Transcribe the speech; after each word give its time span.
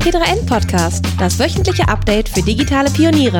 T3N 0.00 0.46
Podcast, 0.46 1.04
das 1.18 1.38
wöchentliche 1.38 1.86
Update 1.86 2.30
für 2.30 2.40
digitale 2.40 2.90
Pioniere. 2.90 3.38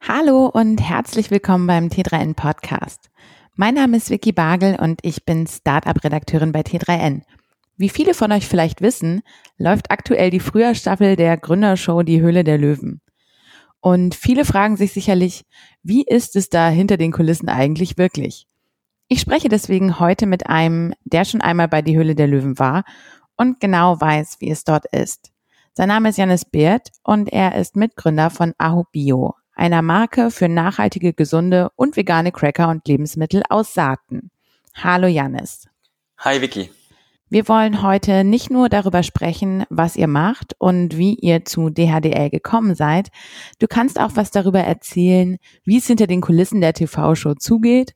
Hallo 0.00 0.46
und 0.46 0.80
herzlich 0.80 1.30
willkommen 1.30 1.66
beim 1.66 1.88
T3N 1.88 2.34
Podcast. 2.34 3.10
Mein 3.56 3.74
Name 3.74 3.98
ist 3.98 4.08
Vicky 4.08 4.32
Bagel 4.32 4.76
und 4.80 5.00
ich 5.02 5.26
bin 5.26 5.46
Startup-Redakteurin 5.46 6.50
bei 6.50 6.62
T3N. 6.62 7.20
Wie 7.76 7.90
viele 7.90 8.14
von 8.14 8.32
euch 8.32 8.48
vielleicht 8.48 8.80
wissen, 8.80 9.20
läuft 9.58 9.90
aktuell 9.90 10.30
die 10.30 10.40
Frühjahrstaffel 10.40 11.14
der 11.14 11.36
Gründershow 11.36 12.02
Die 12.02 12.22
Höhle 12.22 12.42
der 12.42 12.56
Löwen. 12.56 13.02
Und 13.80 14.14
viele 14.14 14.46
fragen 14.46 14.78
sich 14.78 14.94
sicherlich, 14.94 15.44
wie 15.82 16.04
ist 16.04 16.36
es 16.36 16.48
da 16.48 16.70
hinter 16.70 16.96
den 16.96 17.12
Kulissen 17.12 17.50
eigentlich 17.50 17.98
wirklich? 17.98 18.46
Ich 19.14 19.20
spreche 19.20 19.48
deswegen 19.48 20.00
heute 20.00 20.26
mit 20.26 20.48
einem, 20.48 20.92
der 21.04 21.24
schon 21.24 21.40
einmal 21.40 21.68
bei 21.68 21.82
Die 21.82 21.96
Höhle 21.96 22.16
der 22.16 22.26
Löwen 22.26 22.58
war 22.58 22.82
und 23.36 23.60
genau 23.60 24.00
weiß, 24.00 24.38
wie 24.40 24.50
es 24.50 24.64
dort 24.64 24.86
ist. 24.86 25.30
Sein 25.72 25.86
Name 25.86 26.08
ist 26.08 26.18
Janis 26.18 26.44
Beert 26.44 26.90
und 27.04 27.32
er 27.32 27.54
ist 27.54 27.76
Mitgründer 27.76 28.28
von 28.30 28.54
Aho 28.58 28.86
Bio, 28.90 29.36
einer 29.54 29.82
Marke 29.82 30.32
für 30.32 30.48
nachhaltige, 30.48 31.12
gesunde 31.12 31.70
und 31.76 31.96
vegane 31.96 32.32
Cracker 32.32 32.68
und 32.68 32.88
Lebensmittel 32.88 33.44
aus 33.48 33.72
Saaten. 33.72 34.32
Hallo 34.74 35.06
Janis. 35.06 35.68
Hi 36.18 36.40
Vicky. 36.40 36.72
Wir 37.30 37.46
wollen 37.46 37.82
heute 37.82 38.24
nicht 38.24 38.50
nur 38.50 38.68
darüber 38.68 39.04
sprechen, 39.04 39.64
was 39.70 39.94
ihr 39.94 40.08
macht 40.08 40.56
und 40.58 40.98
wie 40.98 41.14
ihr 41.14 41.44
zu 41.44 41.70
DHDL 41.70 42.30
gekommen 42.30 42.74
seid. 42.74 43.10
Du 43.60 43.68
kannst 43.68 44.00
auch 44.00 44.10
was 44.14 44.32
darüber 44.32 44.60
erzählen, 44.60 45.38
wie 45.62 45.78
es 45.78 45.86
hinter 45.86 46.08
den 46.08 46.20
Kulissen 46.20 46.60
der 46.60 46.72
TV-Show 46.72 47.34
zugeht, 47.34 47.94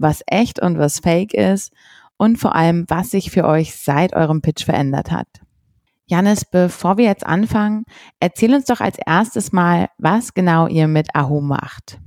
was 0.00 0.22
echt 0.26 0.60
und 0.60 0.78
was 0.78 1.00
fake 1.00 1.34
ist 1.34 1.72
und 2.16 2.36
vor 2.36 2.54
allem, 2.54 2.84
was 2.88 3.10
sich 3.10 3.30
für 3.30 3.44
euch 3.44 3.76
seit 3.76 4.14
eurem 4.14 4.42
Pitch 4.42 4.64
verändert 4.64 5.10
hat. 5.10 5.28
Janis, 6.06 6.44
bevor 6.44 6.96
wir 6.96 7.04
jetzt 7.04 7.24
anfangen, 7.24 7.84
erzähl 8.18 8.54
uns 8.54 8.64
doch 8.64 8.80
als 8.80 8.98
erstes 9.06 9.52
mal, 9.52 9.88
was 9.96 10.34
genau 10.34 10.66
ihr 10.66 10.88
mit 10.88 11.14
Aho 11.14 11.40
macht. 11.40 11.98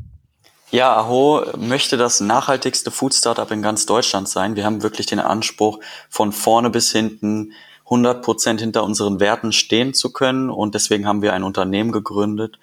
Ja, 0.71 0.97
Aho 0.97 1.45
möchte 1.57 1.97
das 1.97 2.19
nachhaltigste 2.19 2.91
Food 2.91 3.13
Startup 3.13 3.49
in 3.51 3.61
ganz 3.61 3.85
Deutschland 3.85 4.27
sein. 4.27 4.55
Wir 4.55 4.65
haben 4.65 4.83
wirklich 4.83 5.05
den 5.05 5.19
Anspruch, 5.19 5.79
von 6.09 6.31
vorne 6.31 6.69
bis 6.69 6.91
hinten 6.91 7.53
100 7.85 8.23
Prozent 8.23 8.59
hinter 8.59 8.83
unseren 8.83 9.19
Werten 9.19 9.51
stehen 9.51 9.93
zu 9.93 10.11
können. 10.11 10.49
Und 10.49 10.75
deswegen 10.75 11.07
haben 11.07 11.21
wir 11.21 11.33
ein 11.33 11.43
Unternehmen 11.43 11.91
gegründet, 11.91 12.57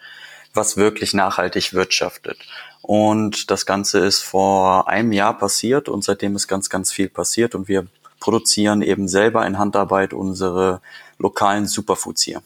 was 0.54 0.76
wirklich 0.76 1.14
nachhaltig 1.14 1.72
wirtschaftet. 1.72 2.38
Und 2.82 3.50
das 3.50 3.66
Ganze 3.66 3.98
ist 3.98 4.22
vor 4.22 4.88
einem 4.88 5.12
Jahr 5.12 5.36
passiert 5.36 5.88
und 5.88 6.02
seitdem 6.02 6.34
ist 6.36 6.48
ganz, 6.48 6.70
ganz 6.70 6.92
viel 6.92 7.08
passiert 7.08 7.54
und 7.54 7.68
wir 7.68 7.86
produzieren 8.18 8.82
eben 8.82 9.08
selber 9.08 9.46
in 9.46 9.58
Handarbeit 9.58 10.12
unsere 10.12 10.80
lokalen 11.18 11.66
Superfoods 11.66 12.22
hier. 12.22 12.42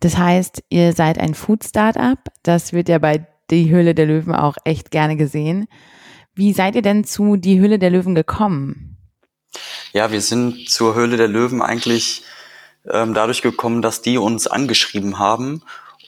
Das 0.00 0.16
heißt, 0.16 0.64
ihr 0.68 0.92
seid 0.92 1.18
ein 1.18 1.34
Food 1.34 1.64
Startup. 1.64 2.18
Das 2.42 2.72
wird 2.72 2.88
ja 2.88 2.98
bei 2.98 3.26
die 3.50 3.70
Höhle 3.70 3.94
der 3.94 4.06
Löwen 4.06 4.34
auch 4.34 4.56
echt 4.64 4.90
gerne 4.90 5.16
gesehen. 5.16 5.68
Wie 6.34 6.52
seid 6.52 6.74
ihr 6.74 6.82
denn 6.82 7.04
zu 7.04 7.36
die 7.36 7.60
Höhle 7.60 7.78
der 7.78 7.90
Löwen 7.90 8.14
gekommen? 8.14 8.96
Ja, 9.92 10.10
wir 10.10 10.20
sind 10.20 10.70
zur 10.70 10.94
Höhle 10.94 11.16
der 11.16 11.28
Löwen 11.28 11.60
eigentlich 11.62 12.24
ähm, 12.90 13.14
dadurch 13.14 13.42
gekommen, 13.42 13.82
dass 13.82 14.02
die 14.02 14.18
uns 14.18 14.46
angeschrieben 14.46 15.18
haben 15.18 15.62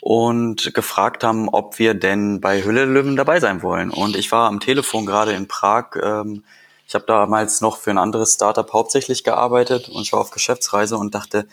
und 0.05 0.75
gefragt 0.75 1.25
haben, 1.25 1.49
ob 1.49 1.79
wir 1.79 1.95
denn 1.95 2.39
bei 2.43 2.61
der 2.61 2.85
Löwen 2.85 3.17
dabei 3.17 3.41
sein 3.41 3.63
wollen. 3.63 3.89
Und 3.89 4.17
ich 4.17 4.31
war 4.33 4.49
am 4.49 4.61
Telefon 4.61 5.07
gerade 5.07 5.33
in 5.33 5.49
Prag. 5.49 5.93
Ähm, 5.97 6.45
ich 6.87 6.95
habe 6.95 7.07
damals 7.07 7.63
noch 7.63 7.79
für 7.79 7.89
ein 7.89 7.97
anderes 7.97 8.35
Startup 8.35 8.71
hauptsächlich 8.71 9.25
gearbeitet 9.25 9.89
und 9.89 10.03
ich 10.03 10.13
war 10.13 10.21
auf 10.21 10.31
Geschäftsreise 10.31 10.99
und 10.99 11.15
dachte, 11.15 11.47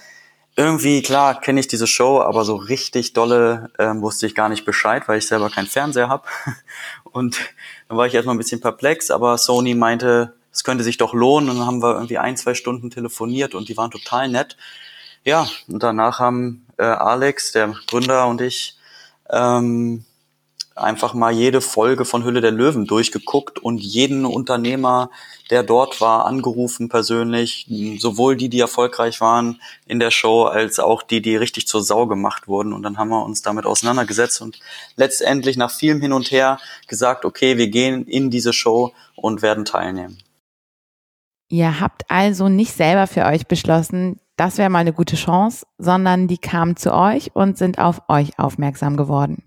irgendwie, 0.57 1.01
klar, 1.01 1.39
kenne 1.39 1.61
ich 1.61 1.69
diese 1.69 1.87
Show, 1.87 2.19
aber 2.19 2.43
so 2.43 2.57
richtig 2.57 3.13
dolle 3.13 3.69
ähm, 3.79 4.01
wusste 4.01 4.25
ich 4.27 4.35
gar 4.35 4.49
nicht 4.49 4.65
Bescheid, 4.65 5.07
weil 5.07 5.19
ich 5.19 5.27
selber 5.27 5.49
keinen 5.49 5.67
Fernseher 5.67 6.09
habe. 6.09 6.27
Und 7.05 7.39
dann 7.87 7.97
war 7.97 8.05
ich 8.05 8.13
erstmal 8.13 8.35
ein 8.35 8.37
bisschen 8.37 8.59
perplex, 8.59 9.11
aber 9.11 9.37
Sony 9.37 9.75
meinte, 9.75 10.33
es 10.51 10.65
könnte 10.65 10.83
sich 10.83 10.97
doch 10.97 11.13
lohnen. 11.13 11.49
Und 11.49 11.59
dann 11.59 11.67
haben 11.67 11.81
wir 11.81 11.93
irgendwie 11.93 12.17
ein, 12.17 12.35
zwei 12.35 12.53
Stunden 12.53 12.89
telefoniert 12.89 13.55
und 13.55 13.69
die 13.69 13.77
waren 13.77 13.91
total 13.91 14.27
nett. 14.27 14.57
Ja, 15.23 15.47
und 15.69 15.81
danach 15.81 16.19
haben 16.19 16.65
äh, 16.81 16.85
Alex, 16.85 17.51
der 17.51 17.75
Gründer 17.87 18.27
und 18.27 18.41
ich 18.41 18.75
ähm, 19.29 20.03
einfach 20.75 21.13
mal 21.13 21.31
jede 21.31 21.61
Folge 21.61 22.05
von 22.05 22.23
Hülle 22.23 22.41
der 22.41 22.51
Löwen 22.51 22.87
durchgeguckt 22.87 23.59
und 23.59 23.77
jeden 23.77 24.25
Unternehmer, 24.25 25.11
der 25.51 25.61
dort 25.61 26.01
war, 26.01 26.25
angerufen 26.25 26.89
persönlich, 26.89 27.67
sowohl 27.99 28.35
die, 28.35 28.49
die 28.49 28.59
erfolgreich 28.59 29.21
waren 29.21 29.61
in 29.85 29.99
der 29.99 30.09
Show, 30.09 30.45
als 30.45 30.79
auch 30.79 31.03
die, 31.03 31.21
die 31.21 31.35
richtig 31.35 31.67
zur 31.67 31.83
Sau 31.83 32.07
gemacht 32.07 32.47
wurden. 32.47 32.73
Und 32.73 32.81
dann 32.81 32.97
haben 32.97 33.09
wir 33.09 33.23
uns 33.23 33.43
damit 33.43 33.65
auseinandergesetzt 33.65 34.41
und 34.41 34.59
letztendlich 34.95 35.57
nach 35.57 35.71
vielem 35.71 36.01
Hin 36.01 36.13
und 36.13 36.31
Her 36.31 36.57
gesagt, 36.87 37.25
okay, 37.25 37.57
wir 37.57 37.67
gehen 37.67 38.07
in 38.07 38.31
diese 38.31 38.53
Show 38.53 38.93
und 39.15 39.43
werden 39.43 39.65
teilnehmen. 39.65 40.17
Ihr 41.51 41.81
habt 41.81 42.09
also 42.09 42.47
nicht 42.47 42.71
selber 42.71 43.07
für 43.07 43.25
euch 43.25 43.45
beschlossen, 43.45 44.21
das 44.37 44.57
wäre 44.57 44.69
mal 44.69 44.79
eine 44.79 44.93
gute 44.93 45.17
Chance, 45.17 45.67
sondern 45.77 46.29
die 46.29 46.37
kamen 46.37 46.77
zu 46.77 46.93
euch 46.93 47.35
und 47.35 47.57
sind 47.57 47.77
auf 47.77 48.03
euch 48.07 48.39
aufmerksam 48.39 48.95
geworden. 48.95 49.43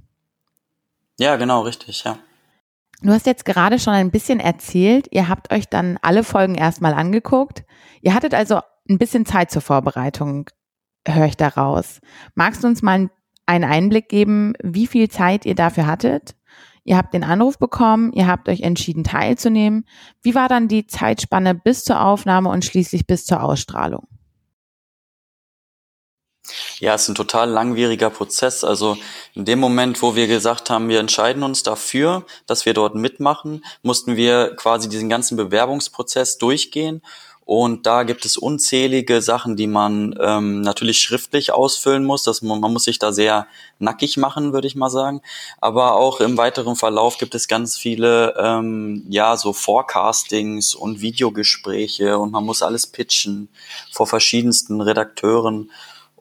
Ja, 1.19 1.37
genau, 1.37 1.63
richtig, 1.63 2.05
ja. 2.05 2.19
Du 3.01 3.11
hast 3.11 3.25
jetzt 3.25 3.47
gerade 3.47 3.79
schon 3.79 3.95
ein 3.95 4.11
bisschen 4.11 4.39
erzählt, 4.39 5.09
ihr 5.13 5.31
habt 5.31 5.51
euch 5.51 5.67
dann 5.67 5.99
alle 6.03 6.25
Folgen 6.25 6.57
erstmal 6.57 6.93
angeguckt. 6.93 7.65
Ihr 8.03 8.13
hattet 8.13 8.35
also 8.35 8.61
ein 8.87 8.99
bisschen 8.99 9.25
Zeit 9.25 9.51
zur 9.51 9.63
Vorbereitung, 9.63 10.51
höre 11.09 11.25
ich 11.25 11.39
daraus. 11.39 12.03
Magst 12.35 12.63
du 12.63 12.69
uns 12.69 12.83
mal 12.83 13.09
einen 13.47 13.65
Einblick 13.65 14.11
geben, 14.11 14.53
wie 14.63 14.87
viel 14.87 15.09
Zeit 15.09 15.47
ihr 15.47 15.55
dafür 15.55 15.87
hattet? 15.87 16.35
Ihr 16.85 16.99
habt 16.99 17.15
den 17.15 17.25
Anruf 17.25 17.59
bekommen, 17.59 18.13
ihr 18.13 18.27
habt 18.27 18.49
euch 18.49 18.61
entschieden 18.61 19.05
teilzunehmen. 19.05 19.87
Wie 20.23 20.35
war 20.35 20.49
dann 20.49 20.69
die 20.69 20.87
Zeitspanne 20.87 21.55
bis 21.55 21.83
zur 21.85 22.01
Aufnahme 22.01 22.51
und 22.51 22.65
schließlich 22.65 23.07
bis 23.07 23.25
zur 23.25 23.43
Ausstrahlung? 23.43 24.07
Ja, 26.79 26.95
es 26.95 27.05
ist 27.05 27.09
ein 27.09 27.15
total 27.15 27.49
langwieriger 27.49 28.11
Prozess. 28.11 28.65
Also 28.65 28.99
in 29.33 29.47
dem 29.47 29.59
Moment, 29.59 30.03
wo 30.03 30.15
wir 30.15 30.27
gesagt 30.27 30.69
haben, 30.69 30.89
wir 30.89 31.01
entscheiden 31.01 31.43
uns 31.43 31.63
dafür, 31.63 32.27
dass 32.47 32.67
wir 32.67 32.75
dort 32.75 32.95
mitmachen, 32.95 33.65
mussten 33.83 34.17
wir 34.17 34.55
quasi 34.57 34.91
diesen 34.91 35.09
ganzen 35.09 35.37
Bewerbungsprozess 35.39 36.37
durchgehen. 36.37 37.01
Und 37.45 37.85
da 37.85 38.05
gibt 38.05 38.25
es 38.25 38.39
unzählige 38.39 39.21
Sachen, 39.21 39.55
die 39.57 39.67
man 39.67 40.19
ähm, 40.19 40.63
natürlich 40.63 40.99
schriftlich 41.01 41.53
ausfüllen 41.53 42.05
muss. 42.05 42.23
Das, 42.23 42.41
man 42.41 42.61
muss 42.61 42.85
sich 42.85 42.99
da 42.99 43.13
sehr 43.13 43.47
nackig 43.79 44.17
machen, 44.17 44.55
würde 44.55 44.67
ich 44.67 44.77
mal 44.77 44.89
sagen. 44.89 45.21
Aber 45.61 45.95
auch 45.95 46.21
im 46.21 46.39
weiteren 46.39 46.75
Verlauf 46.75 47.19
gibt 47.19 47.35
es 47.35 47.47
ganz 47.47 47.77
viele, 47.77 48.35
ähm, 48.39 49.05
ja, 49.11 49.37
so 49.37 49.53
Forecastings 49.53 50.75
und 50.75 51.03
Videogespräche 51.03 52.19
und 52.19 52.31
man 52.31 52.45
muss 52.45 52.63
alles 52.63 52.87
pitchen 52.87 53.51
vor 53.93 54.07
verschiedensten 54.07 54.81
Redakteuren. 54.81 55.71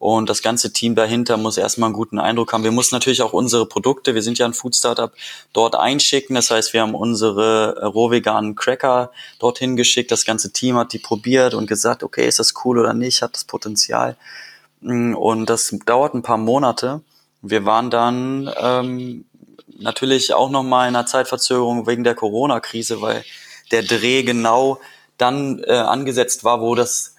Und 0.04 0.30
das 0.30 0.42
ganze 0.42 0.74
Team 0.74 0.96
dahinter 0.96 1.38
muss 1.38 1.56
erstmal 1.56 1.88
einen 1.88 1.96
guten 1.96 2.20
Eindruck 2.20 2.52
haben. 2.52 2.66
Wir 2.66 2.74
mussten 2.74 2.94
natürlich 2.94 3.22
auch 3.22 3.32
unsere 3.32 3.66
Produkte, 3.66 4.14
wir 4.14 4.22
sind 4.22 4.38
ja 4.38 4.46
ein 4.46 4.54
Food 4.54 4.76
Startup, 4.76 5.14
dort 5.54 5.78
einschicken. 5.78 6.36
Das 6.36 6.52
heißt, 6.52 6.74
wir 6.74 6.82
haben 6.82 6.94
unsere 6.94 7.78
äh, 7.80 7.86
rohveganen 7.86 8.56
Cracker 8.56 9.14
dorthin 9.40 9.78
geschickt. 9.78 10.12
Das 10.12 10.26
ganze 10.26 10.52
Team 10.52 10.76
hat 10.76 10.92
die 10.92 11.00
probiert 11.00 11.54
und 11.54 11.68
gesagt, 11.68 12.04
okay, 12.04 12.28
ist 12.28 12.38
das 12.38 12.54
cool 12.66 12.80
oder 12.80 12.94
nicht, 12.94 13.22
hat 13.22 13.34
das 13.34 13.46
Potenzial. 13.46 14.18
Mm, 14.82 15.16
und 15.16 15.50
das 15.50 15.74
dauert 15.86 16.16
ein 16.16 16.22
paar 16.22 16.38
Monate. 16.38 17.00
Wir 17.42 17.64
waren 17.64 17.90
dann 17.90 18.52
ähm, 18.60 19.24
natürlich 19.80 20.34
auch 20.34 20.50
nochmal 20.50 20.90
in 20.90 20.98
einer 20.98 21.06
Zeitverzögerung 21.06 21.88
wegen 21.88 22.04
der 22.04 22.16
Corona-Krise, 22.16 23.00
weil 23.00 23.24
der 23.72 23.84
Dreh 23.84 24.24
genau 24.24 24.82
dann 25.18 25.64
äh, 25.64 25.72
angesetzt 25.72 26.44
war, 26.44 26.60
wo 26.60 26.76
das 26.76 27.13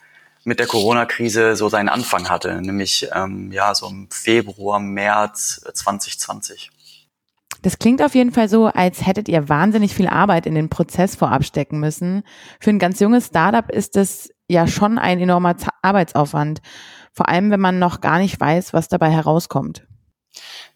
mit 0.45 0.59
der 0.61 0.67
Corona-Krise 0.67 1.57
so 1.57 1.69
seinen 1.69 1.89
Anfang 1.89 2.29
hatte, 2.29 2.61
nämlich 2.61 3.09
ähm, 3.13 3.51
ja 3.51 3.75
so 3.75 3.87
im 3.87 4.09
Februar, 4.11 4.79
März 4.79 5.65
2020. 5.73 6.71
Das 7.63 7.79
klingt 7.79 8.03
auf 8.03 8.15
jeden 8.15 8.31
Fall 8.31 8.49
so, 8.51 8.67
als 8.67 9.07
hättet 9.07 9.27
ihr 9.27 9.49
wahnsinnig 9.49 9.95
viel 9.95 10.07
Arbeit 10.07 10.45
in 10.45 10.55
den 10.55 10.69
Prozess 10.69 11.17
vorab 11.17 11.45
stecken 11.45 11.81
müssen. 11.81 12.23
Für 12.61 12.71
ein 12.71 12.79
ganz 12.79 13.01
junges 13.01 13.29
Startup 13.29 13.71
ist 13.71 13.97
das 13.97 14.29
ja 14.49 14.67
schon 14.67 14.99
ein 14.99 15.19
enormer 15.19 15.57
Arbeitsaufwand. 15.81 16.61
Vor 17.15 17.29
allem, 17.29 17.51
wenn 17.51 17.61
man 17.61 17.79
noch 17.79 18.03
gar 18.03 18.19
nicht 18.19 18.39
weiß, 18.39 18.75
was 18.75 18.89
dabei 18.89 19.09
herauskommt. 19.11 19.87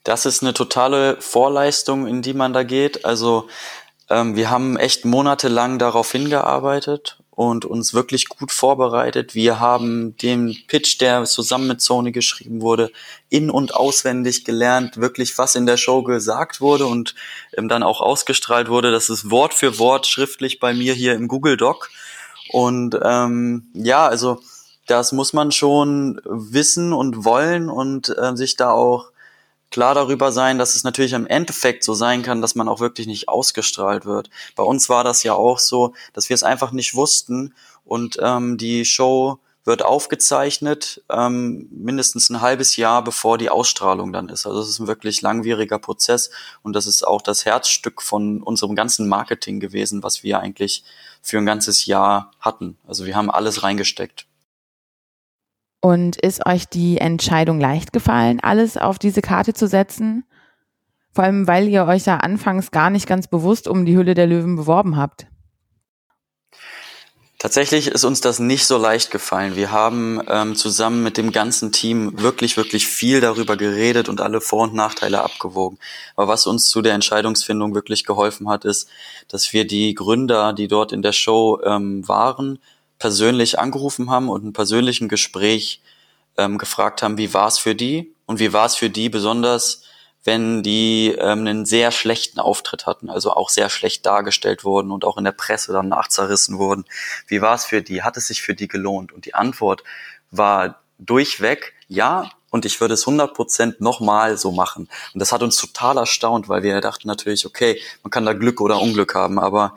Das 0.02 0.24
ist 0.24 0.42
eine 0.42 0.54
totale 0.54 1.20
Vorleistung, 1.20 2.06
in 2.06 2.22
die 2.22 2.32
man 2.32 2.54
da 2.54 2.62
geht. 2.62 3.04
Also 3.04 3.48
ähm, 4.08 4.36
wir 4.36 4.48
haben 4.48 4.78
echt 4.78 5.04
monatelang 5.04 5.78
darauf 5.78 6.10
hingearbeitet 6.10 7.17
und 7.38 7.64
uns 7.64 7.94
wirklich 7.94 8.28
gut 8.28 8.50
vorbereitet. 8.50 9.36
Wir 9.36 9.60
haben 9.60 10.16
den 10.16 10.56
Pitch, 10.66 11.00
der 11.00 11.22
zusammen 11.22 11.68
mit 11.68 11.80
Sony 11.80 12.10
geschrieben 12.10 12.62
wurde, 12.62 12.90
in 13.28 13.48
und 13.48 13.76
auswendig 13.76 14.44
gelernt, 14.44 14.96
wirklich 14.96 15.38
was 15.38 15.54
in 15.54 15.64
der 15.64 15.76
Show 15.76 16.02
gesagt 16.02 16.60
wurde 16.60 16.86
und 16.86 17.14
ähm, 17.56 17.68
dann 17.68 17.84
auch 17.84 18.00
ausgestrahlt 18.00 18.68
wurde. 18.68 18.90
Das 18.90 19.08
ist 19.08 19.30
Wort 19.30 19.54
für 19.54 19.78
Wort 19.78 20.08
schriftlich 20.08 20.58
bei 20.58 20.74
mir 20.74 20.94
hier 20.94 21.14
im 21.14 21.28
Google 21.28 21.56
Doc. 21.56 21.90
Und 22.50 22.98
ähm, 23.04 23.68
ja, 23.72 24.08
also 24.08 24.40
das 24.88 25.12
muss 25.12 25.32
man 25.32 25.52
schon 25.52 26.20
wissen 26.24 26.92
und 26.92 27.24
wollen 27.24 27.70
und 27.70 28.12
äh, 28.18 28.34
sich 28.34 28.56
da 28.56 28.72
auch 28.72 29.12
klar 29.70 29.94
darüber 29.94 30.32
sein, 30.32 30.58
dass 30.58 30.76
es 30.76 30.84
natürlich 30.84 31.12
im 31.12 31.26
Endeffekt 31.26 31.84
so 31.84 31.94
sein 31.94 32.22
kann, 32.22 32.40
dass 32.40 32.54
man 32.54 32.68
auch 32.68 32.80
wirklich 32.80 33.06
nicht 33.06 33.28
ausgestrahlt 33.28 34.06
wird. 34.06 34.30
Bei 34.56 34.62
uns 34.62 34.88
war 34.88 35.04
das 35.04 35.22
ja 35.22 35.34
auch 35.34 35.58
so, 35.58 35.94
dass 36.12 36.28
wir 36.28 36.34
es 36.34 36.42
einfach 36.42 36.72
nicht 36.72 36.94
wussten 36.94 37.54
und 37.84 38.18
ähm, 38.20 38.58
die 38.58 38.84
Show 38.84 39.38
wird 39.68 39.84
aufgezeichnet, 39.84 41.04
ähm, 41.10 41.68
mindestens 41.70 42.30
ein 42.30 42.40
halbes 42.40 42.76
Jahr 42.76 43.04
bevor 43.04 43.36
die 43.36 43.50
Ausstrahlung 43.50 44.12
dann 44.12 44.30
ist. 44.30 44.46
Also 44.46 44.60
es 44.60 44.68
ist 44.70 44.78
ein 44.78 44.86
wirklich 44.86 45.20
langwieriger 45.20 45.78
Prozess 45.78 46.30
und 46.62 46.72
das 46.74 46.86
ist 46.86 47.06
auch 47.06 47.20
das 47.20 47.44
Herzstück 47.44 48.00
von 48.00 48.42
unserem 48.42 48.74
ganzen 48.74 49.08
Marketing 49.08 49.60
gewesen, 49.60 50.02
was 50.02 50.22
wir 50.22 50.40
eigentlich 50.40 50.84
für 51.20 51.36
ein 51.36 51.46
ganzes 51.46 51.84
Jahr 51.84 52.30
hatten. 52.40 52.78
Also 52.86 53.04
wir 53.04 53.14
haben 53.14 53.30
alles 53.30 53.62
reingesteckt. 53.62 54.27
Und 55.80 56.16
ist 56.16 56.44
euch 56.46 56.66
die 56.66 56.98
Entscheidung 56.98 57.60
leicht 57.60 57.92
gefallen, 57.92 58.40
alles 58.40 58.76
auf 58.76 58.98
diese 58.98 59.22
Karte 59.22 59.54
zu 59.54 59.68
setzen? 59.68 60.24
Vor 61.12 61.24
allem, 61.24 61.46
weil 61.46 61.68
ihr 61.68 61.86
euch 61.86 62.06
ja 62.06 62.18
anfangs 62.18 62.70
gar 62.70 62.90
nicht 62.90 63.06
ganz 63.06 63.28
bewusst 63.28 63.68
um 63.68 63.86
die 63.86 63.96
Hülle 63.96 64.14
der 64.14 64.26
Löwen 64.26 64.56
beworben 64.56 64.96
habt. 64.96 65.26
Tatsächlich 67.40 67.86
ist 67.86 68.04
uns 68.04 68.20
das 68.20 68.40
nicht 68.40 68.66
so 68.66 68.78
leicht 68.78 69.12
gefallen. 69.12 69.54
Wir 69.54 69.70
haben 69.70 70.20
ähm, 70.28 70.56
zusammen 70.56 71.04
mit 71.04 71.16
dem 71.16 71.30
ganzen 71.30 71.70
Team 71.70 72.20
wirklich, 72.20 72.56
wirklich 72.56 72.88
viel 72.88 73.20
darüber 73.20 73.56
geredet 73.56 74.08
und 74.08 74.20
alle 74.20 74.40
Vor- 74.40 74.64
und 74.64 74.74
Nachteile 74.74 75.22
abgewogen. 75.22 75.78
Aber 76.16 76.26
was 76.26 76.48
uns 76.48 76.68
zu 76.68 76.82
der 76.82 76.94
Entscheidungsfindung 76.94 77.76
wirklich 77.76 78.04
geholfen 78.04 78.48
hat, 78.48 78.64
ist, 78.64 78.88
dass 79.28 79.52
wir 79.52 79.68
die 79.68 79.94
Gründer, 79.94 80.52
die 80.52 80.66
dort 80.66 80.90
in 80.90 81.00
der 81.00 81.12
Show 81.12 81.60
ähm, 81.64 82.06
waren, 82.08 82.58
persönlich 82.98 83.58
angerufen 83.58 84.10
haben 84.10 84.28
und 84.28 84.44
in 84.44 84.52
persönlichen 84.52 85.08
Gespräch 85.08 85.80
ähm, 86.36 86.58
gefragt 86.58 87.02
haben, 87.02 87.18
wie 87.18 87.34
war 87.34 87.48
es 87.48 87.58
für 87.58 87.74
die 87.74 88.12
und 88.26 88.38
wie 88.38 88.52
war 88.52 88.66
es 88.66 88.76
für 88.76 88.90
die 88.90 89.08
besonders, 89.08 89.82
wenn 90.24 90.62
die 90.62 91.14
ähm, 91.18 91.40
einen 91.40 91.64
sehr 91.66 91.90
schlechten 91.90 92.40
Auftritt 92.40 92.86
hatten, 92.86 93.08
also 93.10 93.32
auch 93.32 93.50
sehr 93.50 93.70
schlecht 93.70 94.04
dargestellt 94.04 94.64
wurden 94.64 94.90
und 94.90 95.04
auch 95.04 95.16
in 95.16 95.24
der 95.24 95.32
Presse 95.32 95.72
dann 95.72 95.88
nachzerrissen 95.88 96.58
wurden. 96.58 96.84
Wie 97.26 97.40
war 97.40 97.54
es 97.54 97.64
für 97.64 97.82
die? 97.82 98.02
Hat 98.02 98.16
es 98.16 98.28
sich 98.28 98.42
für 98.42 98.54
die 98.54 98.68
gelohnt? 98.68 99.12
Und 99.12 99.26
die 99.26 99.34
Antwort 99.34 99.84
war 100.30 100.80
durchweg 100.98 101.74
ja. 101.88 102.30
Und 102.50 102.64
ich 102.64 102.80
würde 102.80 102.94
es 102.94 103.02
100 103.06 103.34
Prozent 103.34 103.80
nochmal 103.80 104.38
so 104.38 104.52
machen. 104.52 104.88
Und 105.12 105.20
das 105.20 105.32
hat 105.32 105.42
uns 105.42 105.56
total 105.56 105.98
erstaunt, 105.98 106.48
weil 106.48 106.62
wir 106.62 106.80
dachten 106.80 107.06
natürlich, 107.06 107.44
okay, 107.44 107.80
man 108.02 108.10
kann 108.10 108.24
da 108.24 108.32
Glück 108.32 108.60
oder 108.62 108.80
Unglück 108.80 109.14
haben, 109.14 109.38
aber 109.38 109.74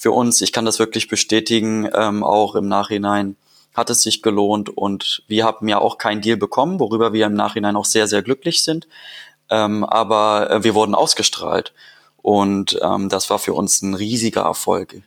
für 0.00 0.12
uns, 0.12 0.40
ich 0.40 0.54
kann 0.54 0.64
das 0.64 0.78
wirklich 0.78 1.08
bestätigen, 1.08 1.86
ähm, 1.92 2.24
auch 2.24 2.54
im 2.54 2.66
Nachhinein 2.68 3.36
hat 3.74 3.90
es 3.90 4.00
sich 4.00 4.22
gelohnt 4.22 4.70
und 4.70 5.22
wir 5.28 5.44
haben 5.44 5.68
ja 5.68 5.78
auch 5.78 5.98
keinen 5.98 6.22
Deal 6.22 6.38
bekommen, 6.38 6.80
worüber 6.80 7.12
wir 7.12 7.26
im 7.26 7.34
Nachhinein 7.34 7.76
auch 7.76 7.84
sehr, 7.84 8.08
sehr 8.08 8.22
glücklich 8.22 8.64
sind. 8.64 8.88
Ähm, 9.50 9.84
aber 9.84 10.50
äh, 10.50 10.64
wir 10.64 10.74
wurden 10.74 10.94
ausgestrahlt 10.94 11.74
und 12.16 12.80
ähm, 12.82 13.10
das 13.10 13.28
war 13.28 13.38
für 13.38 13.52
uns 13.52 13.82
ein 13.82 13.92
riesiger 13.92 14.40
Erfolg. 14.40 15.02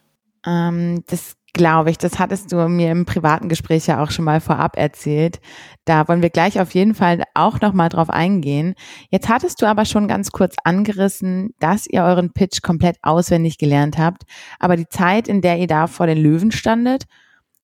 Ähm, 0.45 1.03
das 1.07 1.37
glaube 1.53 1.91
ich, 1.91 1.97
das 1.99 2.17
hattest 2.17 2.51
du 2.51 2.67
mir 2.67 2.91
im 2.91 3.05
privaten 3.05 3.47
Gespräch 3.47 3.87
ja 3.87 4.03
auch 4.03 4.11
schon 4.11 4.25
mal 4.25 4.41
vorab 4.41 4.75
erzählt. 4.75 5.39
Da 5.85 6.07
wollen 6.07 6.23
wir 6.23 6.31
gleich 6.31 6.59
auf 6.59 6.73
jeden 6.73 6.95
Fall 6.95 7.23
auch 7.35 7.61
noch 7.61 7.73
mal 7.73 7.89
drauf 7.89 8.09
eingehen. 8.09 8.73
Jetzt 9.11 9.29
hattest 9.29 9.61
du 9.61 9.67
aber 9.67 9.85
schon 9.85 10.07
ganz 10.07 10.31
kurz 10.31 10.55
angerissen, 10.63 11.53
dass 11.59 11.85
ihr 11.87 12.03
euren 12.03 12.33
Pitch 12.33 12.61
komplett 12.63 12.97
auswendig 13.03 13.57
gelernt 13.59 13.97
habt, 13.97 14.23
aber 14.59 14.75
die 14.75 14.89
Zeit, 14.89 15.27
in 15.27 15.41
der 15.41 15.57
ihr 15.59 15.67
da 15.67 15.87
vor 15.87 16.07
den 16.07 16.17
Löwen 16.17 16.51
standet, 16.51 17.05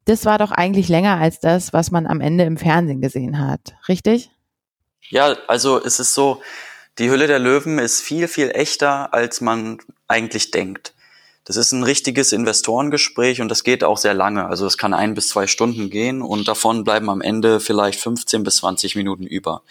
das 0.06 0.26
war 0.26 0.38
doch 0.38 0.52
eigentlich 0.52 0.88
länger 0.88 1.20
als 1.20 1.40
das, 1.40 1.74
was 1.74 1.92
man 1.92 2.08
am 2.08 2.22
Ende 2.22 2.44
im 2.44 2.58
Fernsehen 2.58 3.02
gesehen 3.02 3.40
hat, 3.40 3.76
richtig? 3.88 4.32
Ja, 5.10 5.36
also 5.48 5.84
es 5.84 6.00
ist 6.00 6.14
so, 6.14 6.42
die 7.00 7.10
Hülle 7.10 7.28
der 7.28 7.40
Löwen 7.40 7.80
ist 7.80 8.02
viel, 8.02 8.28
viel 8.28 8.52
echter, 8.52 9.14
als 9.14 9.42
man 9.42 9.80
eigentlich 10.08 10.52
denkt. 10.52 10.94
Das 11.50 11.58
ist 11.58 11.72
ein 11.72 11.82
richtiges 11.82 12.32
Investorengespräch 12.32 13.42
und 13.42 13.50
das 13.50 13.64
geht 13.64 13.84
auch 13.84 13.98
sehr 13.98 14.14
lange. 14.14 14.46
Also 14.46 14.68
es 14.68 14.78
kann 14.78 14.94
ein 14.94 15.16
bis 15.16 15.30
zwei 15.30 15.48
Stunden 15.48 15.90
gehen 15.90 16.22
und 16.22 16.48
davon 16.48 16.84
bleiben 16.84 17.10
am 17.10 17.22
Ende 17.22 17.60
vielleicht 17.60 18.00
15 18.00 18.44
bis 18.44 18.58
20 18.58 18.96
Minuten 18.96 19.26
über. 19.26 19.64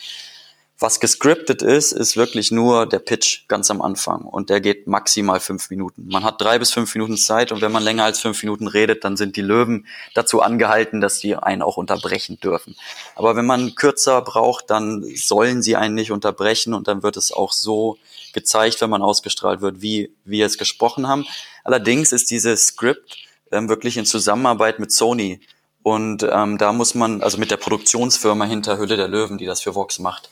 Was 0.81 1.01
gescriptet 1.01 1.61
ist, 1.61 1.91
ist 1.91 2.17
wirklich 2.17 2.53
nur 2.53 2.87
der 2.87 3.01
Pitch 3.01 3.49
ganz 3.49 3.69
am 3.69 3.83
Anfang 3.83 4.23
und 4.23 4.49
der 4.49 4.61
geht 4.61 4.87
maximal 4.87 5.41
fünf 5.41 5.71
Minuten. 5.71 6.07
Man 6.07 6.23
hat 6.23 6.41
drei 6.41 6.61
bis 6.61 6.71
fünf 6.71 6.95
Minuten 6.95 7.17
Zeit 7.17 7.51
und 7.51 7.61
wenn 7.63 7.73
man 7.73 7.83
länger 7.83 8.05
als 8.05 8.21
fünf 8.21 8.41
Minuten 8.45 8.69
redet, 8.69 9.03
dann 9.03 9.17
sind 9.17 9.35
die 9.35 9.43
Löwen 9.43 9.89
dazu 10.15 10.41
angehalten, 10.41 11.01
dass 11.01 11.19
die 11.19 11.35
einen 11.35 11.63
auch 11.63 11.79
unterbrechen 11.79 12.39
dürfen. 12.39 12.77
Aber 13.17 13.35
wenn 13.35 13.45
man 13.45 13.75
kürzer 13.75 14.23
braucht, 14.23 14.71
dann 14.71 15.03
sollen 15.17 15.63
sie 15.63 15.75
einen 15.75 15.97
nicht 15.97 16.13
unterbrechen 16.13 16.75
und 16.75 16.87
dann 16.87 17.03
wird 17.03 17.17
es 17.17 17.33
auch 17.33 17.53
so 17.53 17.99
gezeigt, 18.33 18.81
wenn 18.81 18.91
man 18.91 19.03
ausgestrahlt 19.03 19.61
wird, 19.61 19.83
wie 19.83 20.13
wir 20.25 20.47
es 20.47 20.59
gesprochen 20.59 21.09
haben. 21.09 21.27
Allerdings 21.65 22.13
ist 22.13 22.31
dieses 22.31 22.69
Skript 22.69 23.17
ähm, 23.51 23.69
wirklich 23.69 23.97
in 23.97 24.07
Zusammenarbeit 24.07 24.79
mit 24.79 24.93
Sony 24.93 25.41
und 25.83 26.23
ähm, 26.23 26.57
da 26.57 26.73
muss 26.73 26.95
man, 26.95 27.21
also 27.21 27.37
mit 27.39 27.51
der 27.51 27.57
Produktionsfirma 27.57 28.45
hinter 28.45 28.79
Hülle 28.79 28.97
der 28.97 29.09
Löwen, 29.09 29.39
die 29.39 29.47
das 29.47 29.61
für 29.61 29.75
Vox 29.75 29.99
macht. 29.99 30.31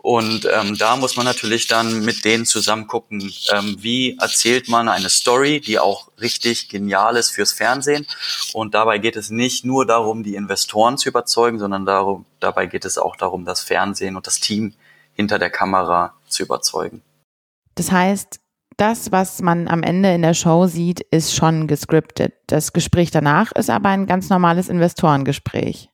Und 0.00 0.48
ähm, 0.52 0.78
da 0.78 0.96
muss 0.96 1.16
man 1.16 1.26
natürlich 1.26 1.66
dann 1.66 2.04
mit 2.04 2.24
denen 2.24 2.46
zusammen 2.46 2.86
gucken, 2.86 3.32
ähm, 3.52 3.76
wie 3.80 4.16
erzählt 4.20 4.68
man 4.68 4.88
eine 4.88 5.10
Story, 5.10 5.60
die 5.60 5.80
auch 5.80 6.08
richtig 6.20 6.68
genial 6.68 7.16
ist 7.16 7.30
fürs 7.30 7.52
Fernsehen. 7.52 8.06
Und 8.52 8.74
dabei 8.74 8.98
geht 8.98 9.16
es 9.16 9.30
nicht 9.30 9.64
nur 9.64 9.86
darum, 9.86 10.22
die 10.22 10.36
Investoren 10.36 10.98
zu 10.98 11.08
überzeugen, 11.08 11.58
sondern 11.58 11.84
darum, 11.84 12.26
dabei 12.38 12.66
geht 12.66 12.84
es 12.84 12.96
auch 12.96 13.16
darum, 13.16 13.44
das 13.44 13.60
Fernsehen 13.60 14.14
und 14.14 14.28
das 14.28 14.38
Team 14.38 14.74
hinter 15.14 15.40
der 15.40 15.50
Kamera 15.50 16.14
zu 16.28 16.44
überzeugen. 16.44 17.02
Das 17.74 17.90
heißt, 17.90 18.38
das, 18.76 19.10
was 19.10 19.42
man 19.42 19.66
am 19.66 19.82
Ende 19.82 20.14
in 20.14 20.22
der 20.22 20.34
Show 20.34 20.68
sieht, 20.68 21.00
ist 21.00 21.34
schon 21.34 21.66
gescriptet. 21.66 22.34
Das 22.46 22.72
Gespräch 22.72 23.10
danach 23.10 23.50
ist 23.50 23.68
aber 23.68 23.88
ein 23.88 24.06
ganz 24.06 24.30
normales 24.30 24.68
Investorengespräch. 24.68 25.90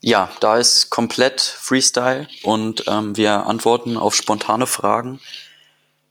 Ja, 0.00 0.30
da 0.40 0.58
ist 0.58 0.90
komplett 0.90 1.40
Freestyle 1.40 2.28
und 2.42 2.84
ähm, 2.86 3.16
wir 3.16 3.46
antworten 3.46 3.96
auf 3.96 4.14
spontane 4.14 4.66
Fragen. 4.66 5.20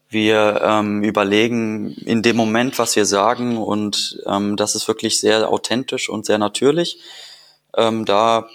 Wir 0.09 0.61
ähm, 0.63 1.03
überlegen 1.03 1.91
in 2.05 2.21
dem 2.21 2.35
Moment, 2.35 2.79
was 2.79 2.95
wir 2.95 3.05
sagen 3.05 3.57
und 3.57 4.21
ähm, 4.25 4.55
das 4.55 4.75
ist 4.75 4.87
wirklich 4.87 5.19
sehr 5.19 5.49
authentisch 5.49 6.09
und 6.09 6.25
sehr 6.25 6.37
natürlich. 6.37 6.99
Ähm, 7.75 8.05
da 8.05 8.47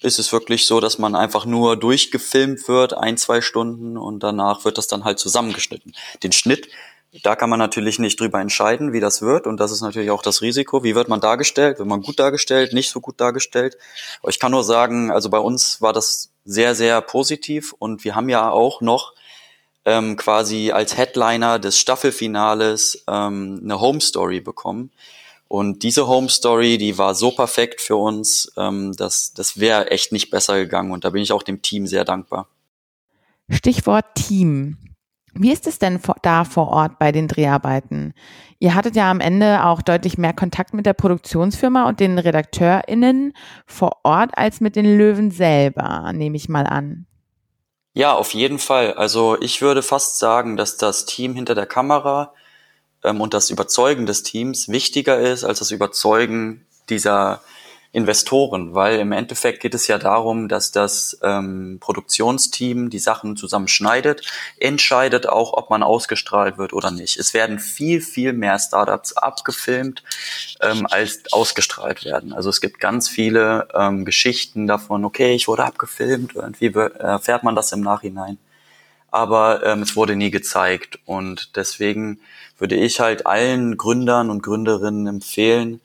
ist 0.00 0.18
es 0.18 0.32
wirklich 0.32 0.66
so, 0.66 0.80
dass 0.80 0.98
man 0.98 1.14
einfach 1.14 1.46
nur 1.46 1.76
durchgefilmt 1.76 2.68
wird, 2.68 2.94
ein, 2.94 3.16
zwei 3.16 3.40
Stunden 3.40 3.96
und 3.96 4.22
danach 4.22 4.64
wird 4.64 4.78
das 4.78 4.86
dann 4.86 5.04
halt 5.04 5.18
zusammengeschnitten. 5.18 5.94
Den 6.22 6.32
Schnitt 6.32 6.68
da 7.22 7.36
kann 7.36 7.50
man 7.50 7.58
natürlich 7.58 7.98
nicht 7.98 8.18
drüber 8.18 8.40
entscheiden, 8.40 8.92
wie 8.92 9.00
das 9.00 9.22
wird. 9.22 9.46
Und 9.46 9.60
das 9.60 9.70
ist 9.70 9.82
natürlich 9.82 10.10
auch 10.10 10.22
das 10.22 10.42
Risiko. 10.42 10.82
Wie 10.82 10.94
wird 10.94 11.08
man 11.08 11.20
dargestellt? 11.20 11.78
Wird 11.78 11.88
man 11.88 12.02
gut 12.02 12.18
dargestellt, 12.18 12.72
nicht 12.72 12.90
so 12.90 13.00
gut 13.00 13.20
dargestellt? 13.20 13.76
Ich 14.28 14.40
kann 14.40 14.50
nur 14.50 14.64
sagen, 14.64 15.10
also 15.10 15.30
bei 15.30 15.38
uns 15.38 15.80
war 15.80 15.92
das 15.92 16.30
sehr, 16.44 16.74
sehr 16.74 17.00
positiv. 17.00 17.72
Und 17.78 18.04
wir 18.04 18.16
haben 18.16 18.28
ja 18.28 18.50
auch 18.50 18.80
noch 18.80 19.14
ähm, 19.84 20.16
quasi 20.16 20.72
als 20.72 20.96
Headliner 20.96 21.58
des 21.58 21.78
Staffelfinales 21.78 23.04
ähm, 23.06 23.60
eine 23.62 23.80
Home 23.80 24.00
Story 24.00 24.40
bekommen. 24.40 24.90
Und 25.46 25.84
diese 25.84 26.08
Home 26.08 26.28
Story, 26.28 26.78
die 26.78 26.98
war 26.98 27.14
so 27.14 27.30
perfekt 27.30 27.80
für 27.80 27.96
uns, 27.96 28.50
ähm, 28.56 28.92
dass 28.92 29.34
das 29.34 29.60
wäre 29.60 29.90
echt 29.90 30.10
nicht 30.10 30.30
besser 30.30 30.56
gegangen. 30.56 30.90
Und 30.90 31.04
da 31.04 31.10
bin 31.10 31.22
ich 31.22 31.32
auch 31.32 31.44
dem 31.44 31.62
Team 31.62 31.86
sehr 31.86 32.04
dankbar. 32.04 32.48
Stichwort 33.50 34.06
Team. 34.16 34.78
Wie 35.36 35.52
ist 35.52 35.66
es 35.66 35.78
denn 35.78 36.00
da 36.22 36.44
vor 36.44 36.68
Ort 36.68 36.98
bei 36.98 37.10
den 37.10 37.28
Dreharbeiten? 37.28 38.14
Ihr 38.60 38.74
hattet 38.74 38.94
ja 38.94 39.10
am 39.10 39.20
Ende 39.20 39.64
auch 39.64 39.82
deutlich 39.82 40.16
mehr 40.16 40.32
Kontakt 40.32 40.74
mit 40.74 40.86
der 40.86 40.92
Produktionsfirma 40.92 41.88
und 41.88 42.00
den 42.00 42.18
RedakteurInnen 42.18 43.34
vor 43.66 43.98
Ort 44.04 44.30
als 44.38 44.60
mit 44.60 44.76
den 44.76 44.96
Löwen 44.96 45.30
selber, 45.30 46.12
nehme 46.12 46.36
ich 46.36 46.48
mal 46.48 46.66
an. 46.66 47.06
Ja, 47.94 48.12
auf 48.14 48.34
jeden 48.34 48.58
Fall. 48.58 48.94
Also 48.94 49.40
ich 49.40 49.60
würde 49.60 49.82
fast 49.82 50.18
sagen, 50.18 50.56
dass 50.56 50.76
das 50.76 51.04
Team 51.04 51.34
hinter 51.34 51.54
der 51.54 51.66
Kamera 51.66 52.32
ähm, 53.02 53.20
und 53.20 53.34
das 53.34 53.50
Überzeugen 53.50 54.06
des 54.06 54.22
Teams 54.22 54.68
wichtiger 54.68 55.18
ist 55.18 55.44
als 55.44 55.60
das 55.60 55.70
Überzeugen 55.70 56.66
dieser 56.88 57.40
Investoren, 57.94 58.74
weil 58.74 58.98
im 58.98 59.12
Endeffekt 59.12 59.60
geht 59.60 59.72
es 59.72 59.86
ja 59.86 59.98
darum, 59.98 60.48
dass 60.48 60.72
das 60.72 61.16
ähm, 61.22 61.78
Produktionsteam 61.78 62.90
die 62.90 62.98
Sachen 62.98 63.36
zusammenschneidet, 63.36 64.22
entscheidet 64.58 65.28
auch, 65.28 65.52
ob 65.52 65.70
man 65.70 65.84
ausgestrahlt 65.84 66.58
wird 66.58 66.72
oder 66.72 66.90
nicht. 66.90 67.16
Es 67.18 67.34
werden 67.34 67.60
viel, 67.60 68.00
viel 68.00 68.32
mehr 68.32 68.58
Startups 68.58 69.12
abgefilmt, 69.12 70.02
ähm, 70.60 70.88
als 70.90 71.32
ausgestrahlt 71.32 72.04
werden. 72.04 72.32
Also 72.32 72.50
es 72.50 72.60
gibt 72.60 72.80
ganz 72.80 73.08
viele 73.08 73.68
ähm, 73.72 74.04
Geschichten 74.04 74.66
davon, 74.66 75.04
okay, 75.04 75.32
ich 75.36 75.46
wurde 75.46 75.62
abgefilmt, 75.62 76.34
irgendwie 76.34 76.74
erfährt 76.74 77.44
man 77.44 77.54
das 77.54 77.70
im 77.70 77.82
Nachhinein. 77.82 78.38
Aber 79.12 79.64
ähm, 79.64 79.82
es 79.82 79.94
wurde 79.94 80.16
nie 80.16 80.32
gezeigt. 80.32 80.98
Und 81.04 81.54
deswegen 81.54 82.18
würde 82.58 82.74
ich 82.74 82.98
halt 82.98 83.24
allen 83.24 83.76
Gründern 83.76 84.30
und 84.30 84.42
Gründerinnen 84.42 85.06
empfehlen, 85.06 85.80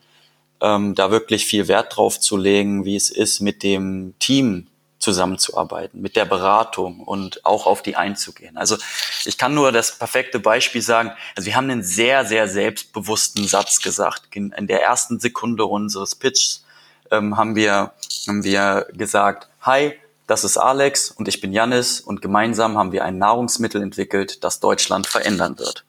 ähm, 0.62 0.96
da 0.96 1.12
wirklich 1.12 1.46
viel 1.46 1.68
Wert 1.68 1.96
drauf 1.96 2.20
zu 2.20 2.38
legen, 2.38 2.86
wie 2.86 2.96
es 2.96 3.10
ist, 3.10 3.39
mit 3.39 3.63
dem 3.63 4.13
Team 4.20 4.68
zusammenzuarbeiten, 5.00 6.01
mit 6.01 6.16
der 6.16 6.25
Beratung 6.25 7.00
und 7.01 7.46
auch 7.46 7.66
auf 7.66 7.82
die 7.82 7.96
einzugehen. 7.96 8.58
Also 8.58 8.78
ich 9.25 9.38
kann 9.38 9.54
nur 9.54 9.72
das 9.72 9.98
perfekte 9.98 10.39
Beispiel 10.39 10.82
sagen. 10.82 11.12
Also 11.36 11.48
wir 11.48 11.56
haben 11.56 11.70
einen 11.70 11.84
sehr, 11.84 12.25
sehr 12.25 12.48
selbstbewussten 12.50 13.48
Satz 13.48 13.82
gesagt. 13.82 14.36
In 14.36 14.68
der 14.68 14.84
ersten 14.84 15.20
Sekunde 15.20 15.66
unseres 15.66 16.16
Pitchs 16.16 16.66
ähm, 17.12 17.38
haben 17.38 17.56
wir 17.56 17.94
haben 18.28 18.44
wir 18.44 18.88
gesagt: 18.94 19.48
Hi, 19.62 19.94
das 20.28 20.44
ist 20.44 20.58
Alex 20.58 21.12
und 21.12 21.28
ich 21.28 21.39
bin 21.42 21.54
Janis 21.54 22.01
und 22.01 22.22
gemeinsam 22.22 22.78
haben 22.78 22.92
wir 22.92 23.06
ein 23.06 23.18
Nahrungsmittel 23.18 23.82
entwickelt, 23.82 24.44
das 24.44 24.60
Deutschland 24.60 25.08
verändern 25.08 25.58
wird. 25.58 25.86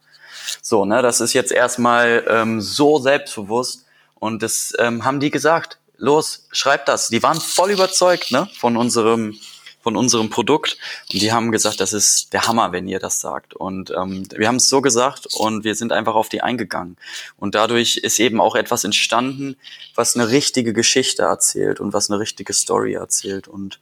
So, 0.63 0.85
ne, 0.85 1.03
das 1.03 1.21
ist 1.21 1.33
jetzt 1.33 1.53
erstmal 1.53 2.25
ähm, 2.29 2.61
so 2.61 2.99
selbstbewusst 2.99 3.85
und 4.21 4.43
das 4.43 4.73
ähm, 4.79 5.05
haben 5.05 5.19
die 5.19 5.31
gesagt. 5.31 5.79
Los, 5.97 6.47
schreibt 6.51 6.89
das. 6.89 7.09
Die 7.09 7.23
waren 7.23 7.39
voll 7.39 7.73
überzeugt 7.73 8.33
ne, 8.33 8.49
von 8.57 8.77
unserem 8.77 9.35
von 9.83 9.97
unserem 9.97 10.29
Produkt 10.29 10.77
und 11.11 11.23
die 11.23 11.33
haben 11.33 11.51
gesagt, 11.53 11.81
das 11.81 11.93
ist 11.93 12.35
der 12.35 12.47
Hammer, 12.47 12.73
wenn 12.73 12.87
ihr 12.87 12.99
das 12.99 13.21
sagt. 13.21 13.55
Und 13.55 13.91
ähm, 13.91 14.25
wir 14.37 14.47
haben 14.47 14.57
es 14.57 14.69
so 14.69 14.83
gesagt 14.83 15.27
und 15.33 15.65
wir 15.65 15.75
sind 15.75 15.93
einfach 15.93 16.15
auf 16.15 16.29
die 16.29 16.43
eingegangen. 16.43 16.97
Und 17.39 17.55
dadurch 17.55 17.97
ist 17.97 18.21
eben 18.21 18.41
auch 18.41 18.57
etwas 18.57 18.85
entstanden, 18.85 19.57
was 19.95 20.15
eine 20.17 20.29
richtige 20.29 20.75
Geschichte 20.75 21.23
erzählt 21.23 21.81
und 21.81 21.95
was 21.95 22.11
eine 22.11 22.21
richtige 22.21 22.53
Story 22.53 22.93
erzählt. 22.93 23.49
Und 23.49 23.81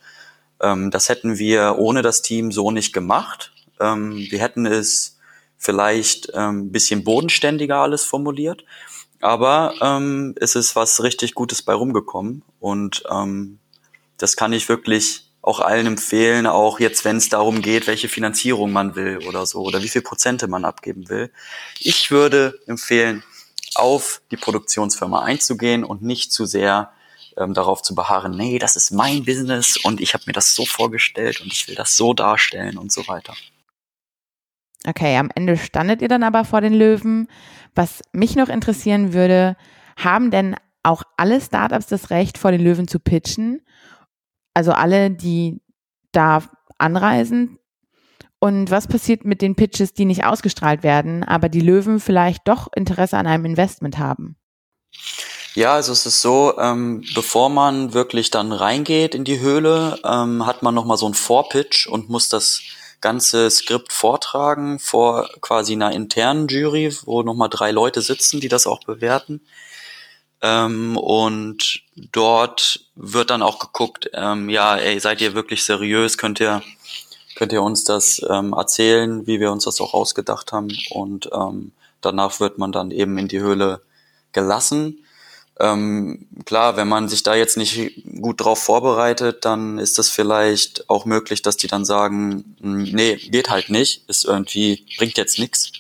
ähm, 0.61 0.91
das 0.91 1.09
hätten 1.09 1.39
wir 1.39 1.77
ohne 1.79 2.03
das 2.03 2.23
Team 2.23 2.53
so 2.53 2.71
nicht 2.71 2.93
gemacht. 2.93 3.53
Ähm, 3.81 4.25
wir 4.31 4.39
hätten 4.39 4.67
es 4.67 5.19
vielleicht 5.57 6.31
ähm, 6.35 6.71
bisschen 6.71 7.03
bodenständiger 7.03 7.79
alles 7.79 8.05
formuliert. 8.05 8.65
Aber 9.21 9.75
ähm, 9.81 10.35
es 10.41 10.55
ist 10.55 10.77
was 10.77 11.03
richtig 11.03 11.35
Gutes 11.35 11.63
bei 11.63 11.75
rumgekommen 11.75 12.43
und 12.61 13.03
ähm, 13.11 13.59
das 14.17 14.37
kann 14.37 14.53
ich 14.53 14.69
wirklich 14.69 15.25
auch 15.43 15.61
allen 15.61 15.87
empfehlen, 15.87 16.47
auch 16.47 16.79
jetzt, 16.79 17.05
wenn 17.05 17.17
es 17.17 17.29
darum 17.29 17.63
geht, 17.63 17.87
welche 17.87 18.09
Finanzierung 18.09 18.73
man 18.73 18.97
will 18.97 19.19
oder 19.27 19.47
so 19.47 19.63
oder 19.63 19.83
wie 19.83 19.89
viel 19.89 20.03
Prozente 20.03 20.47
man 20.47 20.65
abgeben 20.65 21.09
will. 21.09 21.33
Ich 21.79 22.11
würde 22.11 22.59
empfehlen, 22.67 23.23
auf 23.75 24.21
die 24.31 24.37
Produktionsfirma 24.37 25.23
einzugehen 25.23 25.85
und 25.85 26.03
nicht 26.03 26.33
zu 26.33 26.47
sehr 26.47 26.93
ähm, 27.37 27.55
darauf 27.55 27.83
zu 27.83 27.95
beharren, 27.95 28.33
nee, 28.37 28.59
das 28.59 28.77
ist 28.77 28.91
mein 28.91 29.25
Business 29.25 29.77
und 29.83 30.01
ich 30.01 30.15
habe 30.15 30.25
mir 30.27 30.33
das 30.33 30.55
so 30.55 30.65
vorgestellt 30.65 31.41
und 31.41 31.53
ich 31.53 31.69
will 31.69 31.75
das 31.75 31.97
so 31.97 32.15
darstellen 32.15 32.77
und 32.77 32.93
so 32.93 33.07
weiter. 33.09 33.35
Okay, 34.87 35.17
am 35.17 35.31
Ende 35.35 35.57
standet 35.57 36.03
ihr 36.03 36.09
dann 36.09 36.23
aber 36.23 36.45
vor 36.45 36.61
den 36.61 36.75
Löwen. 36.75 37.29
Was 37.75 38.03
mich 38.13 38.37
noch 38.37 38.49
interessieren 38.49 39.13
würde, 39.13 39.57
haben 39.97 40.31
denn 40.31 40.57
auch 40.83 41.03
alle 41.17 41.41
Startups 41.41 41.87
das 41.87 42.11
Recht, 42.11 42.39
vor 42.39 42.53
den 42.53 42.63
Löwen 42.63 42.89
zu 42.89 43.01
pitchen? 43.01 43.61
Also 44.55 44.73
alle, 44.73 45.11
die 45.11 45.61
da 46.13 46.43
anreisen? 46.79 47.59
Und 48.41 48.71
was 48.71 48.87
passiert 48.87 49.25
mit 49.25 49.43
den 49.43 49.57
Pitches, 49.57 49.95
die 49.95 50.05
nicht 50.05 50.25
ausgestrahlt 50.25 50.85
werden, 50.85 51.25
aber 51.25 51.49
die 51.49 51.61
Löwen 51.61 51.99
vielleicht 51.99 52.47
doch 52.47 52.69
Interesse 52.75 53.17
an 53.17 53.27
einem 53.27 53.45
Investment 53.45 53.99
haben? 53.99 54.37
Ja, 55.55 55.75
also 55.75 55.91
es 55.91 56.07
ist 56.07 56.23
so, 56.23 56.57
ähm, 56.59 57.03
bevor 57.15 57.49
man 57.49 57.95
wirklich 57.95 58.31
dann 58.31 58.53
reingeht 58.53 59.17
in 59.17 59.25
die 59.25 59.41
Höhle, 59.41 59.99
ähm, 60.05 60.47
hat 60.47 60.63
man 60.63 60.73
nochmal 60.73 60.97
so 60.97 61.07
einen 61.07 61.17
Vorpitch 61.17 61.89
und 61.89 62.09
muss 62.09 62.29
das 62.29 62.63
ganze 63.01 63.51
Skript 63.51 63.93
vortragen 63.93 64.79
vor 64.79 65.29
quasi 65.41 65.73
einer 65.73 65.93
internen 65.93 66.49
Jury, 66.49 66.95
wo 67.05 67.23
nochmal 67.23 67.49
drei 67.49 67.71
Leute 67.71 68.03
sitzen, 68.03 68.41
die 68.41 68.49
das 68.49 68.67
auch 68.67 68.81
bewerten. 68.81 69.41
Ähm, 70.41 70.97
und 70.97 71.83
dort 72.13 72.81
wird 72.95 73.31
dann 73.31 73.43
auch 73.43 73.59
geguckt, 73.59 74.11
ähm, 74.15 74.49
ja, 74.49 74.77
ey, 74.77 74.99
seid 75.01 75.21
ihr 75.21 75.35
wirklich 75.35 75.65
seriös? 75.65 76.19
Könnt 76.19 76.41
ihr, 76.41 76.63
könnt 77.35 77.53
ihr 77.53 77.63
uns 77.63 77.85
das 77.85 78.25
ähm, 78.29 78.53
erzählen, 78.53 79.27
wie 79.27 79.41
wir 79.41 79.51
uns 79.51 79.65
das 79.65 79.81
auch 79.81 79.95
ausgedacht 79.95 80.53
haben? 80.53 80.69
Und 80.91 81.29
ähm, 81.33 81.73
danach 82.01 82.41
wird 82.41 82.59
man 82.59 82.73
dann 82.73 82.91
eben 82.91 83.19
in 83.19 83.29
die 83.29 83.41
Höhle 83.41 83.83
gelassen. 84.33 85.05
Ähm, 85.61 86.29
klar, 86.45 86.77
wenn 86.77 86.89
man 86.89 87.09
sich 87.09 87.25
da 87.25 87.35
jetzt 87.35 87.57
nicht 87.57 88.03
gut 88.21 88.41
drauf 88.41 88.63
vorbereitet, 88.63 89.45
dann 89.45 89.79
ist 89.79 89.99
das 89.99 90.09
vielleicht 90.09 90.89
auch 90.89 91.05
möglich, 91.05 91.43
dass 91.43 91.57
die 91.57 91.67
dann 91.67 91.85
sagen, 91.85 92.57
hm, 92.61 92.85
nee, 92.85 93.17
geht 93.17 93.51
halt 93.51 93.69
nicht, 93.69 94.09
ist 94.09 94.25
irgendwie, 94.25 94.87
bringt 94.99 95.19
jetzt 95.19 95.39
nichts. 95.39 95.73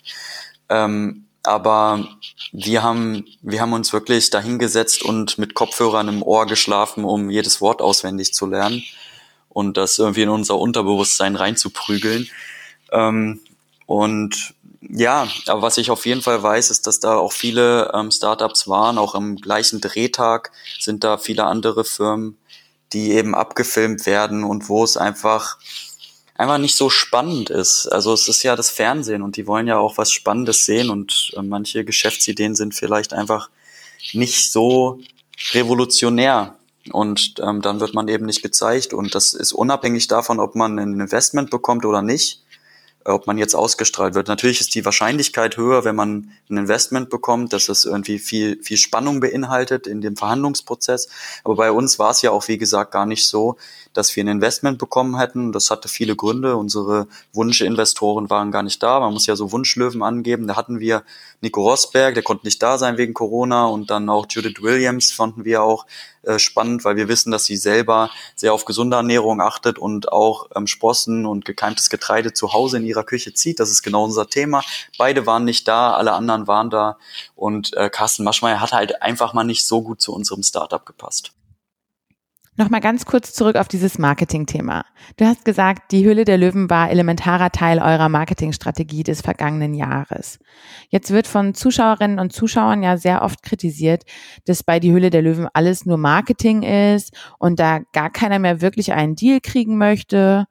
Ähm, 0.68 1.26
aber 1.44 2.08
wir 2.52 2.82
haben, 2.82 3.24
wir 3.40 3.60
haben 3.60 3.72
uns 3.72 3.92
wirklich 3.92 4.30
dahingesetzt 4.30 5.02
und 5.02 5.38
mit 5.38 5.54
Kopfhörern 5.54 6.08
im 6.08 6.22
Ohr 6.22 6.46
geschlafen, 6.46 7.04
um 7.04 7.30
jedes 7.30 7.60
Wort 7.60 7.80
auswendig 7.80 8.34
zu 8.34 8.46
lernen 8.46 8.82
und 9.48 9.76
das 9.76 9.98
irgendwie 9.98 10.22
in 10.22 10.28
unser 10.28 10.58
Unterbewusstsein 10.58 11.36
reinzuprügeln. 11.36 12.28
Ähm, 12.90 13.40
und 13.86 14.54
ja, 14.80 15.28
aber 15.46 15.62
was 15.62 15.78
ich 15.78 15.90
auf 15.90 16.06
jeden 16.06 16.22
Fall 16.22 16.42
weiß, 16.42 16.70
ist, 16.70 16.86
dass 16.86 17.00
da 17.00 17.16
auch 17.16 17.32
viele 17.32 17.90
ähm, 17.94 18.10
Startups 18.10 18.68
waren, 18.68 18.98
auch 18.98 19.14
am 19.14 19.36
gleichen 19.36 19.80
Drehtag 19.80 20.52
sind 20.78 21.02
da 21.02 21.18
viele 21.18 21.44
andere 21.44 21.84
Firmen, 21.84 22.38
die 22.92 23.12
eben 23.12 23.34
abgefilmt 23.34 24.06
werden 24.06 24.44
und 24.44 24.68
wo 24.68 24.84
es 24.84 24.96
einfach 24.96 25.58
einfach 26.34 26.58
nicht 26.58 26.76
so 26.76 26.88
spannend 26.88 27.50
ist. 27.50 27.88
Also 27.88 28.12
es 28.12 28.28
ist 28.28 28.44
ja 28.44 28.54
das 28.54 28.70
Fernsehen 28.70 29.22
und 29.22 29.36
die 29.36 29.48
wollen 29.48 29.66
ja 29.66 29.78
auch 29.78 29.98
was 29.98 30.12
Spannendes 30.12 30.64
sehen 30.64 30.88
und 30.90 31.32
äh, 31.36 31.42
manche 31.42 31.84
Geschäftsideen 31.84 32.54
sind 32.54 32.74
vielleicht 32.74 33.12
einfach 33.12 33.50
nicht 34.12 34.52
so 34.52 35.00
revolutionär 35.52 36.54
und 36.92 37.34
ähm, 37.42 37.60
dann 37.62 37.80
wird 37.80 37.94
man 37.94 38.06
eben 38.06 38.26
nicht 38.26 38.42
gezeigt 38.42 38.94
und 38.94 39.16
das 39.16 39.34
ist 39.34 39.52
unabhängig 39.52 40.06
davon, 40.06 40.38
ob 40.38 40.54
man 40.54 40.78
ein 40.78 41.00
Investment 41.00 41.50
bekommt 41.50 41.84
oder 41.84 42.00
nicht 42.00 42.44
ob 43.08 43.26
man 43.26 43.38
jetzt 43.38 43.54
ausgestrahlt 43.54 44.14
wird. 44.14 44.28
Natürlich 44.28 44.60
ist 44.60 44.74
die 44.74 44.84
Wahrscheinlichkeit 44.84 45.56
höher, 45.56 45.84
wenn 45.84 45.96
man 45.96 46.30
ein 46.50 46.56
Investment 46.56 47.10
bekommt, 47.10 47.52
dass 47.52 47.68
es 47.68 47.84
irgendwie 47.84 48.18
viel, 48.18 48.62
viel 48.62 48.76
Spannung 48.76 49.20
beinhaltet 49.20 49.86
in 49.86 50.00
dem 50.00 50.16
Verhandlungsprozess. 50.16 51.08
Aber 51.44 51.56
bei 51.56 51.72
uns 51.72 51.98
war 51.98 52.10
es 52.10 52.22
ja 52.22 52.30
auch, 52.30 52.48
wie 52.48 52.58
gesagt, 52.58 52.92
gar 52.92 53.06
nicht 53.06 53.26
so, 53.26 53.56
dass 53.92 54.14
wir 54.14 54.24
ein 54.24 54.28
Investment 54.28 54.78
bekommen 54.78 55.18
hätten. 55.18 55.52
Das 55.52 55.70
hatte 55.70 55.88
viele 55.88 56.16
Gründe. 56.16 56.56
Unsere 56.56 57.08
Wunschinvestoren 57.32 58.30
waren 58.30 58.50
gar 58.50 58.62
nicht 58.62 58.82
da. 58.82 59.00
Man 59.00 59.12
muss 59.12 59.26
ja 59.26 59.36
so 59.36 59.52
Wunschlöwen 59.52 60.02
angeben. 60.02 60.46
Da 60.46 60.56
hatten 60.56 60.78
wir 60.78 61.02
Nico 61.40 61.62
Rosberg, 61.62 62.14
der 62.14 62.22
konnte 62.22 62.46
nicht 62.46 62.62
da 62.62 62.78
sein 62.78 62.98
wegen 62.98 63.14
Corona 63.14 63.66
und 63.66 63.90
dann 63.90 64.08
auch 64.08 64.26
Judith 64.28 64.60
Williams 64.60 65.12
fanden 65.12 65.44
wir 65.44 65.62
auch 65.62 65.86
äh, 66.28 66.38
spannend, 66.38 66.84
weil 66.84 66.96
wir 66.96 67.08
wissen, 67.08 67.30
dass 67.30 67.44
sie 67.44 67.56
selber 67.56 68.10
sehr 68.36 68.52
auf 68.52 68.64
gesunde 68.64 68.96
Ernährung 68.96 69.40
achtet 69.40 69.78
und 69.78 70.12
auch 70.12 70.48
ähm, 70.54 70.66
Sprossen 70.66 71.26
und 71.26 71.44
gekeimtes 71.44 71.88
Getreide 71.88 72.32
zu 72.32 72.52
Hause 72.52 72.76
in 72.76 72.84
ihrer 72.84 73.04
Küche 73.04 73.32
zieht. 73.32 73.60
Das 73.60 73.70
ist 73.70 73.82
genau 73.82 74.04
unser 74.04 74.28
Thema. 74.28 74.62
Beide 74.98 75.26
waren 75.26 75.44
nicht 75.44 75.66
da, 75.66 75.94
alle 75.94 76.12
anderen 76.12 76.46
waren 76.46 76.70
da 76.70 76.98
und 77.34 77.74
äh, 77.76 77.88
Carsten 77.88 78.24
Maschmeyer 78.24 78.60
hat 78.60 78.72
halt 78.72 79.00
einfach 79.02 79.32
mal 79.32 79.44
nicht 79.44 79.66
so 79.66 79.82
gut 79.82 80.00
zu 80.00 80.14
unserem 80.14 80.42
Startup 80.42 80.84
gepasst. 80.84 81.32
Nochmal 82.58 82.80
ganz 82.80 83.06
kurz 83.06 83.32
zurück 83.34 83.54
auf 83.54 83.68
dieses 83.68 83.98
Marketing-Thema. 83.98 84.84
Du 85.16 85.24
hast 85.24 85.44
gesagt, 85.44 85.92
die 85.92 86.04
Hülle 86.04 86.24
der 86.24 86.38
Löwen 86.38 86.68
war 86.68 86.90
elementarer 86.90 87.52
Teil 87.52 87.78
eurer 87.78 88.08
Marketingstrategie 88.08 89.04
des 89.04 89.20
vergangenen 89.20 89.74
Jahres. 89.74 90.40
Jetzt 90.88 91.12
wird 91.12 91.28
von 91.28 91.54
Zuschauerinnen 91.54 92.18
und 92.18 92.32
Zuschauern 92.32 92.82
ja 92.82 92.96
sehr 92.96 93.22
oft 93.22 93.44
kritisiert, 93.44 94.02
dass 94.44 94.64
bei 94.64 94.80
die 94.80 94.92
Hülle 94.92 95.10
der 95.10 95.22
Löwen 95.22 95.46
alles 95.54 95.86
nur 95.86 95.98
Marketing 95.98 96.64
ist 96.64 97.16
und 97.38 97.60
da 97.60 97.78
gar 97.92 98.10
keiner 98.10 98.40
mehr 98.40 98.60
wirklich 98.60 98.92
einen 98.92 99.14
Deal 99.14 99.38
kriegen 99.40 99.78
möchte. 99.78 100.46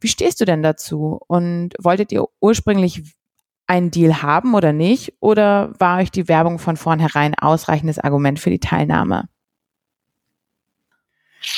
Wie 0.00 0.08
stehst 0.08 0.40
du 0.40 0.46
denn 0.46 0.64
dazu? 0.64 1.20
Und 1.28 1.74
wolltet 1.80 2.10
ihr 2.10 2.24
ursprünglich 2.40 3.14
einen 3.68 3.92
Deal 3.92 4.22
haben 4.22 4.54
oder 4.54 4.72
nicht? 4.72 5.14
Oder 5.20 5.72
war 5.78 5.98
euch 5.98 6.10
die 6.10 6.26
Werbung 6.26 6.58
von 6.58 6.76
vornherein 6.76 7.36
ausreichendes 7.38 8.00
Argument 8.00 8.40
für 8.40 8.50
die 8.50 8.58
Teilnahme? 8.58 9.28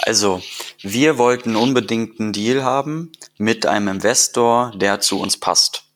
Also, 0.03 0.43
wir 0.83 1.19
wollten 1.19 1.57
unbedingt 1.57 2.21
einen 2.21 2.33
Deal 2.33 2.65
haben 2.65 3.13
mit 3.39 3.67
einem 3.67 3.89
Investor, 3.89 4.73
der 4.77 5.01
zu 5.01 5.21
uns 5.21 5.37
passt. 5.37 5.87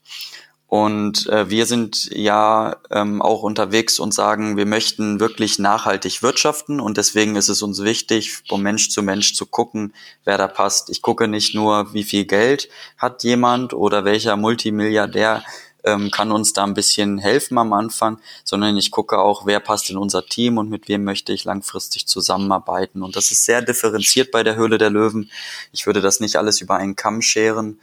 Und 0.71 1.27
äh, 1.27 1.51
wir 1.51 1.67
sind 1.67 2.11
ja 2.13 2.77
ähm, 2.93 3.21
auch 3.21 3.43
unterwegs 3.43 3.99
und 3.99 4.15
sagen, 4.15 4.57
wir 4.57 4.67
möchten 4.67 5.19
wirklich 5.19 5.59
nachhaltig 5.59 6.23
wirtschaften 6.23 6.79
und 6.79 6.97
deswegen 6.97 7.35
ist 7.35 7.49
es 7.49 7.61
uns 7.63 7.83
wichtig, 7.83 8.45
von 8.49 8.63
Mensch 8.63 8.89
zu 8.91 9.03
Mensch 9.03 9.35
zu 9.35 9.47
gucken, 9.47 9.93
wer 10.25 10.39
da 10.39 10.47
passt. 10.47 10.89
Ich 10.89 11.03
gucke 11.03 11.27
nicht 11.27 11.57
nur, 11.57 11.93
wie 11.93 12.05
viel 12.05 12.25
Geld 12.25 12.69
hat 12.99 13.25
jemand 13.25 13.75
oder 13.75 14.05
welcher 14.05 14.37
Multimilliardär 14.37 15.43
ähm, 15.85 16.11
kann 16.11 16.33
uns 16.33 16.53
da 16.53 16.65
ein 16.65 16.75
bisschen 16.75 17.19
helfen 17.19 17.59
am 17.59 17.73
Anfang, 17.73 18.19
sondern 18.45 18.77
ich 18.77 18.91
gucke 18.91 19.19
auch, 19.19 19.47
wer 19.47 19.61
passt 19.61 19.91
in 19.91 19.97
unser 19.97 20.25
Team 20.27 20.59
und 20.59 20.71
mit 20.71 20.89
wem 20.89 21.05
möchte 21.05 21.33
ich 21.33 21.45
langfristig 21.45 22.07
zusammenarbeiten. 22.07 23.03
Und 23.03 23.17
das 23.17 23.31
ist 23.31 23.45
sehr 23.45 23.63
differenziert 23.63 24.31
bei 24.31 24.43
der 24.43 24.57
Höhle 24.57 24.79
der 24.79 24.91
Löwen. 24.91 25.31
Ich 25.73 25.87
würde 25.87 26.01
das 26.01 26.21
nicht 26.21 26.37
alles 26.37 26.61
über 26.61 26.77
einen 26.77 26.97
Kamm 26.97 27.23
scheren. 27.23 27.81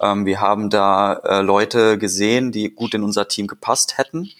Ähm, 0.00 0.26
wir 0.26 0.40
haben 0.40 0.70
da 0.70 1.14
äh, 1.14 1.42
Leute 1.42 1.98
gesehen, 1.98 2.52
die 2.52 2.70
gut 2.70 2.94
in 2.94 3.02
unser 3.02 3.28
Team 3.28 3.46
gepasst 3.46 3.98
hätten. 3.98 4.30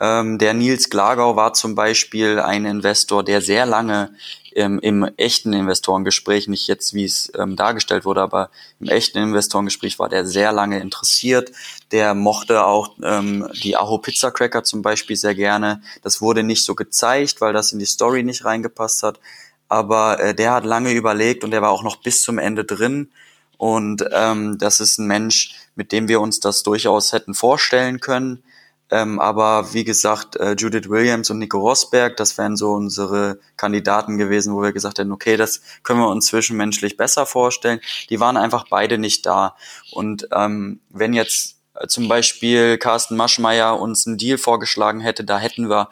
Ähm, 0.00 0.38
der 0.38 0.54
Nils 0.54 0.88
Glagau 0.88 1.36
war 1.36 1.52
zum 1.52 1.74
Beispiel 1.74 2.40
ein 2.40 2.64
Investor, 2.64 3.22
der 3.22 3.42
sehr 3.42 3.66
lange 3.66 4.14
ähm, 4.56 4.78
im 4.80 5.04
echten 5.16 5.52
Investorengespräch, 5.52 6.48
nicht 6.48 6.66
jetzt 6.66 6.94
wie 6.94 7.04
es 7.04 7.32
ähm, 7.38 7.56
dargestellt 7.56 8.04
wurde, 8.04 8.22
aber 8.22 8.50
im 8.80 8.88
echten 8.88 9.18
Investorengespräch 9.18 9.98
war 9.98 10.08
der 10.08 10.26
sehr 10.26 10.52
lange 10.52 10.80
interessiert. 10.80 11.52
Der 11.92 12.14
mochte 12.14 12.64
auch 12.64 12.96
ähm, 13.02 13.48
die 13.62 13.76
Aho 13.76 13.98
Pizza 13.98 14.30
Cracker 14.30 14.64
zum 14.64 14.82
Beispiel 14.82 15.16
sehr 15.16 15.34
gerne. 15.34 15.82
Das 16.02 16.20
wurde 16.20 16.42
nicht 16.42 16.64
so 16.64 16.74
gezeigt, 16.74 17.40
weil 17.40 17.52
das 17.52 17.72
in 17.72 17.78
die 17.78 17.86
Story 17.86 18.22
nicht 18.22 18.44
reingepasst 18.44 19.02
hat. 19.02 19.20
Aber 19.68 20.18
äh, 20.20 20.34
der 20.34 20.52
hat 20.52 20.64
lange 20.64 20.92
überlegt 20.92 21.44
und 21.44 21.52
der 21.52 21.62
war 21.62 21.70
auch 21.70 21.82
noch 21.82 21.96
bis 21.96 22.22
zum 22.22 22.38
Ende 22.38 22.64
drin. 22.64 23.10
Und 23.56 24.04
ähm, 24.12 24.56
das 24.58 24.80
ist 24.80 24.98
ein 24.98 25.06
Mensch, 25.06 25.54
mit 25.74 25.92
dem 25.92 26.08
wir 26.08 26.20
uns 26.20 26.40
das 26.40 26.62
durchaus 26.62 27.12
hätten 27.12 27.34
vorstellen 27.34 28.00
können. 28.00 28.42
Ähm, 28.90 29.20
aber 29.20 29.72
wie 29.72 29.84
gesagt, 29.84 30.36
äh, 30.36 30.54
Judith 30.58 30.88
Williams 30.88 31.30
und 31.30 31.38
Nico 31.38 31.58
Rosberg, 31.58 32.16
das 32.16 32.36
wären 32.38 32.56
so 32.56 32.72
unsere 32.72 33.38
Kandidaten 33.56 34.18
gewesen, 34.18 34.54
wo 34.54 34.62
wir 34.62 34.72
gesagt 34.72 34.98
hätten, 34.98 35.12
okay, 35.12 35.36
das 35.36 35.62
können 35.84 36.00
wir 36.00 36.08
uns 36.08 36.26
zwischenmenschlich 36.26 36.96
besser 36.96 37.24
vorstellen. 37.24 37.80
Die 38.10 38.18
waren 38.18 38.36
einfach 38.36 38.66
beide 38.68 38.98
nicht 38.98 39.26
da. 39.26 39.54
Und 39.92 40.28
ähm, 40.32 40.80
wenn 40.88 41.12
jetzt 41.12 41.56
äh, 41.74 41.86
zum 41.86 42.08
Beispiel 42.08 42.78
Carsten 42.78 43.16
Maschmeyer 43.16 43.80
uns 43.80 44.06
einen 44.06 44.18
Deal 44.18 44.38
vorgeschlagen 44.38 45.00
hätte, 45.00 45.24
da 45.24 45.38
hätten 45.38 45.70
wir 45.70 45.88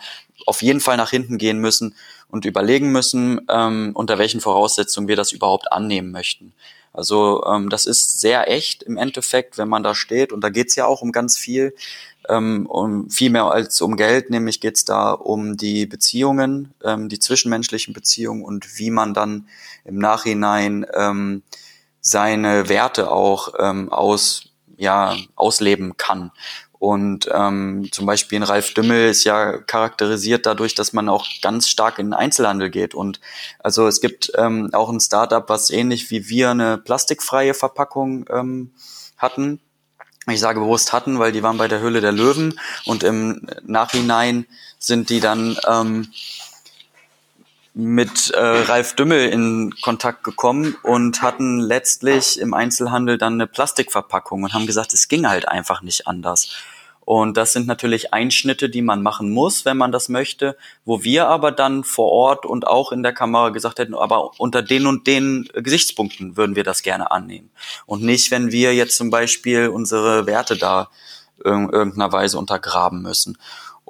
auf 0.47 0.63
jeden 0.63 0.81
Fall 0.81 0.97
nach 0.97 1.11
hinten 1.11 1.39
gehen 1.39 1.59
müssen 1.59 1.95
und 2.29 2.45
überlegen 2.45 2.91
müssen, 2.91 3.41
ähm, 3.49 3.93
unter 3.95 4.19
welchen 4.19 4.41
Voraussetzungen 4.41 5.09
wir 5.09 5.17
das 5.17 5.33
überhaupt 5.33 5.73
annehmen 5.73 6.11
möchten. 6.11 6.53
Also 6.93 7.45
ähm, 7.47 7.69
das 7.69 7.87
ist 7.87 8.21
sehr 8.21 8.51
echt 8.51 8.83
im 8.83 8.97
Endeffekt, 8.97 9.59
wenn 9.59 9.69
man 9.69 9.83
da 9.83 9.95
steht. 9.95 10.33
Und 10.33 10.43
da 10.43 10.49
geht's 10.49 10.75
ja 10.75 10.87
auch 10.87 11.03
um 11.03 11.13
ganz 11.13 11.37
viel 11.37 11.75
ähm, 12.29 12.67
um 12.67 13.11
viel 13.11 13.31
mehr 13.31 13.45
als 13.45 13.81
um 13.81 13.97
Geld, 13.97 14.31
nämlich 14.31 14.61
geht 14.61 14.77
es 14.77 14.85
da 14.85 15.13
um 15.13 15.57
die 15.57 15.87
Beziehungen, 15.87 16.75
ähm, 16.85 17.09
die 17.09 17.19
zwischenmenschlichen 17.19 17.95
Beziehungen 17.95 18.45
und 18.45 18.79
wie 18.79 18.91
man 18.91 19.15
dann 19.15 19.49
im 19.85 19.99
Nachhinein 19.99 20.87
ähm, 20.95 21.43
seine 22.01 22.69
Werte 22.69 23.11
auch 23.11 23.55
ähm, 23.59 23.91
aus, 23.91 24.51
ja, 24.77 25.17
ausleben 25.35 25.97
kann. 25.97 26.31
Und 26.79 27.29
ähm, 27.33 27.89
zum 27.91 28.07
Beispiel 28.07 28.39
ein 28.39 28.45
Ralf 28.45 28.73
Dümmel 28.75 29.09
ist 29.09 29.25
ja 29.25 29.59
charakterisiert 29.59 30.47
dadurch, 30.47 30.75
dass 30.75 30.93
man 30.93 31.09
auch 31.09 31.27
ganz 31.43 31.69
stark 31.69 31.99
in 31.99 32.07
den 32.07 32.15
Einzelhandel 32.15 32.71
geht. 32.71 32.95
Und 32.95 33.21
also 33.59 33.87
es 33.89 34.01
gibt 34.01 34.33
ähm, 34.37 34.71
auch 34.73 34.89
ein 34.89 35.01
Startup, 35.01 35.49
was 35.49 35.71
ähnlich 35.71 36.11
wie 36.11 36.29
wir 36.29 36.51
eine 36.51 36.79
plastikfreie 36.79 37.55
Verpackung 37.55 38.27
ähm, 38.31 38.73
hatten 39.17 39.61
ich 40.33 40.41
sage 40.41 40.61
bewusst 40.61 40.93
hatten, 40.93 41.19
weil 41.19 41.33
die 41.33 41.43
waren 41.43 41.57
bei 41.57 41.69
der 41.69 41.81
Höhle 41.81 42.01
der 42.01 42.13
Löwen 42.13 42.59
und 42.85 43.03
im 43.03 43.47
Nachhinein 43.65 44.47
sind 44.79 45.11
die 45.11 45.21
dann 45.21 45.57
ähm, 45.67 46.09
mit 47.75 48.31
äh, 48.31 48.41
Ralf 48.41 48.95
Dümmel 48.95 49.29
in 49.29 49.75
Kontakt 49.83 50.25
gekommen 50.25 50.77
und 50.83 51.23
hatten 51.23 51.61
letztlich 51.61 52.41
im 52.41 52.55
Einzelhandel 52.55 53.19
dann 53.19 53.35
eine 53.35 53.47
Plastikverpackung 53.47 54.43
und 54.43 54.55
haben 54.55 54.67
gesagt, 54.67 54.93
es 54.95 55.09
ging 55.09 55.29
halt 55.29 55.49
einfach 55.49 55.83
nicht 55.83 56.07
anders. 56.07 56.51
Und 57.09 57.39
das 57.39 57.55
sind 57.55 57.67
natürlich 57.67 58.13
Einschnitte, 58.13 58.69
die 58.69 58.83
man 58.83 59.03
machen 59.03 59.31
muss, 59.31 59.65
wenn 59.65 59.79
man 59.79 59.93
das 59.93 60.11
möchte, 60.11 60.59
wo 60.85 61.05
wir 61.05 61.29
aber 61.29 61.53
dann 61.53 61.83
vor 61.83 62.13
Ort 62.13 62.45
und 62.45 62.67
auch 62.67 62.93
in 62.93 63.03
der 63.03 63.15
Kamera 63.15 63.49
gesagt 63.49 63.79
hätten, 63.79 63.95
aber 63.95 64.39
unter 64.39 64.61
den 64.61 64.87
und 64.87 65.07
den 65.07 65.49
Gesichtspunkten 65.55 66.37
würden 66.37 66.55
wir 66.55 66.65
das 66.65 66.83
gerne 66.83 67.11
annehmen. 67.11 67.49
Und 67.87 68.03
nicht, 68.03 68.31
wenn 68.31 68.53
wir 68.53 68.75
jetzt 68.75 68.99
zum 68.99 69.09
Beispiel 69.09 69.69
unsere 69.69 70.27
Werte 70.27 70.59
da 70.59 70.91
in 71.45 71.71
irgendeiner 71.71 72.13
Weise 72.13 72.39
untergraben 72.39 73.01
müssen. 73.01 73.39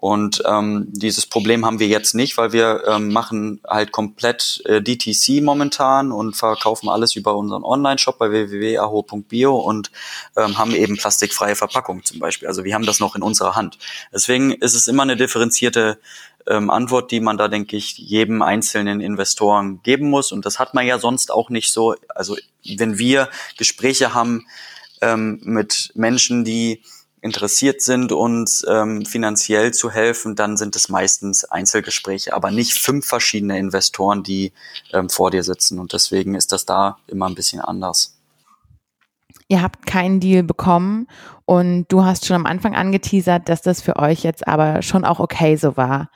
Und 0.01 0.45
ähm, 0.47 0.87
dieses 0.93 1.27
Problem 1.27 1.67
haben 1.67 1.81
wir 1.81 1.89
jetzt 1.89 2.15
nicht, 2.15 2.37
weil 2.39 2.53
wir 2.53 2.85
ähm, 2.87 3.13
machen 3.13 3.61
halt 3.67 3.91
komplett 3.91 4.63
äh, 4.65 4.81
DTC 4.81 5.43
momentan 5.43 6.13
und 6.13 6.37
verkaufen 6.37 6.89
alles 6.89 7.17
über 7.17 7.37
unseren 7.37 7.65
Online-Shop 7.65 8.17
bei 8.17 8.31
www.aho.bio 8.31 9.57
und 9.57 9.91
ähm, 10.37 10.57
haben 10.57 10.73
eben 10.73 10.97
plastikfreie 10.97 11.57
Verpackung 11.57 12.05
zum 12.05 12.21
Beispiel. 12.21 12.47
Also 12.47 12.63
wir 12.63 12.75
haben 12.75 12.87
das 12.87 13.01
noch 13.01 13.17
in 13.17 13.23
unserer 13.23 13.57
Hand. 13.57 13.77
Deswegen 14.13 14.53
ist 14.53 14.75
es 14.75 14.87
immer 14.87 15.03
eine 15.03 15.17
differenzierte 15.17 15.99
ähm, 16.47 16.71
Antwort, 16.71 17.11
die 17.11 17.19
man 17.19 17.37
da, 17.37 17.49
denke 17.49 17.77
ich, 17.77 17.99
jedem 17.99 18.41
einzelnen 18.41 19.01
Investoren 19.01 19.83
geben 19.83 20.11
muss. 20.11 20.31
Und 20.31 20.47
das 20.47 20.61
hat 20.61 20.75
man 20.75 20.87
ja 20.87 21.01
sonst 21.01 21.33
auch 21.33 21.51
nicht 21.51 21.73
so. 21.73 21.97
Also 22.15 22.37
wenn 22.65 22.99
wir 22.99 23.31
Gespräche 23.57 24.15
haben 24.15 24.47
ähm, 25.01 25.41
mit 25.43 25.91
Menschen, 25.97 26.45
die 26.45 26.83
interessiert 27.21 27.83
sind, 27.83 28.13
uns 28.13 28.65
ähm, 28.69 29.05
finanziell 29.05 29.73
zu 29.73 29.91
helfen, 29.91 30.37
dann 30.37 30.57
sind 30.57 30.77
es 30.77 30.89
meistens 30.89 31.45
Einzelgespräche, 31.45 32.35
aber 32.35 32.51
nicht 32.51 32.75
fünf 32.75 33.07
verschiedene 33.07 33.59
Investoren, 33.59 34.23
die 34.23 34.53
ähm, 34.93 35.09
vor 35.09 35.31
dir 35.31 35.43
sitzen. 35.43 35.79
Und 35.79 35.93
deswegen 35.93 36.35
ist 36.35 36.53
das 36.53 36.67
da 36.67 36.99
immer 37.07 37.29
ein 37.29 37.35
bisschen 37.35 37.61
anders. 37.61 38.15
Ihr 39.49 39.63
habt 39.63 39.87
keinen 39.87 40.21
Deal 40.21 40.43
bekommen 40.43 41.09
und 41.47 41.87
du 41.89 42.05
hast 42.05 42.27
schon 42.27 42.37
am 42.37 42.47
Anfang 42.47 42.75
angeteasert, 42.75 43.49
dass 43.49 43.63
das 43.63 43.81
für 43.81 43.97
euch 43.97 44.23
jetzt 44.23 44.47
aber 44.47 44.83
schon 44.83 45.05
auch 45.05 45.21
okay 45.21 45.57
so 45.57 45.77
war. 45.77 46.11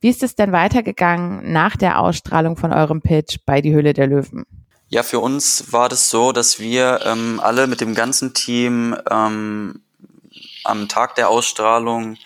Wie 0.00 0.08
ist 0.08 0.22
es 0.22 0.34
denn 0.34 0.52
weitergegangen 0.52 1.52
nach 1.52 1.76
der 1.76 1.98
Ausstrahlung 1.98 2.56
von 2.56 2.72
eurem 2.72 3.02
Pitch 3.02 3.38
bei 3.44 3.60
Die 3.60 3.72
Höhle 3.72 3.92
der 3.92 4.06
Löwen? 4.06 4.46
Ja, 4.88 5.02
für 5.02 5.20
uns 5.20 5.72
war 5.72 5.88
das 5.88 6.10
so, 6.10 6.32
dass 6.32 6.58
wir 6.58 7.00
ähm, 7.04 7.40
alle 7.42 7.66
mit 7.66 7.80
dem 7.80 7.94
ganzen 7.94 8.34
Team 8.34 8.96
ähm, 9.10 9.82
am 10.64 10.88
Tag 10.88 11.14
der 11.14 11.28
Ausstrahlung 11.28 12.16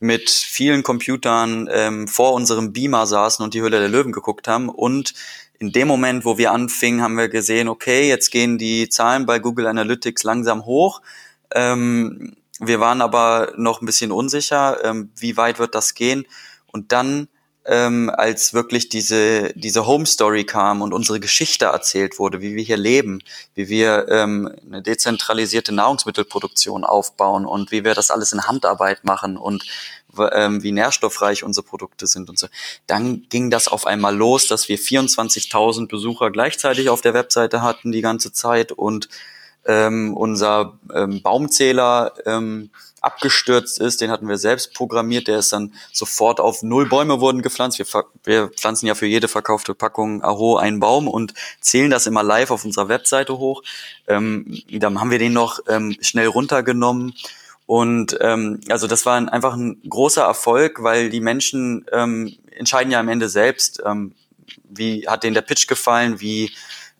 mit 0.00 0.30
vielen 0.30 0.82
Computern 0.82 1.68
ähm, 1.70 2.08
vor 2.08 2.32
unserem 2.32 2.72
Beamer 2.72 3.06
saßen 3.06 3.44
und 3.44 3.54
die 3.54 3.60
Höhle 3.60 3.78
der 3.78 3.88
Löwen 3.88 4.12
geguckt 4.12 4.48
haben. 4.48 4.68
Und 4.68 5.14
in 5.58 5.72
dem 5.72 5.88
Moment, 5.88 6.24
wo 6.24 6.38
wir 6.38 6.52
anfingen, 6.52 7.02
haben 7.02 7.18
wir 7.18 7.28
gesehen, 7.28 7.68
okay, 7.68 8.08
jetzt 8.08 8.30
gehen 8.30 8.56
die 8.56 8.88
Zahlen 8.88 9.26
bei 9.26 9.38
Google 9.38 9.66
Analytics 9.66 10.22
langsam 10.24 10.64
hoch. 10.64 11.02
Ähm, 11.54 12.34
wir 12.60 12.80
waren 12.80 13.02
aber 13.02 13.52
noch 13.56 13.82
ein 13.82 13.86
bisschen 13.86 14.10
unsicher, 14.10 14.82
ähm, 14.84 15.10
wie 15.16 15.36
weit 15.36 15.58
wird 15.58 15.74
das 15.74 15.94
gehen. 15.94 16.26
Und 16.66 16.92
dann 16.92 17.28
ähm, 17.70 18.10
als 18.12 18.52
wirklich 18.52 18.88
diese, 18.88 19.52
diese 19.54 19.86
Home 19.86 20.04
Story 20.04 20.42
kam 20.42 20.82
und 20.82 20.92
unsere 20.92 21.20
Geschichte 21.20 21.66
erzählt 21.66 22.18
wurde, 22.18 22.40
wie 22.40 22.56
wir 22.56 22.64
hier 22.64 22.76
leben, 22.76 23.22
wie 23.54 23.68
wir 23.68 24.08
ähm, 24.08 24.50
eine 24.66 24.82
dezentralisierte 24.82 25.72
Nahrungsmittelproduktion 25.72 26.82
aufbauen 26.82 27.46
und 27.46 27.70
wie 27.70 27.84
wir 27.84 27.94
das 27.94 28.10
alles 28.10 28.32
in 28.32 28.48
Handarbeit 28.48 29.04
machen 29.04 29.36
und 29.36 29.64
ähm, 30.32 30.64
wie 30.64 30.72
nährstoffreich 30.72 31.44
unsere 31.44 31.64
Produkte 31.64 32.08
sind 32.08 32.28
und 32.28 32.40
so. 32.40 32.48
Dann 32.88 33.26
ging 33.28 33.50
das 33.50 33.68
auf 33.68 33.86
einmal 33.86 34.16
los, 34.16 34.48
dass 34.48 34.68
wir 34.68 34.76
24.000 34.76 35.86
Besucher 35.86 36.32
gleichzeitig 36.32 36.88
auf 36.88 37.02
der 37.02 37.14
Webseite 37.14 37.62
hatten 37.62 37.92
die 37.92 38.00
ganze 38.00 38.32
Zeit 38.32 38.72
und 38.72 39.08
ähm, 39.64 40.16
unser 40.16 40.78
ähm, 40.92 41.22
Baumzähler 41.22 42.14
ähm, 42.26 42.70
abgestürzt 43.00 43.80
ist, 43.80 44.00
den 44.00 44.10
hatten 44.10 44.28
wir 44.28 44.36
selbst 44.36 44.74
programmiert, 44.74 45.28
der 45.28 45.38
ist 45.38 45.52
dann 45.52 45.74
sofort 45.92 46.40
auf 46.40 46.62
null 46.62 46.88
Bäume 46.88 47.20
wurden 47.20 47.42
gepflanzt. 47.42 47.78
Wir, 47.78 47.86
wir 48.24 48.48
pflanzen 48.48 48.86
ja 48.86 48.94
für 48.94 49.06
jede 49.06 49.28
verkaufte 49.28 49.74
Packung 49.74 50.22
Aho 50.22 50.56
einen 50.56 50.80
Baum 50.80 51.08
und 51.08 51.34
zählen 51.60 51.90
das 51.90 52.06
immer 52.06 52.22
live 52.22 52.50
auf 52.50 52.64
unserer 52.64 52.88
Webseite 52.88 53.38
hoch. 53.38 53.62
Ähm, 54.06 54.62
dann 54.70 55.00
haben 55.00 55.10
wir 55.10 55.18
den 55.18 55.32
noch 55.32 55.60
ähm, 55.68 55.96
schnell 56.00 56.26
runtergenommen. 56.26 57.14
Und 57.66 58.18
ähm, 58.20 58.60
also 58.68 58.86
das 58.86 59.06
war 59.06 59.16
ein, 59.16 59.28
einfach 59.28 59.54
ein 59.54 59.80
großer 59.88 60.22
Erfolg, 60.22 60.82
weil 60.82 61.08
die 61.08 61.20
Menschen 61.20 61.86
ähm, 61.92 62.36
entscheiden 62.50 62.90
ja 62.90 62.98
am 62.98 63.08
Ende 63.08 63.28
selbst, 63.28 63.80
ähm, 63.86 64.14
wie 64.68 65.06
hat 65.06 65.22
denen 65.22 65.34
der 65.34 65.42
Pitch 65.42 65.68
gefallen, 65.68 66.20
wie, 66.20 66.50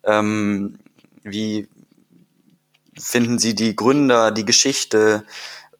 ähm, 0.05 0.79
wie 1.25 1.69
finden 2.99 3.39
sie 3.39 3.55
die 3.55 3.75
Gründer, 3.75 4.31
die 4.31 4.45
Geschichte, 4.45 5.25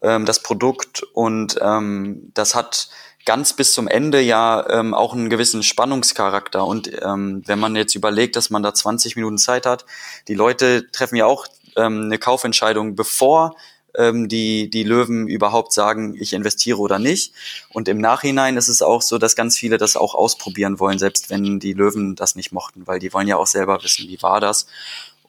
ähm, 0.01 0.25
das 0.25 0.41
Produkt 0.41 1.03
und 1.13 1.57
ähm, 1.61 2.31
das 2.33 2.55
hat 2.55 2.89
ganz 3.25 3.53
bis 3.53 3.73
zum 3.73 3.87
Ende 3.87 4.21
ja 4.21 4.67
ähm, 4.69 4.93
auch 4.93 5.13
einen 5.13 5.29
gewissen 5.29 5.63
Spannungscharakter. 5.63 6.65
Und 6.65 6.91
ähm, 7.03 7.43
wenn 7.45 7.59
man 7.59 7.75
jetzt 7.75 7.95
überlegt, 7.95 8.35
dass 8.35 8.49
man 8.49 8.63
da 8.63 8.73
20 8.73 9.15
Minuten 9.15 9.37
Zeit 9.37 9.65
hat, 9.65 9.85
die 10.27 10.33
Leute 10.33 10.91
treffen 10.91 11.15
ja 11.15 11.25
auch 11.25 11.45
ähm, 11.75 12.05
eine 12.05 12.17
Kaufentscheidung, 12.17 12.95
bevor 12.95 13.55
ähm, 13.95 14.27
die, 14.27 14.69
die 14.69 14.83
Löwen 14.83 15.27
überhaupt 15.27 15.73
sagen, 15.73 16.15
ich 16.19 16.33
investiere 16.33 16.79
oder 16.79 16.99
nicht. 16.99 17.33
Und 17.69 17.87
im 17.87 17.99
Nachhinein 17.99 18.57
ist 18.57 18.67
es 18.67 18.81
auch 18.81 19.01
so, 19.01 19.17
dass 19.17 19.35
ganz 19.35 19.57
viele 19.57 19.77
das 19.77 19.97
auch 19.97 20.15
ausprobieren 20.15 20.79
wollen, 20.79 20.99
selbst 20.99 21.29
wenn 21.29 21.59
die 21.59 21.73
Löwen 21.73 22.15
das 22.15 22.35
nicht 22.35 22.51
mochten, 22.51 22.87
weil 22.87 22.99
die 22.99 23.13
wollen 23.13 23.27
ja 23.27 23.37
auch 23.37 23.47
selber 23.47 23.83
wissen, 23.83 24.07
wie 24.07 24.21
war 24.21 24.39
das. 24.39 24.67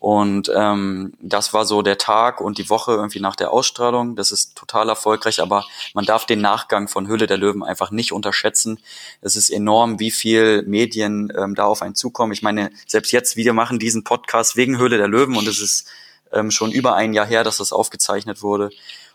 Und 0.03 0.51
ähm, 0.53 1.13
das 1.21 1.55
war 1.55 1.65
so 1.65 1.81
der 1.81 1.97
Tag 1.97 2.41
und 2.41 2.59
die 2.59 2.69
Woche 2.69 2.91
irgendwie 2.91 3.21
nach 3.21 3.37
der 3.37 3.53
Ausstrahlung. 3.53 4.17
Das 4.17 4.33
ist 4.33 4.57
total 4.57 4.89
erfolgreich, 4.89 5.41
aber 5.41 5.65
man 5.95 6.05
darf 6.05 6.27
den 6.27 6.41
Nachgang 6.41 6.89
von 6.89 7.07
Höhle 7.07 7.29
der 7.29 7.37
Löwen 7.37 7.63
einfach 7.63 7.93
nicht 7.93 8.11
unterschätzen. 8.11 8.81
Es 9.21 9.37
ist 9.37 9.49
enorm, 9.49 10.01
wie 10.01 10.11
viel 10.11 10.65
Medien 10.65 11.33
ähm, 11.39 11.55
da 11.55 11.67
auf 11.67 11.83
einen 11.83 11.95
zukommen. 11.95 12.33
Ich 12.33 12.43
meine, 12.43 12.73
selbst 12.85 13.13
jetzt, 13.13 13.37
wir 13.37 13.53
machen 13.53 13.79
diesen 13.79 14.03
Podcast 14.03 14.57
wegen 14.57 14.77
Höhle 14.77 14.99
der 14.99 15.07
Löwen 15.07 15.37
und 15.37 15.47
es 15.47 15.61
ist 15.61 15.87
ähm, 16.33 16.51
schon 16.51 16.73
über 16.73 16.97
ein 16.97 17.15
Jahr 17.15 17.27
her, 17.27 17.45
dass 17.45 17.59
das 17.59 17.73
aufgezeichnet 17.73 18.43
wurde. 18.43 18.71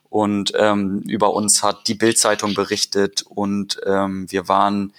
und 0.10 0.54
ähm, 0.56 1.02
über 1.02 1.34
uns 1.34 1.64
hat 1.64 1.90
die 1.90 1.96
Bildzeitung 1.96 2.54
berichtet 2.54 3.26
und 3.28 3.82
ähm, 3.86 4.32
wir 4.32 4.48
waren 4.48 4.94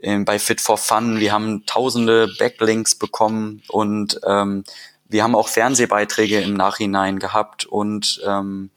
ähm, 0.00 0.24
bei 0.24 0.38
Fit 0.38 0.62
for 0.62 0.78
Fun, 0.78 1.20
wir 1.20 1.32
haben 1.32 1.66
tausende 1.66 2.28
Backlinks 2.38 2.94
bekommen 2.94 3.62
und 3.68 4.18
ähm, 4.26 4.64
wir 5.06 5.22
haben 5.22 5.34
auch 5.34 5.48
Fernsehbeiträge 5.48 6.40
im 6.40 6.54
Nachhinein 6.54 7.18
gehabt 7.18 7.64
und 7.66 8.20
ähm, 8.26 8.70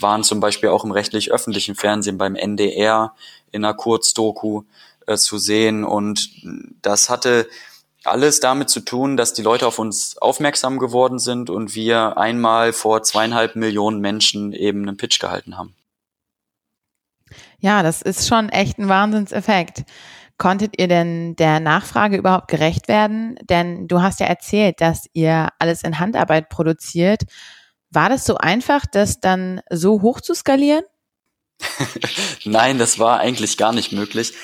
waren 0.00 0.24
zum 0.24 0.40
Beispiel 0.40 0.70
auch 0.70 0.84
im 0.84 0.92
rechtlich-öffentlichen 0.92 1.74
Fernsehen 1.74 2.18
beim 2.18 2.36
NDR 2.36 3.14
in 3.52 3.64
einer 3.64 3.74
Kurzdoku 3.74 4.62
äh, 5.06 5.16
zu 5.16 5.38
sehen. 5.38 5.84
Und 5.84 6.30
das 6.82 7.10
hatte 7.10 7.46
alles 8.04 8.40
damit 8.40 8.70
zu 8.70 8.80
tun, 8.80 9.16
dass 9.16 9.32
die 9.32 9.42
Leute 9.42 9.66
auf 9.66 9.78
uns 9.78 10.18
aufmerksam 10.18 10.78
geworden 10.78 11.18
sind 11.18 11.50
und 11.50 11.74
wir 11.74 12.18
einmal 12.18 12.72
vor 12.72 13.02
zweieinhalb 13.02 13.56
Millionen 13.56 14.00
Menschen 14.00 14.52
eben 14.52 14.86
einen 14.86 14.96
Pitch 14.96 15.20
gehalten 15.20 15.56
haben. 15.56 15.74
Ja, 17.58 17.82
das 17.82 18.02
ist 18.02 18.28
schon 18.28 18.50
echt 18.50 18.78
ein 18.78 18.88
Wahnsinnseffekt. 18.88 19.84
Konntet 20.36 20.80
ihr 20.80 20.88
denn 20.88 21.36
der 21.36 21.60
Nachfrage 21.60 22.16
überhaupt 22.16 22.48
gerecht 22.48 22.88
werden? 22.88 23.36
Denn 23.42 23.86
du 23.86 24.02
hast 24.02 24.20
ja 24.20 24.26
erzählt, 24.26 24.80
dass 24.80 25.06
ihr 25.12 25.48
alles 25.58 25.82
in 25.82 26.00
Handarbeit 26.00 26.48
produziert. 26.48 27.22
War 27.90 28.08
das 28.08 28.24
so 28.24 28.36
einfach, 28.36 28.84
das 28.90 29.20
dann 29.20 29.60
so 29.70 30.02
hoch 30.02 30.20
zu 30.20 30.34
skalieren? 30.34 30.82
Nein, 32.44 32.78
das 32.78 32.98
war 32.98 33.20
eigentlich 33.20 33.56
gar 33.56 33.72
nicht 33.72 33.92
möglich. 33.92 34.34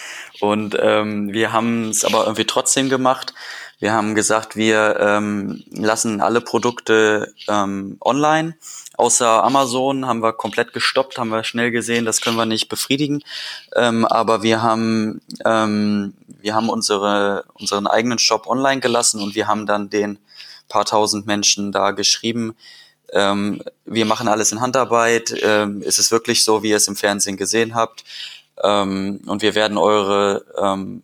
Und 0.40 0.76
ähm, 0.80 1.32
wir 1.32 1.52
haben 1.52 1.90
es 1.90 2.04
aber 2.04 2.22
irgendwie 2.24 2.46
trotzdem 2.46 2.88
gemacht. 2.88 3.34
Wir 3.80 3.92
haben 3.92 4.14
gesagt, 4.14 4.56
wir 4.56 4.98
ähm, 5.00 5.64
lassen 5.70 6.20
alle 6.20 6.42
Produkte 6.42 7.34
ähm, 7.48 7.96
online. 8.00 8.54
Außer 8.96 9.42
Amazon 9.42 10.06
haben 10.06 10.22
wir 10.22 10.34
komplett 10.34 10.74
gestoppt, 10.74 11.18
haben 11.18 11.30
wir 11.30 11.44
schnell 11.44 11.70
gesehen, 11.70 12.04
das 12.04 12.20
können 12.20 12.36
wir 12.36 12.44
nicht 12.44 12.68
befriedigen. 12.68 13.22
Ähm, 13.74 14.04
aber 14.04 14.42
wir 14.42 14.62
haben, 14.62 15.22
ähm, 15.46 16.12
wir 16.26 16.54
haben 16.54 16.68
unsere, 16.68 17.44
unseren 17.54 17.86
eigenen 17.86 18.18
Shop 18.18 18.46
online 18.46 18.80
gelassen 18.80 19.22
und 19.22 19.34
wir 19.34 19.48
haben 19.48 19.64
dann 19.64 19.88
den 19.88 20.18
paar 20.68 20.84
tausend 20.84 21.26
Menschen 21.26 21.72
da 21.72 21.90
geschrieben, 21.90 22.54
ähm, 23.12 23.62
wir 23.86 24.04
machen 24.04 24.28
alles 24.28 24.52
in 24.52 24.60
Handarbeit. 24.60 25.34
Ähm, 25.42 25.82
ist 25.82 25.98
es 25.98 26.12
wirklich 26.12 26.44
so, 26.44 26.62
wie 26.62 26.70
ihr 26.70 26.76
es 26.76 26.86
im 26.88 26.96
Fernsehen 26.96 27.36
gesehen 27.36 27.74
habt? 27.74 28.04
Ähm, 28.62 29.20
und 29.26 29.42
wir 29.42 29.54
werden 29.54 29.78
eure 29.78 30.44
ähm, 30.60 31.02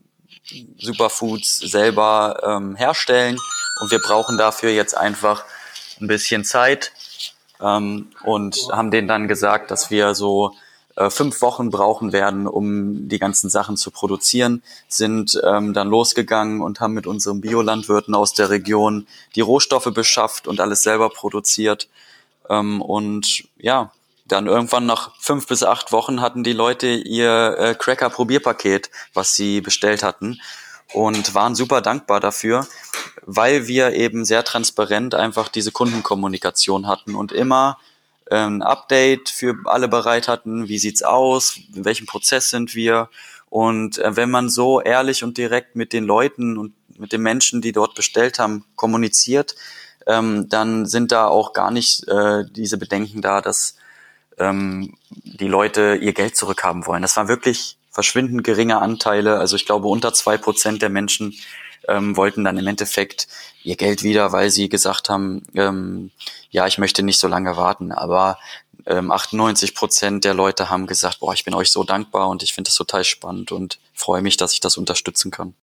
Superfoods 0.78 1.58
selber 1.58 2.40
ähm, 2.44 2.76
herstellen. 2.76 3.38
Und 3.80 3.90
wir 3.90 4.00
brauchen 4.00 4.38
dafür 4.38 4.70
jetzt 4.70 4.96
einfach 4.96 5.44
ein 6.00 6.06
bisschen 6.06 6.44
Zeit. 6.44 6.92
Ähm, 7.60 8.08
und 8.22 8.68
haben 8.70 8.90
denen 8.90 9.08
dann 9.08 9.28
gesagt, 9.28 9.70
dass 9.70 9.90
wir 9.90 10.14
so 10.14 10.52
äh, 10.96 11.10
fünf 11.10 11.42
Wochen 11.42 11.70
brauchen 11.70 12.12
werden, 12.12 12.46
um 12.46 13.08
die 13.08 13.18
ganzen 13.18 13.50
Sachen 13.50 13.76
zu 13.76 13.90
produzieren, 13.90 14.62
sind 14.88 15.38
ähm, 15.44 15.74
dann 15.74 15.88
losgegangen 15.88 16.62
und 16.62 16.80
haben 16.80 16.94
mit 16.94 17.06
unseren 17.06 17.40
Biolandwirten 17.40 18.14
aus 18.14 18.32
der 18.32 18.50
Region 18.50 19.06
die 19.34 19.42
Rohstoffe 19.42 19.92
beschafft 19.92 20.48
und 20.48 20.60
alles 20.60 20.82
selber 20.82 21.10
produziert. 21.10 21.88
Ähm, 22.48 22.80
und 22.80 23.44
ja, 23.58 23.92
dann 24.28 24.46
irgendwann 24.46 24.86
nach 24.86 25.12
fünf 25.20 25.46
bis 25.46 25.62
acht 25.62 25.92
Wochen 25.92 26.20
hatten 26.20 26.42
die 26.42 26.52
Leute 26.52 26.88
ihr 26.88 27.56
äh, 27.58 27.74
Cracker-Probierpaket, 27.74 28.90
was 29.14 29.34
sie 29.34 29.60
bestellt 29.60 30.02
hatten 30.02 30.40
und 30.92 31.34
waren 31.34 31.54
super 31.54 31.80
dankbar 31.80 32.20
dafür, 32.20 32.66
weil 33.24 33.66
wir 33.66 33.92
eben 33.92 34.24
sehr 34.24 34.44
transparent 34.44 35.14
einfach 35.14 35.48
diese 35.48 35.72
Kundenkommunikation 35.72 36.86
hatten 36.86 37.14
und 37.14 37.32
immer 37.32 37.78
ein 38.30 38.62
Update 38.62 39.28
für 39.28 39.54
alle 39.66 39.88
bereit 39.88 40.26
hatten. 40.26 40.68
Wie 40.68 40.78
sieht's 40.78 41.02
aus? 41.02 41.58
In 41.74 41.84
welchem 41.84 42.06
Prozess 42.06 42.50
sind 42.50 42.74
wir? 42.74 43.08
Und 43.48 43.98
äh, 43.98 44.16
wenn 44.16 44.30
man 44.30 44.48
so 44.48 44.80
ehrlich 44.80 45.22
und 45.22 45.38
direkt 45.38 45.76
mit 45.76 45.92
den 45.92 46.04
Leuten 46.04 46.58
und 46.58 46.72
mit 46.98 47.12
den 47.12 47.22
Menschen, 47.22 47.60
die 47.60 47.72
dort 47.72 47.94
bestellt 47.94 48.38
haben, 48.38 48.64
kommuniziert, 48.74 49.54
ähm, 50.06 50.48
dann 50.48 50.86
sind 50.86 51.12
da 51.12 51.26
auch 51.26 51.52
gar 51.52 51.70
nicht 51.70 52.08
äh, 52.08 52.44
diese 52.50 52.78
Bedenken 52.78 53.22
da, 53.22 53.40
dass 53.40 53.76
ähm, 54.38 54.96
die 55.10 55.48
Leute 55.48 55.98
ihr 56.00 56.12
Geld 56.12 56.36
zurückhaben 56.36 56.86
wollen. 56.86 57.02
Das 57.02 57.16
waren 57.16 57.28
wirklich 57.28 57.78
verschwindend 57.90 58.44
geringe 58.44 58.80
Anteile. 58.80 59.38
Also 59.38 59.56
ich 59.56 59.66
glaube, 59.66 59.88
unter 59.88 60.12
zwei 60.12 60.36
Prozent 60.36 60.82
der 60.82 60.90
Menschen 60.90 61.34
ähm, 61.88 62.16
wollten 62.16 62.44
dann 62.44 62.58
im 62.58 62.66
Endeffekt 62.66 63.28
ihr 63.62 63.76
Geld 63.76 64.02
wieder, 64.02 64.32
weil 64.32 64.50
sie 64.50 64.68
gesagt 64.68 65.08
haben, 65.08 65.42
ähm, 65.54 66.10
ja, 66.50 66.66
ich 66.66 66.78
möchte 66.78 67.02
nicht 67.02 67.18
so 67.18 67.28
lange 67.28 67.56
warten. 67.56 67.92
Aber 67.92 68.38
ähm, 68.86 69.10
98 69.10 69.74
Prozent 69.74 70.24
der 70.24 70.34
Leute 70.34 70.70
haben 70.70 70.86
gesagt, 70.86 71.20
boah, 71.20 71.34
ich 71.34 71.44
bin 71.44 71.54
euch 71.54 71.70
so 71.70 71.84
dankbar 71.84 72.28
und 72.28 72.42
ich 72.42 72.54
finde 72.54 72.68
das 72.68 72.76
total 72.76 73.04
spannend 73.04 73.52
und 73.52 73.78
freue 73.94 74.22
mich, 74.22 74.36
dass 74.36 74.52
ich 74.52 74.60
das 74.60 74.76
unterstützen 74.76 75.30
kann. 75.30 75.54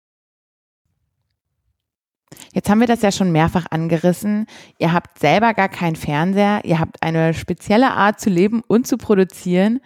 Jetzt 2.54 2.69
haben 2.69 2.80
wir 2.80 2.88
das 2.88 3.02
ja 3.02 3.12
schon 3.12 3.32
mehrfach 3.32 3.65
angerissen. 3.69 4.48
Ihr 4.78 4.93
habt 4.93 5.19
selber 5.19 5.54
gar 5.54 5.69
keinen 5.69 5.96
Fernseher. 5.96 6.62
Ihr 6.63 6.80
habt 6.80 7.02
eine 7.02 7.34
spezielle 7.34 7.91
Art 7.91 8.19
zu 8.19 8.30
leben 8.30 8.62
und 8.67 8.88
zu 8.88 8.98
produzieren. 8.98 9.80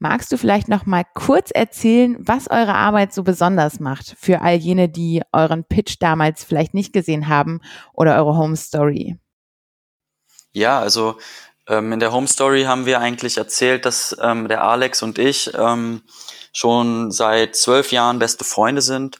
Magst 0.00 0.30
du 0.30 0.36
vielleicht 0.36 0.68
noch 0.68 0.86
mal 0.86 1.04
kurz 1.14 1.50
erzählen, 1.50 2.16
was 2.20 2.48
eure 2.48 2.74
Arbeit 2.74 3.12
so 3.12 3.24
besonders 3.24 3.80
macht 3.80 4.14
für 4.18 4.42
all 4.42 4.54
jene, 4.54 4.88
die 4.88 5.22
euren 5.32 5.64
Pitch 5.64 5.96
damals 5.98 6.44
vielleicht 6.44 6.72
nicht 6.72 6.92
gesehen 6.92 7.28
haben 7.28 7.60
oder 7.92 8.16
eure 8.16 8.36
Home 8.36 8.56
Story? 8.56 9.18
Ja, 10.52 10.78
also 10.78 11.16
ähm, 11.66 11.92
in 11.92 12.00
der 12.00 12.12
Home 12.12 12.28
Story 12.28 12.62
haben 12.62 12.86
wir 12.86 13.00
eigentlich 13.00 13.38
erzählt, 13.38 13.84
dass 13.84 14.16
ähm, 14.22 14.46
der 14.46 14.62
Alex 14.62 15.02
und 15.02 15.18
ich 15.18 15.50
ähm, 15.54 16.02
schon 16.52 17.10
seit 17.10 17.56
zwölf 17.56 17.90
Jahren 17.90 18.20
beste 18.20 18.44
Freunde 18.44 18.82
sind 18.82 19.18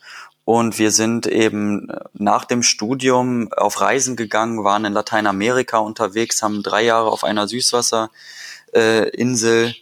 und 0.48 0.78
wir 0.78 0.92
sind 0.92 1.26
eben 1.26 1.88
nach 2.14 2.46
dem 2.46 2.62
Studium 2.62 3.52
auf 3.52 3.82
Reisen 3.82 4.16
gegangen, 4.16 4.64
waren 4.64 4.86
in 4.86 4.94
Lateinamerika 4.94 5.76
unterwegs, 5.76 6.42
haben 6.42 6.62
drei 6.62 6.84
Jahre 6.84 7.12
auf 7.12 7.22
einer 7.22 7.46
Süßwasser 7.46 8.08
äh, 8.72 9.10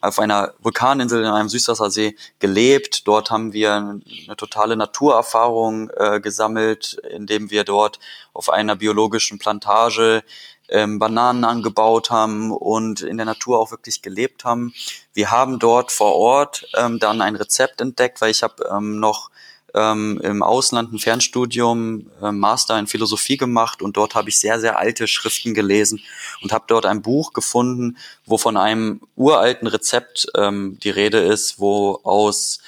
auf 0.01 0.19
einer 0.19 0.55
Vulkaninsel 0.59 1.23
in 1.23 1.31
einem 1.31 1.49
Süßwassersee 1.49 2.17
gelebt. 2.41 3.07
Dort 3.07 3.31
haben 3.31 3.53
wir 3.53 3.75
eine 3.75 4.37
totale 4.37 4.77
Naturerfahrung 4.77 5.89
äh, 5.91 6.19
gesammelt, 6.19 7.01
indem 7.13 7.53
wir 7.53 7.63
dort 7.63 8.01
auf 8.33 8.51
einer 8.51 8.75
biologischen 8.75 9.39
Plantage 9.39 10.25
ähm, 10.69 10.99
Bananen 10.99 11.45
angebaut 11.45 12.11
haben 12.11 12.51
und 12.51 13.03
in 13.03 13.19
der 13.19 13.27
Natur 13.27 13.61
auch 13.61 13.71
wirklich 13.71 14.03
gelebt 14.03 14.45
haben. 14.45 14.75
Wir 15.15 15.31
haben 15.31 15.61
dort 15.61 15.93
vor 15.93 16.17
Ort 16.17 16.67
ähm, 16.75 16.99
dann 16.99 17.23
ein 17.23 17.37
Rezept 17.37 17.81
entdeckt, 17.81 18.21
weil 18.21 18.33
ich 18.33 18.43
habe 18.43 18.69
ähm, 18.69 18.99
noch 18.99 19.31
ähm, 19.77 20.19
im 20.23 20.43
Ausland 20.43 20.93
ein 20.93 20.99
Fernstudium, 20.99 22.11
äh, 22.23 22.33
Master 22.33 22.79
in 22.79 22.87
Philosophie 22.87 23.37
gemacht 23.37 23.83
und 23.83 23.97
dort 23.97 24.15
habe 24.15 24.31
ich 24.31 24.39
sehr, 24.41 24.59
sehr 24.59 24.79
alte 24.79 25.07
Schriften 25.07 25.53
gelesen 25.55 26.01
und 26.43 26.53
habe 26.53 26.65
dort 26.67 26.87
ein 26.87 27.03
Buch 27.03 27.35
gefunden, 27.35 27.99
wo 28.25 28.39
von 28.39 28.57
einem 28.57 29.03
uralten 29.15 29.69
Rezept 29.69 30.29
ähm, 30.35 30.79
die 30.83 30.91
Rede 30.91 31.19
ist, 31.19 31.61
wo 31.61 32.01
aus 32.03 32.61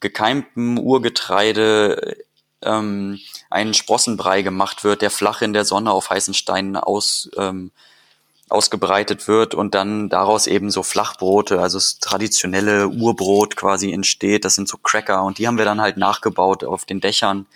gekeimtem 0.00 0.78
Urgetreide 0.78 2.18
ähm, 2.62 3.18
ein 3.48 3.72
Sprossenbrei 3.72 4.42
gemacht 4.42 4.84
wird, 4.84 5.00
der 5.00 5.10
flach 5.10 5.40
in 5.40 5.54
der 5.54 5.64
Sonne 5.64 5.92
auf 5.92 6.10
heißen 6.10 6.34
Steinen 6.34 6.76
aus, 6.76 7.30
ähm, 7.38 7.70
ausgebreitet 8.50 9.28
wird 9.28 9.54
und 9.54 9.74
dann 9.74 10.08
daraus 10.08 10.46
eben 10.46 10.70
so 10.70 10.82
Flachbrote, 10.82 11.60
also 11.60 11.78
das 11.78 12.00
traditionelle 12.00 12.88
Urbrot 12.88 13.56
quasi 13.56 13.92
entsteht. 13.92 14.44
Das 14.44 14.56
sind 14.56 14.68
so 14.68 14.76
Cracker 14.76 15.22
und 15.22 15.38
die 15.38 15.46
haben 15.46 15.56
wir 15.56 15.64
dann 15.64 15.80
halt 15.80 15.96
nachgebaut 15.96 16.64
auf 16.64 16.84
den 16.84 17.00
Dächern 17.00 17.46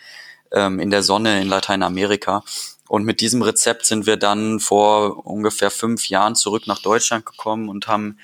ähm, 0.53 0.79
in 0.79 0.91
der 0.91 1.03
Sonne 1.03 1.43
in 1.43 1.49
Lateinamerika. 1.49 2.45
Und 2.87 3.05
mit 3.05 3.21
diesem 3.21 3.43
Rezept 3.43 3.87
sind 3.87 4.07
wir 4.07 4.17
dann 4.17 4.61
vor 4.61 5.27
ungefähr 5.27 5.73
fünf 5.73 6.09
Jahren 6.09 6.37
zurück 6.37 6.67
nach 6.67 6.81
Deutschland 6.81 7.27
gekommen 7.27 7.69
und 7.69 7.89
haben 7.89 8.19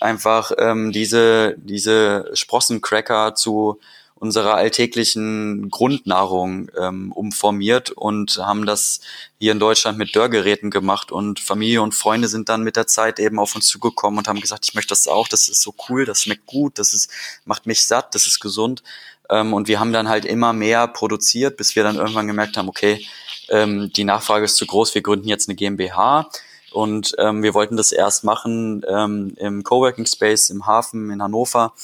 einfach 0.00 0.50
ähm, 0.58 0.90
diese, 0.90 1.54
diese 1.58 2.30
Sprossencracker 2.34 3.36
zu 3.36 3.78
unserer 4.18 4.54
alltäglichen 4.54 5.70
Grundnahrung 5.70 6.70
ähm, 6.80 7.12
umformiert 7.12 7.90
und 7.90 8.38
haben 8.38 8.64
das 8.64 9.00
hier 9.38 9.52
in 9.52 9.60
Deutschland 9.60 9.98
mit 9.98 10.16
Dörrgeräten 10.16 10.70
gemacht 10.70 11.12
und 11.12 11.38
Familie 11.38 11.82
und 11.82 11.94
Freunde 11.94 12.28
sind 12.28 12.48
dann 12.48 12.62
mit 12.62 12.76
der 12.76 12.86
Zeit 12.86 13.18
eben 13.18 13.38
auf 13.38 13.54
uns 13.54 13.66
zugekommen 13.66 14.18
und 14.18 14.26
haben 14.26 14.40
gesagt, 14.40 14.66
ich 14.66 14.74
möchte 14.74 14.90
das 14.90 15.06
auch, 15.06 15.28
das 15.28 15.48
ist 15.48 15.60
so 15.60 15.74
cool, 15.88 16.06
das 16.06 16.22
schmeckt 16.22 16.46
gut, 16.46 16.78
das 16.78 16.94
ist, 16.94 17.10
macht 17.44 17.66
mich 17.66 17.86
satt, 17.86 18.14
das 18.14 18.26
ist 18.26 18.40
gesund. 18.40 18.82
Ähm, 19.28 19.52
und 19.52 19.68
wir 19.68 19.80
haben 19.80 19.92
dann 19.92 20.08
halt 20.08 20.24
immer 20.24 20.54
mehr 20.54 20.88
produziert, 20.88 21.58
bis 21.58 21.76
wir 21.76 21.82
dann 21.82 21.96
irgendwann 21.96 22.26
gemerkt 22.26 22.56
haben, 22.56 22.68
okay, 22.68 23.06
ähm, 23.50 23.92
die 23.94 24.04
Nachfrage 24.04 24.46
ist 24.46 24.56
zu 24.56 24.66
groß, 24.66 24.94
wir 24.94 25.02
gründen 25.02 25.28
jetzt 25.28 25.48
eine 25.48 25.56
GmbH. 25.56 26.30
Und 26.72 27.14
ähm, 27.18 27.42
wir 27.42 27.54
wollten 27.54 27.76
das 27.76 27.92
erst 27.92 28.24
machen 28.24 28.84
ähm, 28.88 29.34
im 29.36 29.62
Coworking 29.62 30.06
Space 30.06 30.50
im 30.50 30.66
Hafen 30.66 31.10
in 31.10 31.22
Hannover 31.22 31.74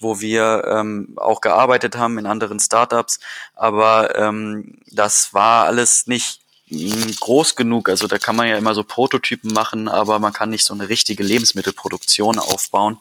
wo 0.00 0.20
wir 0.20 0.64
ähm, 0.66 1.14
auch 1.16 1.40
gearbeitet 1.40 1.96
haben 1.96 2.18
in 2.18 2.26
anderen 2.26 2.58
Startups. 2.58 3.20
Aber 3.54 4.16
ähm, 4.16 4.78
das 4.90 5.32
war 5.34 5.66
alles 5.66 6.06
nicht 6.06 6.40
groß 7.20 7.56
genug. 7.56 7.88
Also 7.88 8.06
da 8.06 8.18
kann 8.18 8.36
man 8.36 8.48
ja 8.48 8.56
immer 8.56 8.74
so 8.74 8.84
Prototypen 8.84 9.52
machen, 9.52 9.88
aber 9.88 10.18
man 10.18 10.32
kann 10.32 10.50
nicht 10.50 10.64
so 10.64 10.74
eine 10.74 10.88
richtige 10.88 11.22
Lebensmittelproduktion 11.22 12.38
aufbauen. 12.38 12.98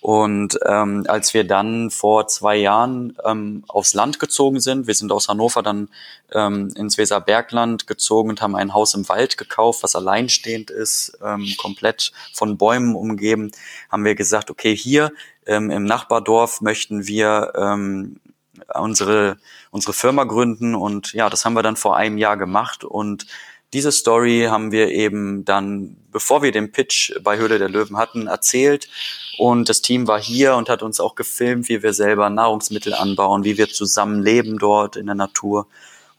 Und 0.00 0.58
ähm, 0.66 1.06
als 1.08 1.32
wir 1.32 1.44
dann 1.44 1.90
vor 1.90 2.28
zwei 2.28 2.56
Jahren 2.56 3.16
ähm, 3.24 3.64
aufs 3.68 3.94
Land 3.94 4.20
gezogen 4.20 4.60
sind, 4.60 4.86
wir 4.86 4.94
sind 4.94 5.10
aus 5.10 5.28
Hannover 5.28 5.62
dann 5.62 5.88
ähm, 6.30 6.70
ins 6.76 6.98
Weserbergland 6.98 7.86
gezogen 7.86 8.28
und 8.28 8.42
haben 8.42 8.54
ein 8.54 8.74
Haus 8.74 8.92
im 8.92 9.08
Wald 9.08 9.38
gekauft, 9.38 9.82
was 9.82 9.96
alleinstehend 9.96 10.70
ist, 10.70 11.16
ähm, 11.24 11.48
komplett 11.56 12.12
von 12.34 12.58
Bäumen 12.58 12.94
umgeben, 12.94 13.50
haben 13.90 14.04
wir 14.04 14.14
gesagt, 14.14 14.50
okay, 14.50 14.76
hier 14.76 15.10
ähm, 15.46 15.70
im 15.70 15.84
Nachbardorf 15.84 16.60
möchten 16.60 17.06
wir 17.06 17.52
ähm, 17.56 18.20
unsere, 18.74 19.36
unsere 19.70 19.92
Firma 19.92 20.24
gründen 20.24 20.74
und 20.74 21.12
ja, 21.12 21.28
das 21.30 21.44
haben 21.44 21.54
wir 21.54 21.62
dann 21.62 21.76
vor 21.76 21.96
einem 21.96 22.18
Jahr 22.18 22.36
gemacht 22.36 22.84
und 22.84 23.26
diese 23.74 23.90
Story 23.90 24.46
haben 24.48 24.70
wir 24.70 24.90
eben 24.92 25.44
dann, 25.44 25.96
bevor 26.12 26.42
wir 26.42 26.52
den 26.52 26.70
Pitch 26.70 27.12
bei 27.22 27.38
Höhle 27.38 27.58
der 27.58 27.68
Löwen 27.68 27.96
hatten, 27.96 28.28
erzählt. 28.28 28.88
Und 29.36 29.68
das 29.68 29.82
Team 29.82 30.06
war 30.06 30.20
hier 30.20 30.54
und 30.54 30.68
hat 30.68 30.84
uns 30.84 31.00
auch 31.00 31.16
gefilmt, 31.16 31.68
wie 31.68 31.82
wir 31.82 31.92
selber 31.92 32.30
Nahrungsmittel 32.30 32.94
anbauen, 32.94 33.42
wie 33.42 33.58
wir 33.58 33.68
zusammen 33.68 34.22
leben 34.22 34.58
dort 34.58 34.94
in 34.94 35.06
der 35.06 35.16
Natur 35.16 35.66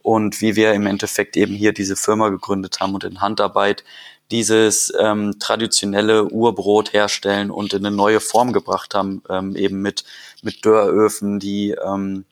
und 0.02 0.42
wie 0.42 0.58
wir 0.58 0.74
im 0.74 0.86
Endeffekt 0.86 1.38
eben 1.38 1.56
hier 1.56 1.72
diese 1.72 1.96
Firma 1.96 2.28
gegründet 2.28 2.82
haben 2.82 2.94
und 2.94 3.06
in 3.06 3.22
Handarbeit 3.22 3.86
dieses 4.32 4.92
ähm, 5.00 5.38
traditionelle 5.40 6.26
Urbrot 6.26 6.94
herstellen 6.94 7.52
und 7.52 7.74
in 7.74 7.86
eine 7.86 7.96
neue 7.96 8.20
Form 8.20 8.54
gebracht 8.54 8.96
haben, 8.96 9.22
ähm, 9.30 9.56
eben 9.56 9.82
mit, 9.82 10.04
mit 10.42 10.66
Dörröfen, 10.66 11.40
die 11.40 11.72
ähm, 11.72 12.26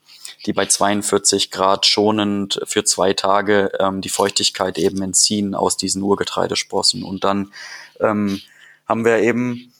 die 0.45 0.53
bei 0.53 0.65
42 0.65 1.51
Grad 1.51 1.85
schonend 1.85 2.59
für 2.65 2.83
zwei 2.83 3.13
Tage 3.13 3.71
ähm, 3.79 4.01
die 4.01 4.09
Feuchtigkeit 4.09 4.77
eben 4.77 5.01
entziehen 5.01 5.55
aus 5.55 5.77
diesen 5.77 6.01
Urgetreidesprossen. 6.01 7.03
Und 7.03 7.23
dann 7.23 7.51
ähm, 7.99 8.41
haben 8.85 9.05
wir 9.05 9.19
eben 9.19 9.73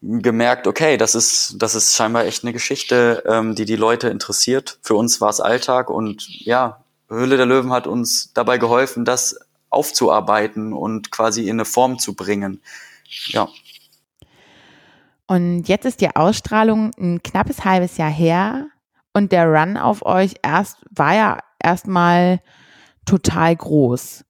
gemerkt, 0.00 0.66
okay, 0.66 0.96
das 0.96 1.14
ist, 1.14 1.56
das 1.58 1.74
ist 1.74 1.94
scheinbar 1.94 2.24
echt 2.24 2.44
eine 2.44 2.52
Geschichte, 2.52 3.24
ähm, 3.26 3.54
die 3.54 3.64
die 3.64 3.76
Leute 3.76 4.08
interessiert. 4.08 4.78
Für 4.82 4.94
uns 4.94 5.20
war 5.20 5.30
es 5.30 5.40
Alltag 5.40 5.90
und 5.90 6.28
ja, 6.44 6.84
Höhle 7.08 7.36
der 7.36 7.46
Löwen 7.46 7.72
hat 7.72 7.86
uns 7.86 8.32
dabei 8.34 8.58
geholfen, 8.58 9.04
das 9.04 9.40
aufzuarbeiten 9.70 10.72
und 10.72 11.10
quasi 11.10 11.44
in 11.44 11.56
eine 11.56 11.64
Form 11.64 11.98
zu 11.98 12.14
bringen. 12.14 12.62
Ja. 13.28 13.48
Und 15.26 15.64
jetzt 15.68 15.84
ist 15.84 16.00
die 16.00 16.14
Ausstrahlung 16.14 16.90
ein 16.98 17.22
knappes 17.22 17.64
halbes 17.64 17.96
Jahr 17.98 18.10
her. 18.10 18.68
Und 19.12 19.32
der 19.32 19.46
Run 19.46 19.76
auf 19.76 20.04
euch 20.04 20.34
erst 20.42 20.78
war 20.90 21.14
ja 21.14 21.38
erstmal 21.62 22.40
total 23.04 23.54
groß. 23.54 24.24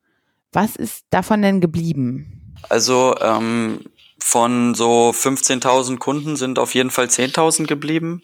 Was 0.53 0.77
ist 0.77 1.05
davon 1.11 1.43
denn 1.43 1.61
geblieben? 1.61 2.55
Also 2.69 3.15
ähm, 3.21 3.85
von 4.19 4.75
so 4.75 5.11
15.000 5.11 5.99
Kunden 5.99 6.37
sind 6.37 6.59
auf 6.59 6.75
jeden 6.75 6.91
Fall 6.91 7.07
10.000 7.07 7.67
geblieben. 7.67 8.23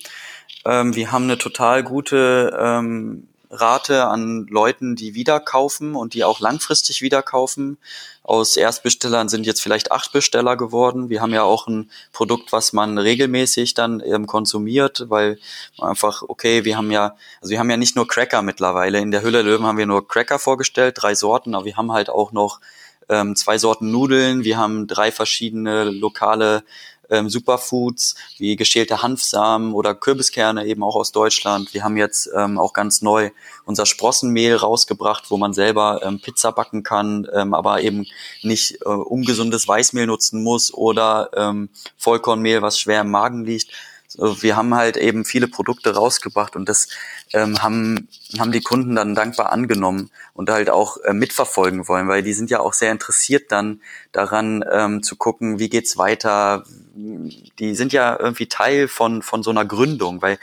Ähm, 0.64 0.94
wir 0.94 1.12
haben 1.12 1.24
eine 1.24 1.38
total 1.38 1.82
gute 1.82 2.56
ähm, 2.58 3.28
Rate 3.54 4.06
an 4.06 4.46
Leuten, 4.50 4.96
die 4.96 5.14
wieder 5.14 5.40
kaufen 5.40 5.94
und 5.94 6.14
die 6.14 6.24
auch 6.24 6.40
langfristig 6.40 7.02
wieder 7.02 7.22
kaufen. 7.22 7.78
Aus 8.22 8.56
Erstbestellern 8.56 9.28
sind 9.28 9.46
jetzt 9.46 9.62
vielleicht 9.62 9.92
acht 9.92 10.12
Besteller 10.12 10.56
geworden. 10.56 11.08
Wir 11.10 11.20
haben 11.20 11.32
ja 11.32 11.42
auch 11.42 11.66
ein 11.66 11.90
Produkt, 12.12 12.52
was 12.52 12.72
man 12.72 12.98
regelmäßig 12.98 13.74
dann 13.74 14.02
ähm, 14.04 14.26
konsumiert, 14.26 15.06
weil 15.08 15.38
einfach, 15.80 16.22
okay, 16.26 16.64
wir 16.64 16.76
haben 16.76 16.90
ja, 16.90 17.16
also 17.40 17.50
wir 17.50 17.58
haben 17.58 17.70
ja 17.70 17.76
nicht 17.76 17.96
nur 17.96 18.08
Cracker 18.08 18.42
mittlerweile. 18.42 18.98
In 19.00 19.10
der 19.10 19.22
Hülle 19.22 19.42
Löwen 19.42 19.66
haben 19.66 19.78
wir 19.78 19.86
nur 19.86 20.08
Cracker 20.08 20.38
vorgestellt, 20.38 20.96
drei 20.98 21.14
Sorten, 21.14 21.54
aber 21.54 21.66
wir 21.66 21.76
haben 21.76 21.92
halt 21.92 22.08
auch 22.10 22.32
noch 22.32 22.60
ähm, 23.08 23.36
zwei 23.36 23.58
Sorten 23.58 23.90
Nudeln, 23.90 24.44
wir 24.44 24.56
haben 24.56 24.86
drei 24.86 25.12
verschiedene 25.12 25.84
lokale 25.84 26.64
ähm, 27.10 27.28
Superfoods 27.28 28.16
wie 28.38 28.56
geschälte 28.56 29.02
Hanfsamen 29.02 29.72
oder 29.74 29.94
Kürbiskerne 29.94 30.66
eben 30.66 30.82
auch 30.82 30.96
aus 30.96 31.12
Deutschland. 31.12 31.74
Wir 31.74 31.84
haben 31.84 31.96
jetzt 31.96 32.30
ähm, 32.36 32.58
auch 32.58 32.72
ganz 32.72 33.02
neu 33.02 33.30
unser 33.64 33.86
Sprossenmehl 33.86 34.56
rausgebracht, 34.56 35.30
wo 35.30 35.36
man 35.36 35.54
selber 35.54 36.00
ähm, 36.02 36.20
Pizza 36.20 36.52
backen 36.52 36.82
kann, 36.82 37.26
ähm, 37.32 37.54
aber 37.54 37.82
eben 37.82 38.06
nicht 38.42 38.82
äh, 38.82 38.88
ungesundes 38.88 39.66
Weißmehl 39.66 40.06
nutzen 40.06 40.42
muss 40.42 40.72
oder 40.72 41.30
ähm, 41.36 41.68
Vollkornmehl, 41.96 42.62
was 42.62 42.78
schwer 42.78 43.00
im 43.02 43.10
Magen 43.10 43.44
liegt. 43.44 43.70
Wir 44.16 44.54
haben 44.54 44.74
halt 44.74 44.96
eben 44.96 45.24
viele 45.24 45.48
Produkte 45.48 45.94
rausgebracht 45.94 46.54
und 46.54 46.68
das 46.68 46.88
ähm, 47.32 47.62
haben, 47.62 48.08
haben 48.38 48.52
die 48.52 48.60
Kunden 48.60 48.94
dann 48.94 49.16
dankbar 49.16 49.50
angenommen 49.50 50.10
und 50.34 50.50
halt 50.50 50.70
auch 50.70 50.98
äh, 50.98 51.12
mitverfolgen 51.12 51.88
wollen, 51.88 52.06
weil 52.06 52.22
die 52.22 52.32
sind 52.32 52.48
ja 52.48 52.60
auch 52.60 52.74
sehr 52.74 52.92
interessiert 52.92 53.50
dann 53.50 53.80
daran 54.12 54.64
ähm, 54.70 55.02
zu 55.02 55.16
gucken, 55.16 55.58
wie 55.58 55.68
geht's 55.68 55.96
weiter. 55.96 56.64
Die 56.94 57.74
sind 57.74 57.92
ja 57.92 58.18
irgendwie 58.18 58.46
Teil 58.46 58.88
von, 58.88 59.22
von 59.22 59.42
so 59.42 59.50
einer 59.50 59.64
Gründung, 59.64 60.22
weil 60.22 60.38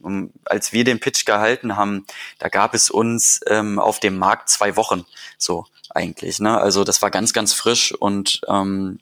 um, 0.00 0.12
ähm, 0.12 0.30
als 0.44 0.72
wir 0.72 0.84
den 0.84 1.00
Pitch 1.00 1.24
gehalten 1.24 1.76
haben, 1.76 2.06
da 2.38 2.48
gab 2.48 2.74
es 2.74 2.90
uns 2.90 3.40
ähm, 3.46 3.78
auf 3.78 3.98
dem 3.98 4.18
Markt 4.18 4.48
zwei 4.48 4.76
Wochen 4.76 5.06
so 5.38 5.66
eigentlich. 5.90 6.38
Ne? 6.38 6.58
Also 6.58 6.84
das 6.84 7.02
war 7.02 7.10
ganz, 7.10 7.32
ganz 7.32 7.52
frisch 7.54 7.92
und 7.92 8.42
ähm, 8.48 8.98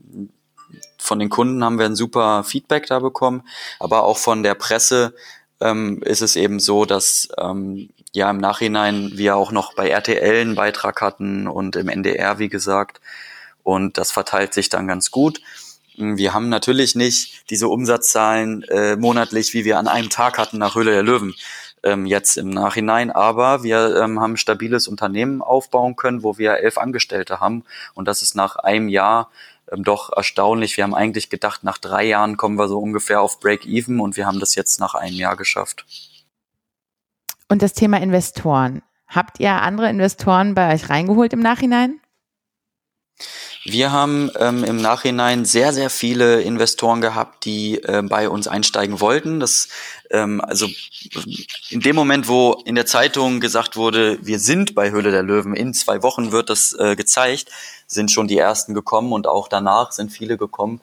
von 0.99 1.19
den 1.19 1.29
Kunden 1.29 1.63
haben 1.63 1.79
wir 1.79 1.87
ein 1.87 1.97
super 1.97 2.45
Feedback 2.45 2.87
da 2.87 3.01
bekommen, 3.01 3.43
aber 3.79 4.05
auch 4.05 4.17
von 4.19 4.43
der 4.43 4.55
Presse 4.55 5.15
ähm, 5.61 6.03
ist 6.03 6.23
es 6.23 6.37
eben 6.37 6.61
so, 6.61 6.85
dass 6.85 7.29
ähm, 7.39 7.91
ja 8.13 8.31
im 8.31 8.39
Nachhinein 8.39 9.11
wir 9.15 9.37
auch 9.37 9.53
noch 9.53 9.75
bei 9.75 9.89
RTL 9.89 10.41
einen 10.41 10.55
Beitrag 10.55 11.01
hatten 11.01 11.47
und 11.47 11.77
im 11.77 11.89
NDR, 11.89 12.39
wie 12.39 12.49
gesagt. 12.49 13.01
Und 13.63 13.99
das 13.99 14.13
verteilt 14.13 14.55
sich 14.55 14.69
dann 14.69 14.87
ganz 14.87 15.11
gut. 15.11 15.41
Wir 15.97 16.35
haben 16.35 16.49
natürlich 16.49 16.95
nicht 16.95 17.51
diese 17.51 17.69
Umsatzzahlen 17.69 18.63
äh, 18.65 18.97
monatlich, 18.97 19.55
wie 19.55 19.65
wir 19.65 19.79
an 19.79 19.89
einem 19.89 20.11
Tag 20.11 20.39
hatten 20.39 20.59
nach 20.59 20.75
Höhle 20.75 20.91
der 20.91 21.03
Löwen 21.03 21.35
ähm, 21.85 22.07
jetzt 22.07 22.37
im 22.37 22.51
Nachhinein, 22.51 23.11
aber 23.11 23.63
wir 23.63 23.97
ähm, 23.97 24.21
haben 24.21 24.33
ein 24.33 24.37
stabiles 24.37 24.89
Unternehmen 24.89 25.43
aufbauen 25.43 25.97
können, 25.97 26.23
wo 26.23 26.39
wir 26.39 26.57
elf 26.57 26.79
Angestellte 26.79 27.41
haben 27.41 27.65
und 27.95 28.09
das 28.09 28.23
ist 28.23 28.35
nach 28.35 28.57
einem 28.57 28.89
Jahr 28.89 29.31
ähm, 29.71 29.85
doch 29.85 30.11
erstaunlich. 30.15 30.77
Wir 30.77 30.85
haben 30.85 30.95
eigentlich 30.95 31.31
gedacht, 31.31 31.63
nach 31.63 31.79
drei 31.79 32.05
Jahren 32.05 32.37
kommen 32.37 32.59
wir 32.59 32.69
so 32.69 32.79
ungefähr 32.79 33.21
auf 33.21 33.39
Break-Even 33.41 34.01
und 34.01 34.17
wir 34.17 34.27
haben 34.27 34.41
das 34.41 34.55
jetzt 34.55 34.81
nach 34.81 34.95
einem 34.95 35.17
Jahr 35.17 35.37
geschafft. 35.37 35.85
Und 37.49 37.63
das 37.63 37.75
Thema 37.75 38.01
Investoren. 38.01 38.83
Habt 39.07 39.39
ihr 39.39 39.53
andere 39.53 39.89
Investoren 39.91 40.55
bei 40.55 40.75
euch 40.75 40.89
reingeholt 40.89 41.33
im 41.35 41.41
Nachhinein? 41.41 42.01
Wir 43.65 43.93
haben 43.93 44.31
ähm, 44.39 44.63
im 44.63 44.77
Nachhinein 44.77 45.47
sehr, 45.47 45.73
sehr 45.73 45.89
viele 45.89 46.43
Investoren 46.43 47.01
gehabt, 47.01 47.47
die 47.47 47.83
äh, 47.83 48.03
bei 48.03 48.29
uns 48.29 48.47
einsteigen 48.47 49.01
wollten. 49.01 49.41
Das, 49.41 49.69
ähm, 50.11 50.43
also 50.43 50.69
in 51.71 51.81
dem 51.81 51.97
Moment, 51.97 52.29
wo 52.29 52.61
in 52.67 52.75
der 52.75 52.85
Zeitung 52.85 53.41
gesagt 53.41 53.77
wurde, 53.77 54.19
wir 54.21 54.39
sind 54.39 54.75
bei 54.75 54.91
Höhle 54.91 55.11
der 55.11 55.23
Löwen, 55.23 55.55
in 55.55 55.73
zwei 55.73 56.03
Wochen 56.03 56.31
wird 56.31 56.51
das 56.51 56.75
äh, 56.79 56.95
gezeigt, 56.95 57.51
sind 57.87 58.11
schon 58.11 58.29
die 58.29 58.37
ersten 58.37 58.75
gekommen 58.75 59.13
und 59.13 59.27
auch 59.27 59.49
danach 59.49 59.93
sind 59.93 60.13
viele 60.13 60.37
gekommen. 60.37 60.83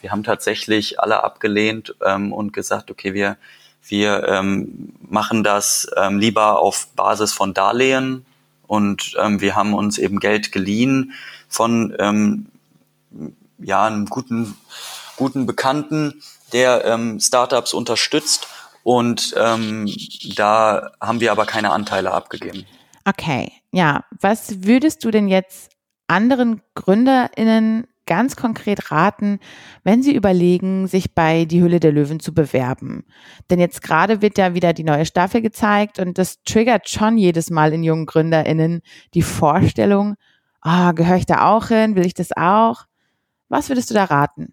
Wir 0.00 0.12
haben 0.12 0.22
tatsächlich 0.22 1.00
alle 1.00 1.24
abgelehnt 1.24 1.96
ähm, 2.04 2.32
und 2.32 2.52
gesagt, 2.52 2.92
okay, 2.92 3.12
wir, 3.12 3.38
wir 3.88 4.28
ähm, 4.28 4.92
machen 5.00 5.42
das 5.42 5.88
ähm, 5.96 6.18
lieber 6.18 6.60
auf 6.60 6.86
Basis 6.94 7.32
von 7.32 7.54
Darlehen 7.54 8.24
und 8.70 9.16
ähm, 9.18 9.40
wir 9.40 9.56
haben 9.56 9.74
uns 9.74 9.98
eben 9.98 10.20
Geld 10.20 10.52
geliehen 10.52 11.12
von 11.48 11.92
ähm, 11.98 12.46
ja, 13.58 13.84
einem 13.84 14.06
guten, 14.06 14.56
guten 15.16 15.44
Bekannten, 15.44 16.22
der 16.52 16.84
ähm, 16.84 17.18
Startups 17.18 17.74
unterstützt 17.74 18.46
und 18.84 19.34
ähm, 19.36 19.92
da 20.36 20.92
haben 21.00 21.18
wir 21.18 21.32
aber 21.32 21.46
keine 21.46 21.72
Anteile 21.72 22.12
abgegeben. 22.12 22.64
Okay, 23.04 23.50
ja. 23.72 24.04
Was 24.20 24.62
würdest 24.62 25.02
du 25.02 25.10
denn 25.10 25.26
jetzt 25.26 25.72
anderen 26.06 26.62
GründerInnen 26.76 27.88
ganz 28.10 28.34
konkret 28.34 28.90
raten, 28.90 29.38
wenn 29.84 30.02
sie 30.02 30.12
überlegen, 30.12 30.88
sich 30.88 31.14
bei 31.14 31.44
Die 31.44 31.62
Hülle 31.62 31.78
der 31.78 31.92
Löwen 31.92 32.18
zu 32.18 32.34
bewerben? 32.34 33.04
Denn 33.50 33.60
jetzt 33.60 33.82
gerade 33.82 34.20
wird 34.20 34.36
ja 34.36 34.52
wieder 34.52 34.72
die 34.72 34.82
neue 34.82 35.06
Staffel 35.06 35.40
gezeigt 35.40 36.00
und 36.00 36.18
das 36.18 36.42
triggert 36.42 36.88
schon 36.88 37.16
jedes 37.16 37.50
Mal 37.50 37.72
in 37.72 37.84
jungen 37.84 38.06
GründerInnen 38.06 38.82
die 39.14 39.22
Vorstellung, 39.22 40.16
oh, 40.64 40.92
gehöre 40.92 41.18
ich 41.18 41.26
da 41.26 41.48
auch 41.52 41.68
hin? 41.68 41.94
Will 41.94 42.04
ich 42.04 42.14
das 42.14 42.30
auch? 42.36 42.86
Was 43.48 43.68
würdest 43.68 43.90
du 43.90 43.94
da 43.94 44.06
raten? 44.06 44.52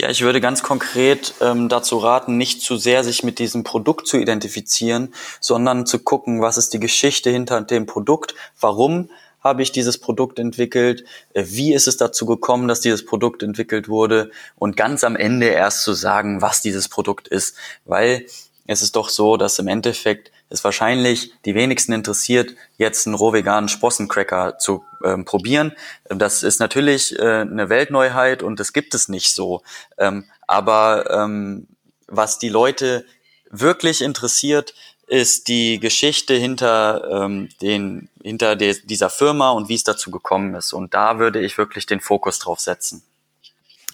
Ja, 0.00 0.08
ich 0.08 0.22
würde 0.22 0.40
ganz 0.40 0.62
konkret 0.62 1.34
ähm, 1.42 1.68
dazu 1.68 1.98
raten, 1.98 2.38
nicht 2.38 2.62
zu 2.62 2.78
sehr 2.78 3.04
sich 3.04 3.22
mit 3.22 3.38
diesem 3.38 3.64
Produkt 3.64 4.06
zu 4.06 4.16
identifizieren, 4.16 5.12
sondern 5.40 5.84
zu 5.84 5.98
gucken, 5.98 6.40
was 6.40 6.56
ist 6.56 6.72
die 6.72 6.80
Geschichte 6.80 7.28
hinter 7.28 7.60
dem 7.60 7.84
Produkt, 7.84 8.34
warum 8.58 9.10
habe 9.40 9.62
ich 9.62 9.72
dieses 9.72 9.98
Produkt 9.98 10.38
entwickelt, 10.38 11.04
äh, 11.34 11.44
wie 11.48 11.74
ist 11.74 11.88
es 11.88 11.96
dazu 11.96 12.26
gekommen, 12.26 12.68
dass 12.68 12.80
dieses 12.80 13.04
Produkt 13.04 13.42
entwickelt 13.42 13.88
wurde 13.88 14.30
und 14.56 14.76
ganz 14.76 15.04
am 15.04 15.16
Ende 15.16 15.46
erst 15.46 15.82
zu 15.82 15.92
sagen, 15.92 16.42
was 16.42 16.62
dieses 16.62 16.88
Produkt 16.88 17.28
ist, 17.28 17.56
weil 17.84 18.26
es 18.66 18.82
ist 18.82 18.94
doch 18.96 19.08
so, 19.08 19.36
dass 19.36 19.58
im 19.58 19.66
Endeffekt 19.66 20.30
es 20.48 20.64
wahrscheinlich 20.64 21.32
die 21.44 21.54
wenigsten 21.54 21.92
interessiert, 21.92 22.54
jetzt 22.76 23.06
einen 23.06 23.14
rohveganen 23.14 23.68
Sprossencracker 23.68 24.58
zu 24.58 24.84
ähm, 25.04 25.24
probieren. 25.24 25.72
Das 26.08 26.42
ist 26.42 26.60
natürlich 26.60 27.18
äh, 27.18 27.40
eine 27.40 27.68
Weltneuheit 27.68 28.42
und 28.42 28.60
das 28.60 28.72
gibt 28.72 28.94
es 28.94 29.08
nicht 29.08 29.34
so. 29.34 29.62
Ähm, 29.96 30.24
aber 30.46 31.08
ähm, 31.10 31.68
was 32.08 32.38
die 32.38 32.48
Leute 32.48 33.04
wirklich 33.50 34.02
interessiert, 34.02 34.74
ist 35.10 35.48
die 35.48 35.80
Geschichte 35.80 36.34
hinter 36.34 37.24
ähm, 37.24 37.48
den 37.60 38.08
hinter 38.22 38.54
der, 38.54 38.74
dieser 38.74 39.10
Firma 39.10 39.50
und 39.50 39.68
wie 39.68 39.74
es 39.74 39.82
dazu 39.82 40.10
gekommen 40.10 40.54
ist. 40.54 40.72
Und 40.72 40.94
da 40.94 41.18
würde 41.18 41.40
ich 41.40 41.58
wirklich 41.58 41.86
den 41.86 42.00
Fokus 42.00 42.38
drauf 42.38 42.60
setzen. 42.60 43.02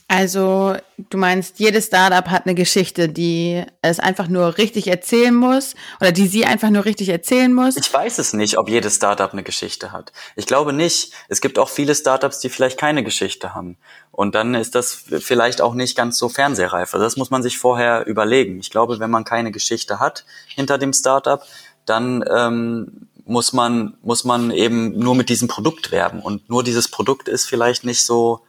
Also 0.09 0.77
du 1.11 1.19
meinst, 1.19 1.59
jedes 1.59 1.87
Startup 1.87 2.29
hat 2.31 2.47
eine 2.47 2.55
Geschichte, 2.55 3.09
die 3.09 3.65
es 3.83 3.99
einfach 3.99 4.29
nur 4.29 4.57
richtig 4.57 4.87
erzählen 4.87 5.35
muss 5.35 5.75
oder 6.01 6.13
die 6.13 6.29
sie 6.29 6.45
einfach 6.45 6.71
nur 6.71 6.85
richtig 6.85 7.09
erzählen 7.09 7.53
muss? 7.53 7.77
Ich 7.77 7.93
weiß 7.93 8.19
es 8.19 8.33
nicht, 8.33 8.57
ob 8.57 8.69
jedes 8.69 8.95
Startup 8.97 9.33
eine 9.33 9.43
Geschichte 9.43 9.91
hat. 9.91 10.13
Ich 10.37 10.47
glaube 10.47 10.73
nicht. 10.73 11.13
Es 11.29 11.41
gibt 11.41 11.59
auch 11.59 11.69
viele 11.69 11.93
Startups, 11.93 12.39
die 12.39 12.51
vielleicht 12.51 12.79
keine 12.79 13.03
Geschichte 13.03 13.53
haben. 13.53 13.79
Und 14.13 14.37
dann 14.37 14.55
ist 14.55 14.77
das 14.77 14.95
vielleicht 14.95 15.61
auch 15.61 15.75
nicht 15.75 15.97
ganz 15.97 16.19
so 16.19 16.29
fernsehreif. 16.29 16.95
Also 16.95 17.05
das 17.05 17.17
muss 17.17 17.31
man 17.31 17.43
sich 17.43 17.59
vorher 17.59 18.07
überlegen. 18.07 18.61
Ich 18.61 18.71
glaube, 18.71 19.01
wenn 19.01 19.11
man 19.11 19.25
keine 19.25 19.51
Geschichte 19.51 19.99
hat 19.99 20.25
hinter 20.47 20.79
dem 20.79 20.93
Startup, 20.93 21.43
dann 21.85 22.25
ähm, 22.33 23.09
muss 23.25 23.53
man 23.53 23.97
muss 24.03 24.23
man 24.23 24.53
eben 24.53 24.97
nur 24.97 25.17
mit 25.17 25.31
diesem 25.31 25.49
Produkt 25.49 25.91
werben 25.91 26.21
und 26.21 26.49
nur 26.49 26.63
dieses 26.63 26.89
Produkt 26.89 27.27
ist 27.27 27.47
vielleicht 27.47 27.83
nicht 27.83 28.05
so 28.05 28.43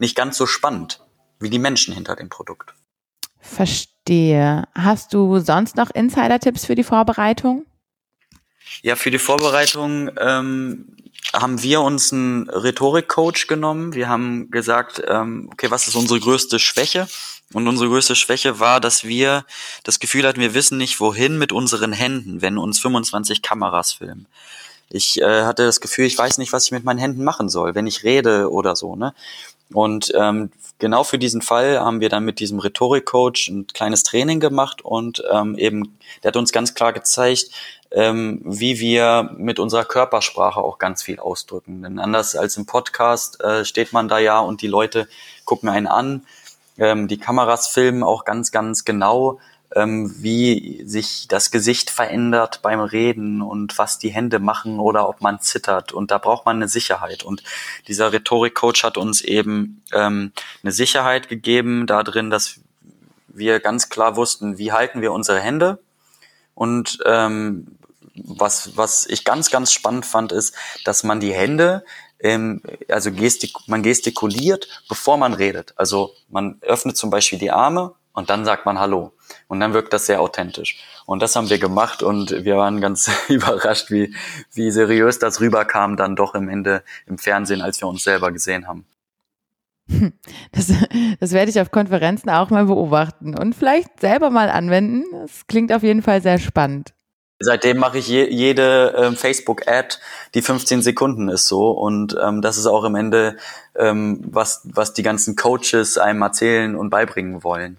nicht 0.00 0.16
ganz 0.16 0.36
so 0.36 0.46
spannend 0.46 1.03
wie 1.40 1.50
die 1.50 1.58
Menschen 1.58 1.94
hinter 1.94 2.16
dem 2.16 2.28
Produkt. 2.28 2.74
Verstehe. 3.40 4.66
Hast 4.74 5.12
du 5.12 5.38
sonst 5.38 5.76
noch 5.76 5.90
Insider-Tipps 5.90 6.64
für 6.64 6.74
die 6.74 6.84
Vorbereitung? 6.84 7.66
Ja, 8.82 8.96
für 8.96 9.10
die 9.10 9.18
Vorbereitung 9.18 10.10
ähm, 10.18 10.96
haben 11.32 11.62
wir 11.62 11.80
uns 11.80 12.12
einen 12.12 12.48
Rhetorik-Coach 12.48 13.46
genommen. 13.46 13.94
Wir 13.94 14.08
haben 14.08 14.50
gesagt, 14.50 15.02
ähm, 15.06 15.48
okay, 15.52 15.70
was 15.70 15.88
ist 15.88 15.96
unsere 15.96 16.20
größte 16.20 16.58
Schwäche? 16.58 17.06
Und 17.52 17.68
unsere 17.68 17.88
größte 17.88 18.16
Schwäche 18.16 18.58
war, 18.58 18.80
dass 18.80 19.04
wir 19.04 19.44
das 19.84 20.00
Gefühl 20.00 20.26
hatten, 20.26 20.40
wir 20.40 20.54
wissen 20.54 20.78
nicht, 20.78 20.98
wohin 20.98 21.38
mit 21.38 21.52
unseren 21.52 21.92
Händen, 21.92 22.42
wenn 22.42 22.58
uns 22.58 22.80
25 22.80 23.42
Kameras 23.42 23.92
filmen. 23.92 24.26
Ich 24.88 25.20
äh, 25.20 25.44
hatte 25.44 25.64
das 25.64 25.80
Gefühl, 25.80 26.06
ich 26.06 26.16
weiß 26.16 26.38
nicht, 26.38 26.52
was 26.52 26.64
ich 26.64 26.72
mit 26.72 26.84
meinen 26.84 26.98
Händen 26.98 27.24
machen 27.24 27.48
soll, 27.48 27.74
wenn 27.74 27.86
ich 27.86 28.02
rede 28.04 28.50
oder 28.50 28.76
so. 28.76 28.96
Ne? 28.96 29.14
Und 29.72 30.12
ähm, 30.14 30.50
genau 30.78 31.04
für 31.04 31.18
diesen 31.18 31.42
Fall 31.42 31.80
haben 31.80 32.00
wir 32.00 32.08
dann 32.08 32.24
mit 32.24 32.38
diesem 32.38 32.58
Rhetorik-Coach 32.58 33.48
ein 33.48 33.66
kleines 33.68 34.02
Training 34.02 34.40
gemacht 34.40 34.82
und 34.82 35.22
ähm, 35.32 35.56
eben, 35.56 35.98
der 36.22 36.28
hat 36.28 36.36
uns 36.36 36.52
ganz 36.52 36.74
klar 36.74 36.92
gezeigt, 36.92 37.50
ähm, 37.90 38.42
wie 38.44 38.78
wir 38.80 39.30
mit 39.36 39.58
unserer 39.58 39.84
Körpersprache 39.84 40.60
auch 40.60 40.78
ganz 40.78 41.02
viel 41.02 41.18
ausdrücken. 41.18 41.82
Denn 41.82 41.98
anders 41.98 42.36
als 42.36 42.56
im 42.56 42.66
Podcast 42.66 43.40
äh, 43.40 43.64
steht 43.64 43.92
man 43.92 44.08
da 44.08 44.18
ja 44.18 44.40
und 44.40 44.62
die 44.62 44.66
Leute 44.66 45.08
gucken 45.44 45.68
einen 45.68 45.86
an. 45.86 46.26
Ähm, 46.76 47.08
die 47.08 47.18
Kameras 47.18 47.68
filmen 47.68 48.02
auch 48.02 48.24
ganz, 48.24 48.50
ganz 48.50 48.84
genau 48.84 49.38
ähm, 49.74 50.14
wie 50.18 50.82
sich 50.86 51.26
das 51.28 51.50
Gesicht 51.50 51.90
verändert 51.90 52.60
beim 52.62 52.80
Reden 52.80 53.42
und 53.42 53.76
was 53.76 53.98
die 53.98 54.10
Hände 54.10 54.38
machen 54.38 54.78
oder 54.78 55.08
ob 55.08 55.20
man 55.20 55.40
zittert. 55.40 55.92
Und 55.92 56.10
da 56.10 56.18
braucht 56.18 56.46
man 56.46 56.56
eine 56.56 56.68
Sicherheit. 56.68 57.22
Und 57.24 57.42
dieser 57.88 58.12
Rhetorikcoach 58.12 58.84
hat 58.84 58.96
uns 58.96 59.20
eben 59.20 59.82
ähm, 59.92 60.32
eine 60.62 60.72
Sicherheit 60.72 61.28
gegeben 61.28 61.86
darin, 61.86 62.30
dass 62.30 62.60
wir 63.28 63.58
ganz 63.60 63.88
klar 63.88 64.16
wussten, 64.16 64.58
wie 64.58 64.72
halten 64.72 65.00
wir 65.00 65.12
unsere 65.12 65.40
Hände. 65.40 65.80
Und 66.54 66.98
ähm, 67.04 67.66
was, 68.14 68.76
was 68.76 69.06
ich 69.06 69.24
ganz, 69.24 69.50
ganz 69.50 69.72
spannend 69.72 70.06
fand, 70.06 70.30
ist, 70.30 70.54
dass 70.84 71.02
man 71.02 71.18
die 71.18 71.34
Hände 71.34 71.84
ähm, 72.20 72.62
also 72.88 73.10
gestik 73.10 73.52
man 73.66 73.82
gestikuliert, 73.82 74.68
bevor 74.88 75.16
man 75.16 75.34
redet. 75.34 75.74
Also 75.76 76.14
man 76.28 76.58
öffnet 76.60 76.96
zum 76.96 77.10
Beispiel 77.10 77.40
die 77.40 77.50
Arme 77.50 77.94
und 78.14 78.30
dann 78.30 78.44
sagt 78.44 78.64
man 78.64 78.78
Hallo. 78.78 79.12
Und 79.48 79.60
dann 79.60 79.74
wirkt 79.74 79.92
das 79.92 80.06
sehr 80.06 80.20
authentisch. 80.20 80.78
Und 81.04 81.20
das 81.20 81.36
haben 81.36 81.50
wir 81.50 81.58
gemacht 81.58 82.02
und 82.02 82.30
wir 82.44 82.56
waren 82.56 82.80
ganz 82.80 83.10
überrascht, 83.28 83.90
wie, 83.90 84.14
wie 84.52 84.70
seriös 84.70 85.18
das 85.18 85.40
rüberkam 85.40 85.96
dann 85.96 86.16
doch 86.16 86.34
im 86.34 86.48
Ende 86.48 86.82
im 87.06 87.18
Fernsehen, 87.18 87.60
als 87.60 87.80
wir 87.80 87.88
uns 87.88 88.04
selber 88.04 88.32
gesehen 88.32 88.66
haben. 88.66 88.86
Das, 90.52 90.72
das 91.20 91.32
werde 91.32 91.50
ich 91.50 91.60
auf 91.60 91.72
Konferenzen 91.72 92.30
auch 92.30 92.48
mal 92.48 92.66
beobachten 92.66 93.36
und 93.36 93.54
vielleicht 93.54 94.00
selber 94.00 94.30
mal 94.30 94.48
anwenden. 94.48 95.04
Das 95.12 95.46
klingt 95.48 95.72
auf 95.72 95.82
jeden 95.82 96.00
Fall 96.00 96.22
sehr 96.22 96.38
spannend. 96.38 96.94
Seitdem 97.40 97.78
mache 97.78 97.98
ich 97.98 98.06
je, 98.06 98.30
jede 98.30 98.94
ähm, 98.96 99.16
Facebook-Ad, 99.16 99.96
die 100.34 100.42
15 100.42 100.80
Sekunden 100.80 101.28
ist 101.28 101.48
so. 101.48 101.72
Und 101.72 102.16
ähm, 102.22 102.40
das 102.40 102.56
ist 102.56 102.66
auch 102.66 102.84
im 102.84 102.94
Ende, 102.94 103.36
ähm, 103.74 104.20
was, 104.24 104.62
was 104.64 104.94
die 104.94 105.02
ganzen 105.02 105.34
Coaches 105.34 105.98
einem 105.98 106.22
erzählen 106.22 106.76
und 106.76 106.90
beibringen 106.90 107.42
wollen. 107.42 107.76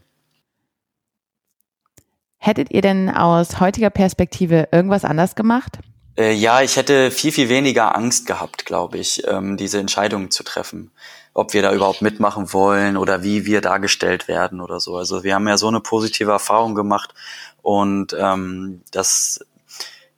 Hättet 2.46 2.70
ihr 2.70 2.84
denn 2.84 3.10
aus 3.10 3.60
heutiger 3.60 3.90
Perspektive 3.90 4.68
irgendwas 4.72 5.04
anders 5.04 5.34
gemacht? 5.34 5.80
Äh, 6.16 6.34
ja, 6.34 6.62
ich 6.62 6.76
hätte 6.76 7.10
viel, 7.10 7.32
viel 7.32 7.50
weniger 7.50 7.96
Angst 7.96 8.28
gehabt, 8.28 8.68
glaube 8.68 9.00
ich, 9.00 9.24
ähm, 9.28 9.58
diese 9.58 9.80
Entscheidungen 9.80 10.30
zu 10.30 10.44
treffen. 10.44 10.92
Ob 11.34 11.56
wir 11.56 11.64
da 11.64 11.74
überhaupt 11.74 12.04
mitmachen 12.04 12.54
wollen 12.54 12.98
oder 12.98 13.24
wie 13.24 13.48
wir 13.48 13.62
dargestellt 13.62 14.28
werden 14.28 14.62
oder 14.62 14.80
so. 14.80 14.96
Also 14.96 15.24
wir 15.24 15.34
haben 15.34 15.48
ja 15.48 15.58
so 15.58 15.68
eine 15.70 15.80
positive 15.80 16.30
Erfahrung 16.30 16.76
gemacht 16.76 17.16
und 17.64 18.16
ähm, 18.20 18.84
das 18.92 19.44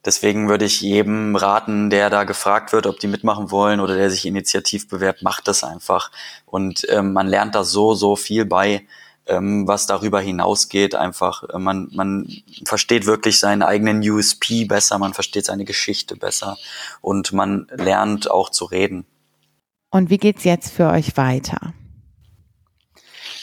Deswegen 0.05 0.47
würde 0.47 0.63
ich 0.63 0.79
jedem 0.79 1.35
raten, 1.35 1.89
der 1.89 2.09
da 2.09 2.23
gefragt 2.23 2.71
wird, 2.71 2.87
ob 2.87 2.97
die 2.99 3.07
mitmachen 3.07 3.51
wollen 3.51 3.81
oder 3.81 3.95
der 3.95 4.09
sich 4.09 4.25
initiativ 4.25 4.87
bewerbt, 4.87 5.21
macht 5.21 5.49
das 5.49 5.65
einfach. 5.65 6.11
Und 6.45 6.85
ähm, 6.89 7.11
man 7.11 7.27
lernt 7.27 7.55
da 7.55 7.65
so, 7.65 7.93
so 7.93 8.15
viel 8.15 8.45
bei 8.45 8.85
ähm, 9.27 9.67
was 9.67 9.85
darüber 9.85 10.19
hinausgeht. 10.19 10.95
Einfach, 10.95 11.43
äh, 11.43 11.59
man, 11.59 11.89
man 11.91 12.27
versteht 12.65 13.05
wirklich 13.05 13.39
seinen 13.39 13.61
eigenen 13.61 13.99
USP 13.99 14.65
besser, 14.65 14.97
man 14.97 15.13
versteht 15.13 15.45
seine 15.45 15.65
Geschichte 15.65 16.15
besser 16.15 16.57
und 17.01 17.33
man 17.33 17.67
lernt 17.71 18.29
auch 18.29 18.49
zu 18.49 18.65
reden. 18.65 19.05
Und 19.89 20.09
wie 20.09 20.17
geht's 20.17 20.43
jetzt 20.43 20.73
für 20.73 20.89
euch 20.89 21.15
weiter? 21.17 21.73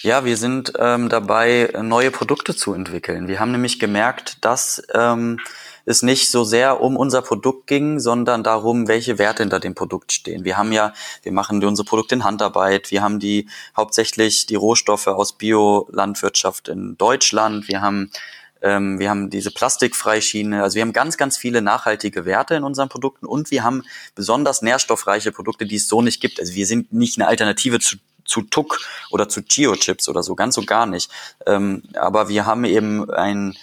Ja, 0.03 0.27
wir 0.27 0.37
sind 0.37 0.75
ähm, 0.79 1.09
dabei, 1.09 1.73
neue 1.81 2.11
Produkte 2.11 2.55
zu 2.55 2.75
entwickeln. 2.75 3.27
Wir 3.27 3.41
haben 3.41 3.53
nämlich 3.53 3.79
gemerkt, 3.79 4.45
dass 4.45 4.83
ähm, 4.93 5.41
es 5.87 6.03
nicht 6.03 6.31
so 6.31 6.45
sehr 6.45 6.81
um 6.81 6.97
unser 6.97 7.23
Produkt 7.23 7.67
ging, 7.67 8.01
sondern 8.01 8.43
darum, 8.43 8.89
welche 8.89 9.19
Werte 9.19 9.43
hinter 9.43 9.61
dem 9.61 9.75
Produkt 9.75 10.13
stehen. 10.13 10.45
Wir 10.45 10.57
haben 10.57 10.73
ja, 10.73 10.93
wir 11.23 11.33
machen 11.33 11.63
unsere 11.65 11.87
Produkte 11.87 12.15
in 12.15 12.25
Handarbeit, 12.25 12.91
wir 12.91 13.03
haben 13.03 13.19
die 13.19 13.49
hauptsächlich 13.77 14.47
die 14.47 14.57
Rohstoffe 14.57 15.07
aus 15.07 15.35
Biolandwirtschaft 15.35 16.69
in 16.69 16.97
Deutschland, 16.97 17.69
wir 17.69 17.81
haben 17.81 18.11
ähm, 18.63 18.99
wir 18.99 19.11
haben 19.11 19.29
diese 19.29 19.51
Plastikfreischiene, 19.51 20.63
also 20.63 20.77
wir 20.77 20.83
haben 20.83 20.95
ganz, 20.95 21.19
ganz 21.19 21.37
viele 21.37 21.61
nachhaltige 21.61 22.25
Werte 22.25 22.55
in 22.55 22.65
unseren 22.65 22.89
Produkten 22.89 23.27
und 23.27 23.51
wir 23.51 23.63
haben 23.63 23.83
besonders 24.15 24.63
nährstoffreiche 24.63 25.33
Produkte, 25.33 25.67
die 25.67 25.77
es 25.77 25.87
so 25.87 26.01
nicht 26.01 26.21
gibt. 26.21 26.41
Also 26.41 26.55
wir 26.55 26.67
sind 26.67 26.93
nicht 26.93 27.19
eine 27.19 27.29
Alternative 27.29 27.79
zu 27.79 27.99
zu 28.25 28.41
Tuck 28.41 28.81
oder 29.11 29.29
zu 29.29 29.43
Chio-Chips 29.43 30.09
oder 30.09 30.23
so, 30.23 30.35
ganz 30.35 30.55
so 30.55 30.63
gar 30.65 30.87
nicht. 30.87 31.11
Ähm, 31.47 31.83
aber 31.95 32.29
wir 32.31 32.47
haben 32.47 32.65
eben 32.65 33.11
ein 33.11 33.55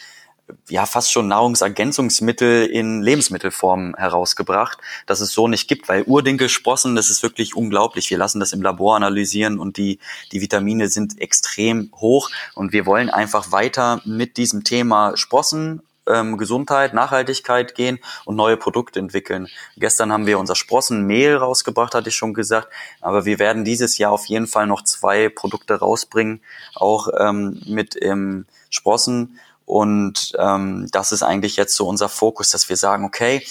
ja 0.70 0.86
fast 0.86 1.12
schon 1.12 1.28
Nahrungsergänzungsmittel 1.28 2.66
in 2.66 3.02
Lebensmittelform 3.02 3.96
herausgebracht, 3.98 4.78
dass 5.06 5.20
es 5.20 5.34
so 5.34 5.48
nicht 5.48 5.68
gibt, 5.68 5.90
weil 5.90 6.04
Urdinkelsprossen, 6.04 6.96
das 6.96 7.10
ist 7.10 7.24
wirklich 7.24 7.56
unglaublich. 7.56 8.10
Wir 8.10 8.18
lassen 8.18 8.40
das 8.40 8.54
im 8.54 8.62
Labor 8.62 8.96
analysieren 8.96 9.60
und 9.60 9.78
die, 9.78 10.00
die 10.32 10.42
Vitamine 10.42 10.88
sind 10.88 11.20
extrem 11.20 11.92
hoch 11.96 12.30
und 12.56 12.74
wir 12.74 12.86
wollen 12.86 13.10
einfach 13.10 13.52
weiter 13.52 14.02
mit 14.06 14.38
diesem 14.38 14.64
Thema 14.64 15.16
Sprossen 15.16 15.82
ähm, 16.08 16.38
Gesundheit, 16.38 16.94
Nachhaltigkeit 16.94 17.76
gehen 17.76 18.00
und 18.26 18.36
neue 18.36 18.58
Produkte 18.58 19.00
entwickeln. 19.00 19.48
Gestern 19.78 20.12
haben 20.12 20.26
wir 20.26 20.40
unser 20.40 20.56
Sprossenmehl 20.56 21.36
rausgebracht, 21.36 21.96
hatte 21.96 22.10
ich 22.10 22.16
schon 22.16 22.34
gesagt, 22.34 22.70
aber 23.02 23.26
wir 23.26 23.40
werden 23.40 23.66
dieses 23.66 23.98
Jahr 23.98 24.12
auf 24.12 24.26
jeden 24.26 24.48
Fall 24.48 24.68
noch 24.68 24.84
zwei 24.84 25.30
Produkte 25.30 25.76
rausbringen, 25.76 26.42
auch 26.76 27.08
ähm, 27.18 27.62
mit 27.66 27.98
ähm, 28.02 28.46
Sprossen 28.70 29.40
und 29.72 30.34
ähm, 30.38 30.90
das 30.92 31.14
ist 31.14 31.24
eigentlich 31.24 31.56
jetzt 31.56 31.78
so 31.78 31.88
unser 31.88 32.10
Fokus, 32.10 32.50
dass 32.50 32.68
wir 32.68 32.76
sagen, 32.76 33.06
okay, 33.06 33.42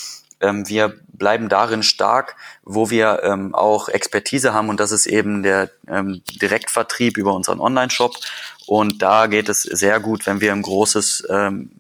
ähm, 0.43 0.69
wir 0.69 1.01
bleiben 1.15 1.49
darin 1.49 1.83
stark, 1.83 2.37
wo 2.63 2.91
wir 2.91 3.23
ähm, 3.23 3.55
auch 3.55 3.89
Expertise 3.89 4.53
haben 4.53 4.69
und 4.69 4.81
das 4.81 4.93
ist 4.93 5.07
eben 5.07 5.43
der 5.43 5.71
ähm, 5.89 6.21
Direktvertrieb 6.43 7.17
über 7.17 7.33
unseren 7.33 7.59
Online-Shop. 7.59 8.15
Und 8.67 9.01
da 9.01 9.29
geht 9.29 9.49
es 9.49 9.63
sehr 9.63 9.99
gut, 9.99 10.27
wenn 10.27 10.43
wir 10.43 10.53
ein 10.53 10.61
großes 10.61 11.27
ähm, 11.31 11.71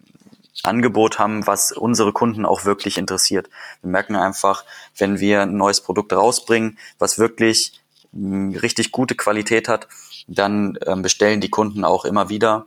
Angebot 0.63 1.19
haben, 1.19 1.47
was 1.47 1.71
unsere 1.71 2.15
Kunden 2.15 2.47
auch 2.47 2.65
wirklich 2.65 2.97
interessiert. 2.97 3.51
Wir 3.83 3.91
merken 3.91 4.17
einfach, 4.17 4.65
wenn 4.97 5.21
wir 5.21 5.43
ein 5.43 5.59
neues 5.59 5.83
Produkt 5.83 6.15
rausbringen, 6.15 6.79
was 6.99 7.19
wirklich 7.19 7.79
richtig 8.15 8.91
gute 8.91 9.17
Qualität 9.17 9.69
hat, 9.69 9.87
dann 10.29 10.79
ähm, 10.87 11.03
bestellen 11.03 11.43
die 11.43 11.51
Kunden 11.51 11.85
auch 11.85 12.07
immer 12.07 12.31
wieder 12.31 12.65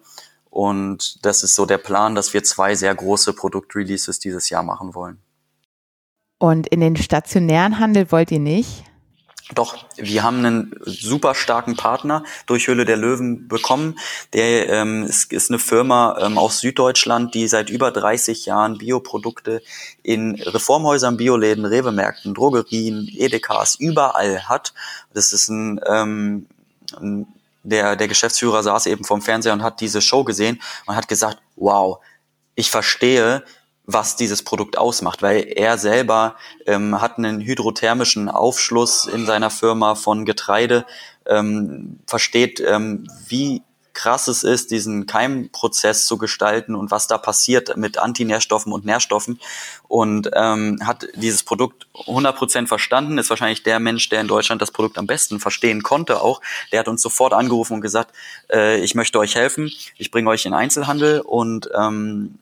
Und 0.54 1.26
das 1.26 1.41
ist 1.41 1.56
so 1.56 1.66
der 1.66 1.80
Plan, 1.80 2.14
dass 2.14 2.36
wir 2.36 2.43
zwei 2.43 2.76
sehr 2.76 2.93
große 2.93 3.34
Produktreleases 3.34 4.20
dieses 4.20 4.51
Jahr 4.51 4.62
machen 4.62 4.93
wollen. 4.93 5.18
Und 6.38 6.68
in 6.68 6.80
den 6.80 6.95
stationären 6.95 7.80
Handel 7.80 8.12
wollt 8.12 8.30
ihr 8.30 8.39
nicht? 8.39 8.84
Doch, 9.56 9.84
wir 9.97 10.22
haben 10.22 10.45
einen 10.45 10.76
super 10.82 11.34
starken 11.34 11.76
Partner 11.76 12.24
durch 12.45 12.68
Höhle 12.68 12.86
der 12.86 12.97
Löwen 12.97 13.47
bekommen. 13.47 13.97
Der 14.34 14.70
ähm, 14.70 15.01
ist, 15.06 15.34
ist 15.34 15.49
eine 15.49 15.58
Firma 15.58 16.20
ähm, 16.22 16.38
aus 16.38 16.60
Süddeutschland, 16.60 17.34
die 17.34 17.47
seit 17.47 17.72
über 17.72 17.89
30 17.89 18.45
Jahren 18.45 18.78
Bioprodukte 18.78 19.64
in 20.04 20.36
Reformhäusern, 20.36 21.18
Bioläden, 21.18 21.66
Rewemärkten, 21.66 22.36
Drogerien, 22.36 23.10
Edekas 23.12 23.74
überall 23.74 24.47
hat. 24.47 24.76
Das 25.16 25.34
ist 25.34 25.49
ein, 25.49 25.80
ähm, 25.89 26.45
ein 27.01 27.26
der, 27.64 27.95
der 27.95 28.07
Geschäftsführer 28.07 28.61
saß 28.64 28.86
eben 28.88 29.03
vom 29.03 29.22
Fernseher 29.22 29.53
und 29.53 29.64
hat 29.64 29.80
diese 29.82 30.01
Show 30.01 30.24
gesehen 30.24 30.61
und 30.86 30.95
hat 30.95 31.07
gesagt, 31.07 31.39
wow, 31.55 31.99
ich 32.55 32.70
verstehe, 32.70 33.43
was 33.86 34.16
dieses 34.16 34.43
Produkt 34.43 34.78
ausmacht, 34.78 35.22
weil 35.22 35.45
er 35.55 35.78
selber 35.78 36.36
ähm, 36.66 37.01
hat 37.01 37.18
einen 37.18 37.41
hydrothermischen 37.41 38.30
Aufschluss 38.30 39.07
in 39.07 39.26
seiner 39.26 39.49
Firma 39.49 39.95
von 39.95 40.26
Getreide, 40.26 40.86
ähm, 41.26 41.99
versteht, 42.07 42.61
ähm, 42.66 43.07
wie 43.28 43.61
krass 43.93 44.27
es 44.27 44.43
ist, 44.43 44.71
diesen 44.71 45.05
Keimprozess 45.05 46.05
zu 46.05 46.17
gestalten 46.17 46.75
und 46.75 46.91
was 46.91 47.07
da 47.07 47.17
passiert 47.17 47.77
mit 47.77 47.97
Antinährstoffen 47.97 48.73
und 48.73 48.85
Nährstoffen 48.85 49.39
und 49.87 50.29
ähm, 50.33 50.79
hat 50.83 51.07
dieses 51.15 51.43
Produkt 51.43 51.87
100% 51.93 52.67
verstanden, 52.67 53.17
ist 53.17 53.29
wahrscheinlich 53.29 53.63
der 53.63 53.79
Mensch, 53.79 54.09
der 54.09 54.21
in 54.21 54.27
Deutschland 54.27 54.61
das 54.61 54.71
Produkt 54.71 54.97
am 54.97 55.07
besten 55.07 55.39
verstehen 55.39 55.83
konnte 55.83 56.21
auch. 56.21 56.41
Der 56.71 56.79
hat 56.79 56.87
uns 56.87 57.01
sofort 57.01 57.33
angerufen 57.33 57.73
und 57.73 57.81
gesagt, 57.81 58.13
äh, 58.51 58.79
ich 58.79 58.95
möchte 58.95 59.19
euch 59.19 59.35
helfen, 59.35 59.71
ich 59.97 60.11
bringe 60.11 60.29
euch 60.29 60.45
in 60.45 60.53
Einzelhandel 60.53 61.21
und 61.21 61.69
ähm, 61.75 62.39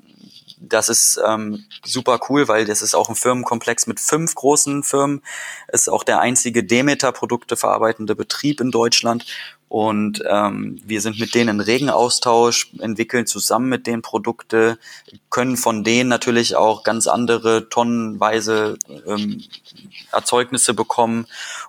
das 0.61 0.89
ist 0.89 1.19
ähm, 1.25 1.65
super 1.83 2.19
cool, 2.29 2.47
weil 2.47 2.65
das 2.65 2.81
ist 2.81 2.93
auch 2.93 3.09
ein 3.09 3.15
Firmenkomplex 3.15 3.87
mit 3.87 3.99
fünf 3.99 4.35
großen 4.35 4.83
Firmen. 4.83 5.21
Es 5.67 5.81
ist 5.81 5.89
auch 5.89 6.03
der 6.03 6.19
einzige 6.21 6.63
Demeter-Produkte 6.63 7.57
verarbeitende 7.57 8.15
Betrieb 8.15 8.61
in 8.61 8.69
Deutschland. 8.69 9.25
Und 9.71 10.21
ähm, 10.27 10.81
wir 10.85 10.99
sind 10.99 11.17
mit 11.17 11.33
denen 11.33 11.47
in 11.47 11.59
regen 11.61 11.89
Austausch, 11.89 12.73
entwickeln 12.79 13.25
zusammen 13.25 13.69
mit 13.69 13.87
denen 13.87 14.01
Produkte, 14.01 14.77
können 15.29 15.55
von 15.55 15.85
denen 15.85 16.09
natürlich 16.09 16.57
auch 16.57 16.83
ganz 16.83 17.07
andere 17.07 17.69
tonnenweise 17.69 18.77
ähm, 19.07 19.41
Erzeugnisse 20.11 20.73
bekommen. 20.73 21.25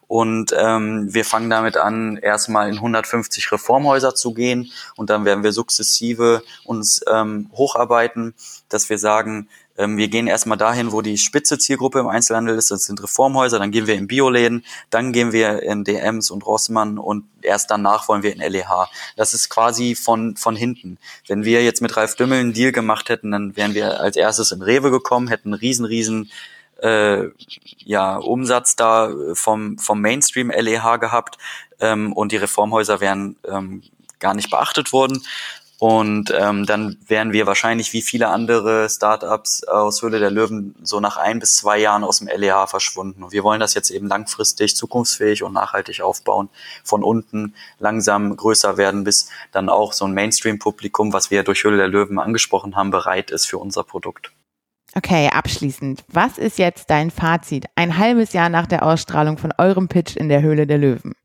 Und 0.08 0.52
ähm, 0.58 1.14
wir 1.14 1.24
fangen 1.24 1.48
damit 1.48 1.76
an, 1.76 2.16
erstmal 2.16 2.68
in 2.68 2.74
150 2.74 3.52
Reformhäuser 3.52 4.16
zu 4.16 4.34
gehen. 4.34 4.72
Und 4.96 5.08
dann 5.08 5.24
werden 5.24 5.44
wir 5.44 5.52
sukzessive 5.52 6.42
uns 6.64 7.02
ähm, 7.08 7.50
hocharbeiten, 7.52 8.34
dass 8.68 8.90
wir 8.90 8.98
sagen, 8.98 9.48
ähm, 9.78 9.96
wir 9.96 10.08
gehen 10.08 10.26
erstmal 10.26 10.58
dahin, 10.58 10.92
wo 10.92 11.00
die 11.00 11.18
spitze 11.18 11.58
Zielgruppe 11.58 12.00
im 12.00 12.08
Einzelhandel 12.08 12.56
ist, 12.56 12.70
das 12.70 12.84
sind 12.84 13.02
Reformhäuser, 13.02 13.58
dann 13.58 13.70
gehen 13.70 13.86
wir 13.86 13.94
in 13.94 14.06
Bioläden, 14.06 14.64
dann 14.90 15.12
gehen 15.12 15.32
wir 15.32 15.62
in 15.62 15.84
DMs 15.84 16.30
und 16.30 16.44
Rossmann 16.46 16.98
und 16.98 17.24
erst 17.40 17.70
danach 17.70 18.08
wollen 18.08 18.22
wir 18.22 18.34
in 18.34 18.40
LEH. 18.40 18.88
Das 19.16 19.34
ist 19.34 19.48
quasi 19.48 19.94
von, 19.94 20.36
von 20.36 20.56
hinten. 20.56 20.98
Wenn 21.26 21.44
wir 21.44 21.64
jetzt 21.64 21.80
mit 21.80 21.96
Ralf 21.96 22.14
Dümmel 22.16 22.40
einen 22.40 22.52
Deal 22.52 22.72
gemacht 22.72 23.08
hätten, 23.08 23.30
dann 23.30 23.56
wären 23.56 23.74
wir 23.74 24.00
als 24.00 24.16
erstes 24.16 24.52
in 24.52 24.62
Rewe 24.62 24.90
gekommen, 24.90 25.28
hätten 25.28 25.52
einen 25.52 25.60
riesen, 25.60 25.86
riesen 25.86 26.30
äh, 26.82 27.28
ja, 27.78 28.16
Umsatz 28.16 28.76
da 28.76 29.12
vom, 29.34 29.78
vom 29.78 30.00
Mainstream 30.00 30.50
LEH 30.50 30.98
gehabt 30.98 31.38
ähm, 31.80 32.12
und 32.12 32.32
die 32.32 32.36
Reformhäuser 32.36 33.00
wären 33.00 33.36
ähm, 33.48 33.82
gar 34.18 34.34
nicht 34.34 34.50
beachtet 34.50 34.92
worden. 34.92 35.22
Und 35.82 36.32
ähm, 36.38 36.64
dann 36.64 36.96
wären 37.08 37.32
wir 37.32 37.48
wahrscheinlich 37.48 37.92
wie 37.92 38.02
viele 38.02 38.28
andere 38.28 38.88
Startups 38.88 39.64
aus 39.64 40.00
Höhle 40.00 40.20
der 40.20 40.30
Löwen 40.30 40.76
so 40.84 41.00
nach 41.00 41.16
ein 41.16 41.40
bis 41.40 41.56
zwei 41.56 41.76
Jahren 41.78 42.04
aus 42.04 42.20
dem 42.20 42.28
LEH 42.28 42.68
verschwunden. 42.68 43.24
Und 43.24 43.32
wir 43.32 43.42
wollen 43.42 43.58
das 43.58 43.74
jetzt 43.74 43.90
eben 43.90 44.06
langfristig, 44.06 44.76
zukunftsfähig 44.76 45.42
und 45.42 45.52
nachhaltig 45.52 46.00
aufbauen, 46.00 46.50
von 46.84 47.02
unten 47.02 47.56
langsam 47.80 48.36
größer 48.36 48.76
werden, 48.76 49.02
bis 49.02 49.28
dann 49.50 49.68
auch 49.68 49.92
so 49.92 50.04
ein 50.04 50.14
Mainstream-Publikum, 50.14 51.12
was 51.12 51.32
wir 51.32 51.42
durch 51.42 51.64
Höhle 51.64 51.78
der 51.78 51.88
Löwen 51.88 52.20
angesprochen 52.20 52.76
haben, 52.76 52.92
bereit 52.92 53.32
ist 53.32 53.46
für 53.46 53.58
unser 53.58 53.82
Produkt. 53.82 54.30
Okay, 54.94 55.30
abschließend. 55.30 56.04
Was 56.06 56.38
ist 56.38 56.58
jetzt 56.58 56.90
dein 56.90 57.10
Fazit 57.10 57.66
ein 57.74 57.98
halbes 57.98 58.34
Jahr 58.34 58.50
nach 58.50 58.68
der 58.68 58.84
Ausstrahlung 58.84 59.36
von 59.36 59.52
eurem 59.58 59.88
Pitch 59.88 60.14
in 60.14 60.28
der 60.28 60.42
Höhle 60.42 60.68
der 60.68 60.78
Löwen? 60.78 61.16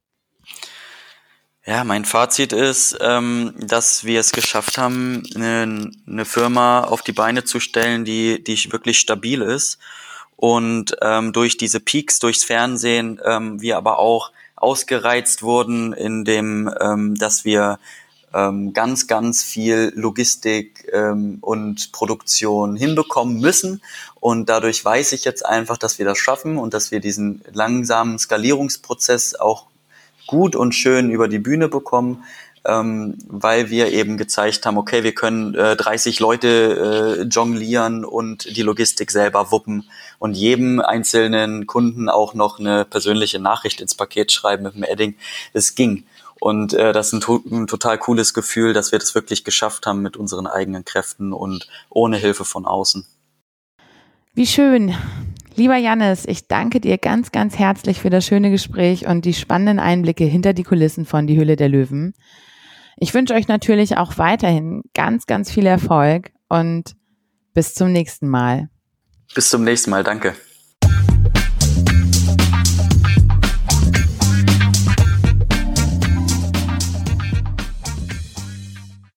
Ja, 1.70 1.84
mein 1.84 2.06
Fazit 2.06 2.54
ist, 2.54 2.98
ähm, 3.02 3.54
dass 3.58 4.06
wir 4.06 4.22
es 4.22 4.32
geschafft 4.32 4.78
haben, 4.78 5.24
eine, 5.36 5.92
eine, 6.08 6.24
Firma 6.24 6.86
auf 6.86 7.02
die 7.02 7.12
Beine 7.12 7.44
zu 7.44 7.60
stellen, 7.60 8.06
die, 8.06 8.42
die 8.42 8.72
wirklich 8.72 9.00
stabil 9.00 9.42
ist. 9.42 9.78
Und 10.38 10.96
ähm, 11.02 11.34
durch 11.34 11.58
diese 11.58 11.82
Peaks, 11.82 12.20
durchs 12.20 12.46
Fernsehen, 12.46 13.20
ähm, 13.26 13.60
wir 13.60 13.76
aber 13.76 14.00
auch 14.00 14.32
ausgereizt 14.56 15.44
wurden 15.44 15.92
in 15.92 16.24
dem, 16.24 16.74
ähm, 16.80 17.16
dass 17.16 17.44
wir 17.44 17.80
ähm, 18.34 18.72
ganz, 18.72 19.08
ganz 19.08 19.44
viel 19.44 19.92
Logistik 19.94 20.88
ähm, 20.94 21.40
und 21.42 21.92
Produktion 21.92 22.78
hinbekommen 22.78 23.42
müssen. 23.42 23.82
Und 24.22 24.48
dadurch 24.48 24.86
weiß 24.86 25.12
ich 25.12 25.26
jetzt 25.26 25.46
einfach, 25.46 25.78
dass 25.78 26.00
wir 26.00 26.06
das 26.06 26.18
schaffen 26.18 26.58
und 26.58 26.74
dass 26.74 26.92
wir 26.92 27.02
diesen 27.02 27.42
langsamen 27.52 28.18
Skalierungsprozess 28.20 29.36
auch 29.36 29.66
gut 30.28 30.56
und 30.56 30.74
schön 30.74 31.10
über 31.10 31.28
die 31.28 31.40
Bühne 31.40 31.68
bekommen, 31.68 32.24
ähm, 32.66 33.18
weil 33.28 33.70
wir 33.70 33.92
eben 33.92 34.18
gezeigt 34.18 34.66
haben, 34.66 34.78
okay, 34.78 35.04
wir 35.04 35.14
können 35.14 35.56
äh, 35.56 35.76
30 35.76 36.20
Leute 36.20 37.18
äh, 37.20 37.24
jonglieren 37.24 38.04
und 38.04 38.56
die 38.58 38.62
Logistik 38.62 39.10
selber 39.10 39.52
wuppen 39.52 39.90
und 40.20 40.36
jedem 40.36 40.82
einzelnen 40.82 41.66
Kunden 41.66 42.10
auch 42.10 42.34
noch 42.34 42.60
eine 42.60 42.84
persönliche 42.84 43.40
Nachricht 43.40 43.80
ins 43.80 43.96
Paket 43.96 44.32
schreiben 44.32 44.64
mit 44.64 44.76
dem 44.76 44.84
Edding. 44.84 45.16
Es 45.54 45.76
ging. 45.76 46.04
Und 46.40 46.74
äh, 46.74 46.94
das 46.94 47.14
ist 47.14 47.28
ein, 47.28 47.42
ein 47.52 47.68
total 47.68 47.98
cooles 47.98 48.34
Gefühl, 48.34 48.74
dass 48.74 48.92
wir 48.92 49.00
das 49.00 49.16
wirklich 49.16 49.44
geschafft 49.44 49.88
haben 49.88 50.02
mit 50.02 50.18
unseren 50.18 50.46
eigenen 50.46 50.86
Kräften 50.86 51.34
und 51.34 51.68
ohne 51.90 52.18
Hilfe 52.18 52.46
von 52.46 52.66
außen. 52.66 53.06
Wie 54.34 54.46
schön. 54.46 54.94
Lieber 55.58 55.76
Jannis, 55.76 56.26
ich 56.28 56.48
danke 56.48 56.80
dir 56.80 57.00
ganz, 57.00 57.32
ganz 57.32 57.58
herzlich 57.58 58.00
für 58.00 58.12
das 58.12 58.28
schöne 58.28 58.52
Gespräch 58.52 59.08
und 59.08 59.26
die 59.26 59.34
spannenden 59.34 59.80
Einblicke 59.80 60.24
hinter 60.24 60.54
die 60.54 60.62
Kulissen 60.62 61.04
von 61.04 61.26
Die 61.26 61.36
Hülle 61.36 61.56
der 61.56 61.68
Löwen. 61.68 62.14
Ich 62.96 63.16
wünsche 63.16 63.34
euch 63.34 63.48
natürlich 63.48 63.98
auch 63.98 64.20
weiterhin 64.20 64.84
ganz, 64.94 65.26
ganz 65.26 65.50
viel 65.50 65.66
Erfolg 65.66 66.30
und 66.48 66.96
bis 67.56 67.74
zum 67.74 67.92
nächsten 67.92 68.28
Mal. 68.28 68.70
Bis 69.34 69.50
zum 69.50 69.64
nächsten 69.64 69.90
Mal, 69.90 70.04
danke. 70.04 70.36